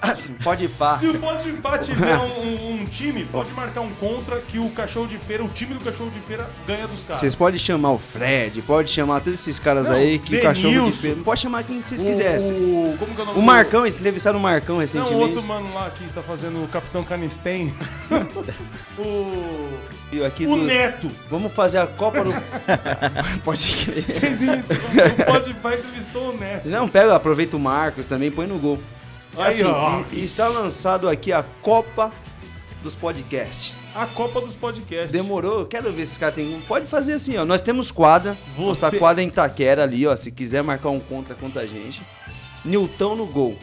Pode 0.42 0.64
ir 0.64 0.68
pá. 0.68 0.98
Se 0.98 1.06
o 1.08 1.18
pode 1.18 1.50
pá 1.54 1.78
tiver 1.78 2.16
um, 2.18 2.40
um- 2.42 2.80
um 2.80 2.84
time, 2.84 3.24
pode 3.24 3.50
marcar 3.52 3.80
um 3.80 3.90
contra 3.94 4.38
que 4.40 4.58
o 4.58 4.68
cachorro 4.70 5.06
de 5.06 5.16
feira, 5.18 5.42
o 5.44 5.48
time 5.48 5.74
do 5.74 5.80
cachorro 5.82 6.10
de 6.10 6.20
feira 6.20 6.48
ganha 6.66 6.86
dos 6.86 7.02
caras. 7.04 7.20
Vocês 7.20 7.34
podem 7.34 7.58
chamar 7.58 7.92
o 7.92 7.98
Fred, 7.98 8.60
pode 8.62 8.90
chamar 8.90 9.20
todos 9.20 9.38
esses 9.40 9.58
caras 9.58 9.88
Não, 9.88 9.96
aí 9.96 10.18
que 10.18 10.36
o 10.36 10.42
cachorro 10.42 10.68
de 10.68 10.74
Denilson. 10.74 10.98
feira. 11.00 11.16
Pode 11.24 11.40
chamar 11.40 11.62
quem 11.64 11.82
vocês 11.82 12.02
quisessem. 12.02 12.56
O, 12.56 12.96
como 12.98 13.14
que 13.14 13.20
é 13.20 13.24
o 13.24 13.26
nome 13.28 13.38
O 13.38 13.42
Marcão, 13.42 13.84
eles 13.86 13.96
entrevistaram 13.98 14.38
o 14.38 14.42
Marcão 14.42 14.74
Não, 14.76 14.80
recentemente. 14.82 15.14
o 15.14 15.18
outro 15.20 15.42
mano 15.42 15.72
lá 15.74 15.90
que 15.90 16.04
tá 16.12 16.22
fazendo 16.22 16.62
o 16.64 16.68
Capitão 16.68 17.02
Canistem. 17.04 17.72
o. 18.98 19.94
Aqui 20.24 20.46
O 20.46 20.50
do- 20.56 20.62
Neto. 20.62 21.10
Vamos 21.28 21.52
fazer 21.52 21.78
a 21.78 21.88
Copa 21.88 22.22
do. 22.22 22.32
Pode 23.42 23.84
crer. 23.84 24.04
Vocês 24.06 24.40
imitaram. 24.42 24.80
O 25.18 25.24
Pode 25.24 25.54
Pá 25.54 25.74
entrevistou 25.74 26.30
o 26.30 26.36
Neto. 26.38 26.68
Não, 26.68 26.88
pega, 26.88 27.16
aproveita 27.16 27.43
o 27.52 27.58
Marcos 27.58 28.06
também, 28.06 28.30
põe 28.30 28.46
no 28.46 28.58
gol. 28.58 28.78
Aí, 29.36 29.54
Assim, 29.54 29.64
ó. 29.64 30.02
e- 30.12 30.18
está 30.20 30.48
lançado 30.48 31.08
aqui 31.08 31.32
a 31.32 31.42
Copa 31.62 32.10
dos 32.82 32.94
Podcasts. 32.94 33.72
A 33.94 34.06
Copa 34.06 34.40
dos 34.40 34.54
Podcasts. 34.54 35.12
Demorou? 35.12 35.66
Quero 35.66 35.84
ver 35.90 35.96
se 35.98 36.02
esses 36.02 36.18
caras 36.18 36.34
tem. 36.36 36.60
Pode 36.66 36.86
fazer 36.86 37.14
assim, 37.14 37.36
ó. 37.36 37.44
Nós 37.44 37.60
temos 37.62 37.90
quadra. 37.90 38.36
Você- 38.56 38.62
Nossa 38.62 38.90
quadra 38.96 39.22
em 39.22 39.28
Itaquera 39.28 39.82
ali, 39.84 40.06
ó. 40.06 40.14
Se 40.16 40.30
quiser 40.30 40.62
marcar 40.62 40.88
um 40.90 41.00
contra 41.00 41.34
contra 41.34 41.62
a 41.62 41.66
gente. 41.66 42.00
Nilton 42.64 43.14
no 43.16 43.26
gol. 43.26 43.56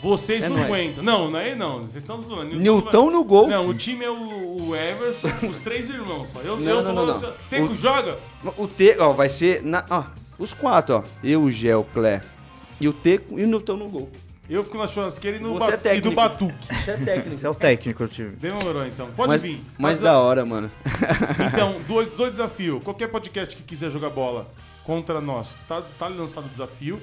Vocês 0.00 0.44
É 0.44 0.48
não 0.48 0.56
nóis. 0.56 0.66
aguentam. 0.68 1.02
Não, 1.02 1.28
não 1.30 1.38
é 1.40 1.54
não. 1.56 1.80
Vocês 1.80 1.96
estão 2.04 2.20
zoando. 2.20 2.54
Nilton 2.56 3.10
no 3.10 3.24
gol. 3.24 3.48
Não, 3.48 3.68
o 3.68 3.74
time 3.74 4.04
é 4.04 4.10
o, 4.10 4.68
o 4.68 4.76
Everson, 4.76 5.28
os 5.50 5.58
três 5.58 5.88
irmãos 5.88 6.28
só. 6.30 6.40
Eu, 6.40 6.56
Não, 6.56 6.68
eu 6.68 6.74
não, 6.76 6.82
sou 6.82 6.92
não, 6.92 7.06
não. 7.06 7.14
o 7.18 7.32
Teco 7.50 7.72
O- 7.72 7.74
joga? 7.74 8.16
O 8.56 8.68
T, 8.68 8.96
ó, 9.00 9.12
vai 9.12 9.28
ser. 9.28 9.62
Na, 9.64 9.84
ó, 9.90 10.04
os 10.38 10.52
quatro, 10.52 10.96
ó. 10.96 11.02
Eu, 11.22 11.44
o 11.44 11.84
Clé. 11.92 12.20
E 12.80 12.88
o 12.88 12.92
Teco 12.92 13.38
e 13.38 13.44
o 13.44 13.46
Nilton 13.46 13.76
no 13.76 13.88
gol. 13.88 14.10
Eu 14.48 14.64
fico 14.64 14.78
na 14.78 14.86
churrasqueira 14.86 15.36
e, 15.36 15.40
no 15.40 15.52
Você 15.58 15.76
ba- 15.76 15.90
é 15.90 15.96
e 15.96 16.00
do 16.00 16.10
técnico. 16.10 16.14
batuque. 16.16 16.72
Isso 16.72 16.90
é 16.90 16.96
técnico. 16.96 17.34
Esse 17.34 17.46
é 17.46 17.50
o 17.50 17.54
técnico 17.54 18.02
do 18.04 18.08
time. 18.08 18.30
Demorou 18.36 18.86
então. 18.86 19.10
Pode 19.14 19.32
Mas, 19.32 19.42
vir. 19.42 19.60
mas 19.78 19.98
Faz 19.98 20.00
da 20.00 20.18
hora, 20.18 20.46
mano. 20.46 20.70
Então, 21.52 21.80
dois, 21.86 22.08
dois 22.12 22.30
desafios. 22.30 22.82
Qualquer 22.82 23.08
podcast 23.08 23.54
que 23.54 23.62
quiser 23.62 23.90
jogar 23.90 24.08
bola 24.08 24.50
contra 24.84 25.20
nós, 25.20 25.56
tá, 25.68 25.82
tá 25.98 26.08
lançado 26.08 26.46
o 26.46 26.48
desafio. 26.48 26.98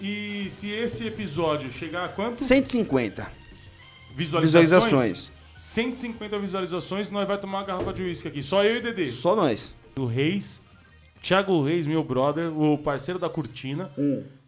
E 0.00 0.46
se 0.50 0.70
esse 0.70 1.06
episódio 1.06 1.68
chegar 1.70 2.04
a 2.04 2.08
quanto? 2.08 2.44
150 2.44 3.26
Visualizações? 4.14 4.68
visualizações. 4.70 5.32
150 5.56 6.38
visualizações, 6.38 7.10
nós 7.10 7.26
vai 7.26 7.38
tomar 7.38 7.58
uma 7.58 7.64
garrafa 7.64 7.92
de 7.92 8.02
uísque 8.02 8.28
aqui. 8.28 8.42
Só 8.42 8.62
eu 8.64 8.76
e 8.76 8.80
Dedê. 8.80 9.08
Só 9.10 9.34
nós. 9.34 9.74
O 9.96 10.04
Reis, 10.06 10.60
Thiago 11.22 11.62
Reis, 11.64 11.86
meu 11.86 12.04
brother, 12.04 12.52
o 12.56 12.78
parceiro 12.78 13.18
da 13.18 13.28
Cortina. 13.28 13.90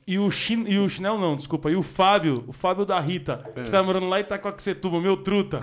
E 0.08 0.20
o, 0.20 0.30
Chin, 0.30 0.64
e 0.68 0.78
o 0.78 0.88
Chinelo 0.88 1.18
não, 1.18 1.34
desculpa. 1.34 1.68
E 1.68 1.74
o 1.74 1.82
Fábio, 1.82 2.44
o 2.46 2.52
Fábio 2.52 2.86
da 2.86 3.00
Rita, 3.00 3.42
que 3.52 3.68
tá 3.72 3.82
morando 3.82 4.08
lá 4.08 4.20
em 4.20 4.22
Itacoaxetuba, 4.22 5.00
meu 5.00 5.16
truta. 5.16 5.58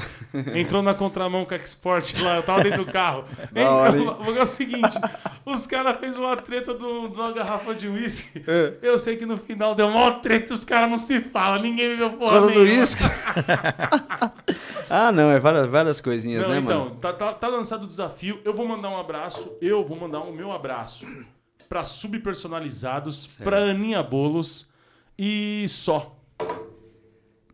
Entrou 0.53 0.83
na 0.83 0.93
contramão 0.93 1.45
com 1.45 1.53
a 1.53 1.57
Export 1.57 2.13
lá, 2.21 2.35
eu 2.35 2.43
tava 2.43 2.61
dentro 2.61 2.83
do 2.83 2.91
carro. 2.91 3.23
Hein? 3.55 4.05
Porque 4.17 4.39
é 4.39 4.41
o 4.41 4.45
seguinte, 4.45 4.99
os 5.45 5.65
caras 5.65 5.97
fez 5.97 6.17
uma 6.17 6.35
treta 6.35 6.73
de 6.73 6.83
uma 6.83 7.31
garrafa 7.31 7.73
de 7.73 7.87
uísque. 7.87 8.43
É. 8.45 8.73
Eu 8.81 8.97
sei 8.97 9.15
que 9.15 9.25
no 9.25 9.37
final 9.37 9.75
deu 9.75 9.87
uma 9.87 10.11
treta 10.15 10.51
e 10.51 10.55
os 10.55 10.65
caras 10.65 10.91
não 10.91 10.99
se 10.99 11.21
falam, 11.21 11.61
ninguém 11.61 11.91
bebeu 11.91 12.09
Por 12.09 12.19
porra 12.19 12.39
causa 12.39 12.51
do 12.51 12.59
uísque? 12.63 13.03
ah, 14.89 15.09
não, 15.13 15.31
é 15.31 15.39
várias, 15.39 15.69
várias 15.69 16.01
coisinhas, 16.01 16.41
Não, 16.41 16.49
né, 16.49 16.59
então, 16.59 16.79
mano? 16.79 16.95
tá, 16.95 17.13
tá, 17.13 17.31
tá 17.31 17.47
lançado 17.47 17.83
o 17.83 17.87
desafio. 17.87 18.41
Eu 18.43 18.53
vou 18.53 18.67
mandar 18.67 18.89
um 18.89 18.99
abraço. 18.99 19.55
Eu 19.61 19.85
vou 19.85 19.97
mandar 19.97 20.19
o 20.19 20.33
meu 20.33 20.51
abraço 20.51 21.05
pra 21.73 21.83
subpersonalizados, 21.83 23.25
pra 23.43 23.57
Aninha 23.57 24.03
Bolos 24.03 24.69
e 25.17 25.65
só. 25.67 26.15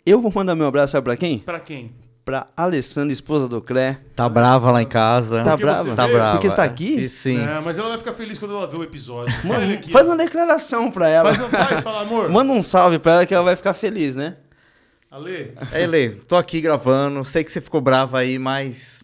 Eu 0.05 0.19
vou 0.19 0.29
mandar 0.35 0.55
meu 0.55 0.67
abraço, 0.67 0.91
sabe 0.91 1.05
pra 1.05 1.15
quem? 1.15 1.39
Pra 1.39 1.57
quem? 1.57 1.93
Pra 2.25 2.45
Alessandra, 2.57 3.13
esposa 3.13 3.47
do 3.47 3.61
Clé. 3.61 3.97
Tá 4.17 4.27
brava 4.27 4.71
lá 4.71 4.81
em 4.81 4.85
casa. 4.85 5.37
Tá 5.41 5.51
Porque 5.51 5.63
brava? 5.63 5.83
você 5.83 5.95
Tá 5.95 6.05
vê- 6.05 6.13
brava. 6.13 6.31
Porque 6.33 6.49
você 6.49 6.55
tá 6.57 6.63
aqui? 6.65 6.95
E 6.99 7.07
sim. 7.07 7.39
É, 7.39 7.61
mas 7.61 7.77
ela 7.77 7.87
vai 7.87 7.97
ficar 7.97 8.11
feliz 8.11 8.37
quando 8.37 8.55
ela 8.57 8.67
ver 8.67 8.77
o 8.79 8.83
episódio. 8.83 9.33
Mano, 9.47 9.73
aqui. 9.73 9.89
faz 9.89 10.05
uma 10.05 10.17
declaração 10.17 10.91
pra 10.91 11.07
ela. 11.07 11.33
Faz, 11.33 11.47
um- 11.47 11.49
faz, 11.49 11.79
fala, 11.79 12.01
amor. 12.01 12.27
Manda 12.29 12.51
um 12.51 12.61
salve 12.61 12.99
pra 12.99 13.13
ela 13.13 13.25
que 13.25 13.33
ela 13.33 13.45
vai 13.45 13.55
ficar 13.55 13.73
feliz, 13.73 14.17
né? 14.17 14.35
Ale, 15.09 15.53
É, 15.71 15.87
Lê, 15.87 16.09
tô 16.09 16.35
aqui 16.35 16.59
gravando. 16.59 17.23
Sei 17.23 17.41
que 17.41 17.51
você 17.53 17.61
ficou 17.61 17.79
brava 17.79 18.19
aí, 18.19 18.37
mas 18.37 19.01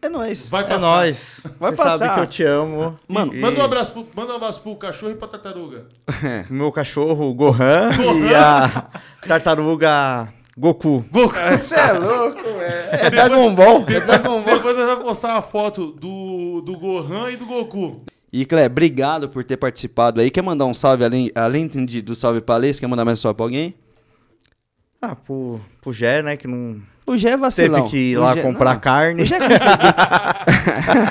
É 0.00 0.08
nóis. 0.08 0.48
vai 0.48 0.62
é 0.62 0.66
passar. 0.66 0.80
nóis. 0.80 1.40
Vai 1.58 1.70
você 1.72 1.76
passar. 1.76 1.98
sabe 1.98 2.14
que 2.14 2.20
eu 2.20 2.26
te 2.26 2.42
amo. 2.44 2.96
Mano, 3.08 3.34
E- 3.34 3.40
Manda 3.40 3.60
um, 3.60 3.64
abraço 3.64 3.92
pro, 3.92 4.06
manda 4.14 4.32
um 4.32 4.36
abraço 4.36 4.60
pro 4.62 4.76
cachorro 4.76 5.12
e 5.12 5.14
pra 5.16 5.26
tartaruga. 5.28 5.86
Meu 6.48 6.70
cachorro, 6.70 7.32
Gohan, 7.34 7.90
e 8.30 8.34
a 8.34 8.88
tartaruga 9.26 10.28
Goku. 10.56 11.04
Você 11.60 11.74
é 11.74 11.92
louco, 11.92 12.42
velho. 12.42 12.88
É 12.92 13.10
Dragon 13.10 13.54
Ball. 13.54 13.84
É 13.88 14.00
Dragon 14.00 14.42
Ball. 14.42 14.54
Depois 14.56 14.76
nós 14.76 14.86
vamos 14.86 15.04
postar 15.04 15.34
uma 15.34 15.42
foto 15.42 15.92
do, 15.92 16.60
do 16.62 16.78
Gohan 16.78 17.30
e 17.32 17.36
do 17.36 17.46
Goku. 17.46 17.96
E, 18.32 18.44
Clé, 18.44 18.66
obrigado 18.66 19.28
por 19.28 19.42
ter 19.42 19.56
participado 19.56 20.20
aí. 20.20 20.30
Quer 20.30 20.42
mandar 20.42 20.66
um 20.66 20.74
salve 20.74 21.02
além, 21.04 21.30
além 21.34 21.66
de, 21.66 22.02
do 22.02 22.14
salve 22.14 22.40
pra 22.40 22.56
Alê? 22.56 22.72
Você 22.72 22.78
quer 22.80 22.86
mandar 22.86 23.04
mais 23.04 23.18
um 23.18 23.22
salve 23.22 23.36
pra 23.36 23.46
alguém? 23.46 23.74
Ah, 25.00 25.14
pro, 25.16 25.58
pro 25.80 25.92
Gé, 25.92 26.22
né, 26.22 26.36
que 26.36 26.46
não 26.46 26.82
O 27.12 27.16
Gé 27.16 27.28
é 27.28 27.30
teve 27.32 27.40
vacilão. 27.42 27.84
que 27.88 27.96
ir 28.12 28.16
O 28.18 28.20
lá 28.20 28.34
Gé- 28.34 28.42
comprar 28.42 28.74
não. 28.74 28.80
carne. 28.80 29.22
O 29.22 29.26
Gé 29.26 29.36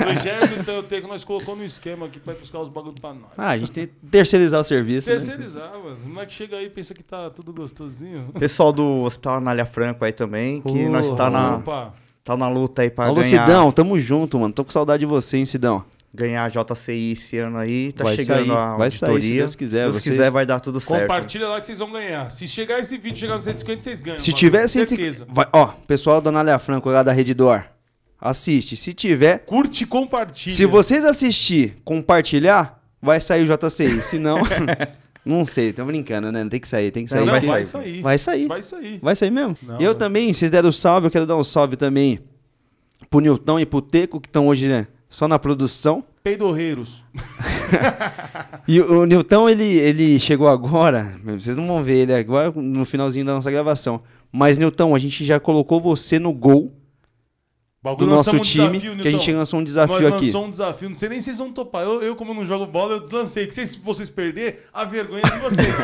O 0.08 0.22
Gerson 0.22 0.60
então, 0.60 0.82
que 0.82 1.00
nós 1.06 1.24
colocou 1.24 1.56
no 1.56 1.64
esquema 1.64 2.06
aqui 2.06 2.18
pra 2.20 2.32
ir 2.34 2.38
buscar 2.38 2.60
os 2.60 2.68
bagulho 2.68 2.94
pra 3.00 3.10
nós. 3.12 3.30
Ah, 3.36 3.50
a 3.50 3.58
gente 3.58 3.72
tem 3.72 3.86
que 3.86 3.92
terceirizar 4.10 4.60
o 4.60 4.64
serviço. 4.64 5.08
né? 5.10 5.16
Terceirizar, 5.16 5.72
mano. 5.72 5.96
O 6.04 6.08
moleque 6.08 6.32
chega 6.32 6.56
aí 6.56 6.66
e 6.66 6.70
pensa 6.70 6.94
que 6.94 7.02
tá 7.02 7.30
tudo 7.30 7.52
gostosinho. 7.52 8.28
Pessoal 8.38 8.72
do 8.72 9.02
Hospital 9.02 9.34
Anália 9.36 9.64
Franco 9.66 10.04
aí 10.04 10.12
também, 10.12 10.60
que 10.62 10.88
nós 10.88 11.12
tá 11.12 11.28
na, 11.30 11.56
Opa. 11.56 11.92
tá 12.24 12.36
na 12.36 12.48
luta 12.48 12.82
aí 12.82 12.90
pra 12.90 13.06
Alô, 13.06 13.16
ganhar, 13.20 13.46
Sidão, 13.46 13.70
tamo 13.72 13.98
junto, 13.98 14.38
mano. 14.38 14.52
Tô 14.52 14.64
com 14.64 14.70
saudade 14.70 15.00
de 15.00 15.06
você, 15.06 15.36
hein, 15.38 15.46
Sidão. 15.46 15.84
Ganhar 16.14 16.44
a 16.44 16.48
JCI 16.48 17.12
esse 17.12 17.38
ano 17.38 17.58
aí. 17.58 17.92
Tá 17.92 18.04
Vai 18.04 18.16
chegando 18.16 18.46
sair, 18.46 18.50
a 18.56 18.76
vai 18.76 18.90
sair, 18.90 19.10
auditoria. 19.10 19.28
se 19.30 19.38
Deus 19.38 19.54
quiser, 19.56 19.76
Se 19.78 19.82
Deus 19.90 19.96
vocês- 20.02 20.16
quiser, 20.16 20.30
vai 20.30 20.46
dar 20.46 20.60
tudo 20.60 20.80
certo. 20.80 21.02
Compartilha 21.02 21.48
lá 21.48 21.60
que 21.60 21.66
vocês 21.66 21.78
vão 21.78 21.92
ganhar. 21.92 22.30
Se 22.30 22.48
chegar 22.48 22.78
esse 22.80 22.96
vídeo, 22.96 23.18
chegar 23.18 23.36
no 23.36 23.42
150, 23.42 23.80
vocês 23.82 24.00
ganham. 24.00 24.18
Se 24.18 24.30
mano. 24.30 24.38
tiver 24.38 24.68
certeza. 24.68 25.18
150... 25.26 25.32
Vai, 25.34 25.46
ó, 25.52 25.66
pessoal 25.86 26.20
da 26.20 26.30
Anália 26.30 26.58
Franco 26.58 26.88
lá 26.90 27.02
da 27.02 27.12
Rede 27.12 27.34
Dor, 27.34 27.64
assiste. 28.20 28.76
Se 28.76 28.92
tiver... 28.94 29.38
Curte 29.40 29.84
e 29.84 29.86
compartilha. 29.86 30.54
Se 30.56 30.64
vocês 30.66 31.04
assistir, 31.04 31.76
compartilhar, 31.84 32.82
vai 33.00 33.20
sair 33.20 33.48
o 33.48 33.56
JCI. 33.56 34.00
Se 34.00 34.18
não... 34.18 34.38
não 35.24 35.44
sei, 35.44 35.72
tô 35.74 35.84
brincando, 35.84 36.32
né? 36.32 36.42
Não 36.42 36.48
tem 36.50 36.58
que 36.58 36.66
sair, 36.68 36.90
tem 36.90 37.04
que 37.04 37.10
sair. 37.10 37.20
Não, 37.20 37.26
Não, 37.26 37.32
vai 37.32 37.40
vai, 37.42 37.64
sair. 37.64 37.82
sair. 37.82 38.00
Vai 38.02 38.18
sair. 38.18 38.46
Vai 38.46 38.62
sair. 38.62 38.98
Vai 39.02 39.14
sair 39.16 39.30
mesmo? 39.30 39.56
Não, 39.62 39.78
eu 39.78 39.90
vai. 39.90 39.94
também, 39.98 40.32
vocês 40.32 40.50
deram 40.50 40.72
salve, 40.72 41.06
eu 41.06 41.10
quero 41.10 41.26
dar 41.26 41.36
um 41.36 41.44
salve 41.44 41.76
também 41.76 42.18
pro 43.10 43.20
Nilton 43.20 43.60
e 43.60 43.66
pro 43.66 43.80
Teco, 43.82 44.20
que 44.20 44.26
estão 44.28 44.48
hoje, 44.48 44.66
né, 44.66 44.86
só 45.08 45.26
na 45.26 45.38
produção. 45.38 46.04
Peidorreiros. 46.22 47.02
E 48.66 48.80
o 48.80 49.06
Nilton, 49.06 49.48
ele, 49.48 49.64
ele 49.64 50.18
chegou 50.18 50.46
agora, 50.46 51.14
vocês 51.24 51.56
não 51.56 51.66
vão 51.66 51.82
ver 51.82 52.00
ele 52.00 52.14
agora 52.14 52.50
no 52.50 52.84
finalzinho 52.84 53.24
da 53.24 53.32
nossa 53.32 53.50
gravação. 53.50 54.02
Mas, 54.30 54.58
Nilton, 54.58 54.94
a 54.94 54.98
gente 54.98 55.24
já 55.24 55.40
colocou 55.40 55.80
você 55.80 56.18
no 56.18 56.32
gol 56.32 56.72
do 57.96 58.06
nosso 58.06 58.34
um 58.34 58.40
time, 58.40 58.78
desafio, 58.78 58.96
que 58.96 59.08
a 59.08 59.10
gente 59.10 59.32
lançou 59.32 59.60
um 59.60 59.64
desafio 59.64 60.00
Nós 60.00 60.14
aqui. 60.14 60.26
lançamos 60.26 60.46
um 60.46 60.50
desafio, 60.50 60.90
não 60.90 60.96
sei 60.96 61.08
nem 61.08 61.20
se 61.20 61.26
vocês 61.26 61.38
vão 61.38 61.52
topar. 61.52 61.84
Eu, 61.84 62.02
eu 62.02 62.16
como 62.16 62.34
não 62.34 62.46
jogo 62.46 62.66
bola, 62.66 62.94
eu 62.96 63.08
lancei. 63.10 63.46
Que 63.46 63.54
se 63.54 63.78
vocês 63.78 64.10
perder, 64.10 64.66
a 64.72 64.84
vergonha 64.84 65.22
é 65.24 65.30
de 65.30 65.38
vocês. 65.38 65.74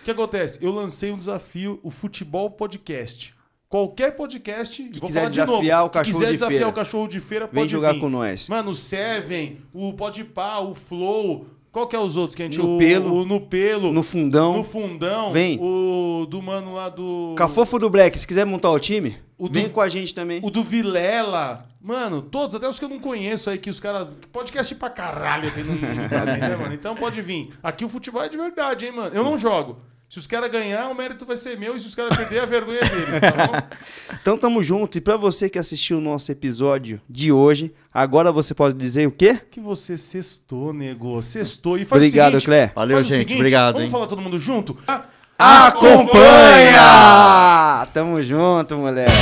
O 0.00 0.04
que 0.04 0.10
acontece? 0.10 0.64
Eu 0.64 0.72
lancei 0.72 1.10
um 1.10 1.16
desafio, 1.16 1.80
o 1.82 1.90
Futebol 1.90 2.50
Podcast. 2.50 3.34
Qualquer 3.68 4.12
podcast, 4.16 4.82
que 4.82 4.98
quiser 5.00 5.26
desafiar 5.28 5.84
o 5.84 5.90
cachorro 5.90 6.14
quiser 6.18 6.26
de 6.26 6.32
desafiar 6.32 6.58
feira. 6.58 6.68
o 6.68 6.72
cachorro 6.72 7.06
de 7.08 7.20
feira, 7.20 7.46
Vem 7.46 7.54
pode 7.62 7.70
jogar 7.72 7.92
vir. 7.92 8.00
com 8.00 8.08
nós. 8.08 8.48
Mano, 8.48 8.70
o 8.70 8.74
Seven, 8.74 9.58
o 9.74 9.92
Podpah, 9.92 10.60
o 10.60 10.74
Flow, 10.74 11.46
qual 11.70 11.86
que 11.86 11.94
é 11.94 11.98
os 11.98 12.16
outros 12.16 12.34
que 12.34 12.42
a 12.42 12.46
gente... 12.46 12.56
No 12.58 12.76
o, 12.76 12.78
Pelo. 12.78 13.14
O, 13.20 13.24
no 13.26 13.40
Pelo. 13.42 13.92
No 13.92 14.02
fundão. 14.02 14.56
No 14.56 14.64
Fundão. 14.64 15.32
Vem. 15.32 15.58
O 15.60 16.24
do 16.24 16.40
mano 16.40 16.74
lá 16.76 16.88
do... 16.88 17.34
Cafofo 17.36 17.78
do 17.78 17.90
Black, 17.90 18.18
se 18.18 18.26
quiser 18.26 18.46
montar 18.46 18.70
o 18.70 18.78
time, 18.80 19.18
O 19.36 19.50
vem 19.50 19.64
do- 19.64 19.70
com 19.70 19.82
a 19.82 19.88
gente 19.88 20.14
também. 20.14 20.40
O 20.42 20.50
do 20.50 20.64
Vilela. 20.64 21.62
Mano, 21.78 22.22
todos, 22.22 22.54
até 22.54 22.66
os 22.66 22.78
que 22.78 22.86
eu 22.86 22.88
não 22.88 22.98
conheço 22.98 23.50
aí, 23.50 23.58
que 23.58 23.68
os 23.68 23.78
caras. 23.78 24.08
Podcast 24.32 24.74
pra 24.76 24.88
caralho 24.88 25.50
tem 25.52 25.62
no 25.62 25.74
mundo 25.74 26.08
também, 26.08 26.38
né, 26.38 26.56
mano? 26.56 26.72
Então 26.74 26.94
pode 26.96 27.20
vir. 27.20 27.50
Aqui 27.62 27.84
o 27.84 27.88
futebol 27.90 28.22
é 28.22 28.28
de 28.30 28.36
verdade, 28.38 28.86
hein, 28.86 28.92
mano? 28.92 29.14
Eu 29.14 29.22
não 29.22 29.36
jogo. 29.36 29.76
Se 30.08 30.18
os 30.18 30.26
caras 30.26 30.50
ganhar, 30.50 30.88
o 30.88 30.94
mérito 30.94 31.26
vai 31.26 31.36
ser 31.36 31.58
meu. 31.58 31.76
E 31.76 31.80
se 31.80 31.86
os 31.86 31.94
caras 31.94 32.16
perder, 32.16 32.40
a 32.40 32.46
vergonha 32.46 32.78
é 32.80 32.88
deles, 32.88 33.20
tá 33.20 33.46
bom? 33.46 33.52
Então 34.20 34.38
tamo 34.38 34.62
junto. 34.62 34.96
E 34.96 35.00
pra 35.02 35.16
você 35.16 35.50
que 35.50 35.58
assistiu 35.58 35.98
o 35.98 36.00
nosso 36.00 36.32
episódio 36.32 36.98
de 37.08 37.30
hoje, 37.30 37.72
agora 37.92 38.32
você 38.32 38.54
pode 38.54 38.74
dizer 38.74 39.06
o 39.06 39.10
quê? 39.12 39.38
Que 39.50 39.60
você 39.60 39.98
sextou, 39.98 40.72
nego. 40.72 41.20
Sextou. 41.22 41.76
E 41.78 41.84
faz 41.84 42.02
Obrigado, 42.02 42.28
o 42.34 42.40
seguinte, 42.40 42.46
Clé. 42.46 42.72
Valeu, 42.74 43.02
gente. 43.04 43.16
seguinte, 43.18 43.34
Obrigado, 43.36 43.74
Vamos 43.74 43.84
hein? 43.86 43.90
falar 43.90 44.06
todo 44.06 44.22
mundo 44.22 44.38
junto? 44.38 44.76
Ah, 44.86 45.04
Acompanha! 45.68 46.82
Tamo 47.92 48.22
junto, 48.22 48.76
moleque. 48.76 49.12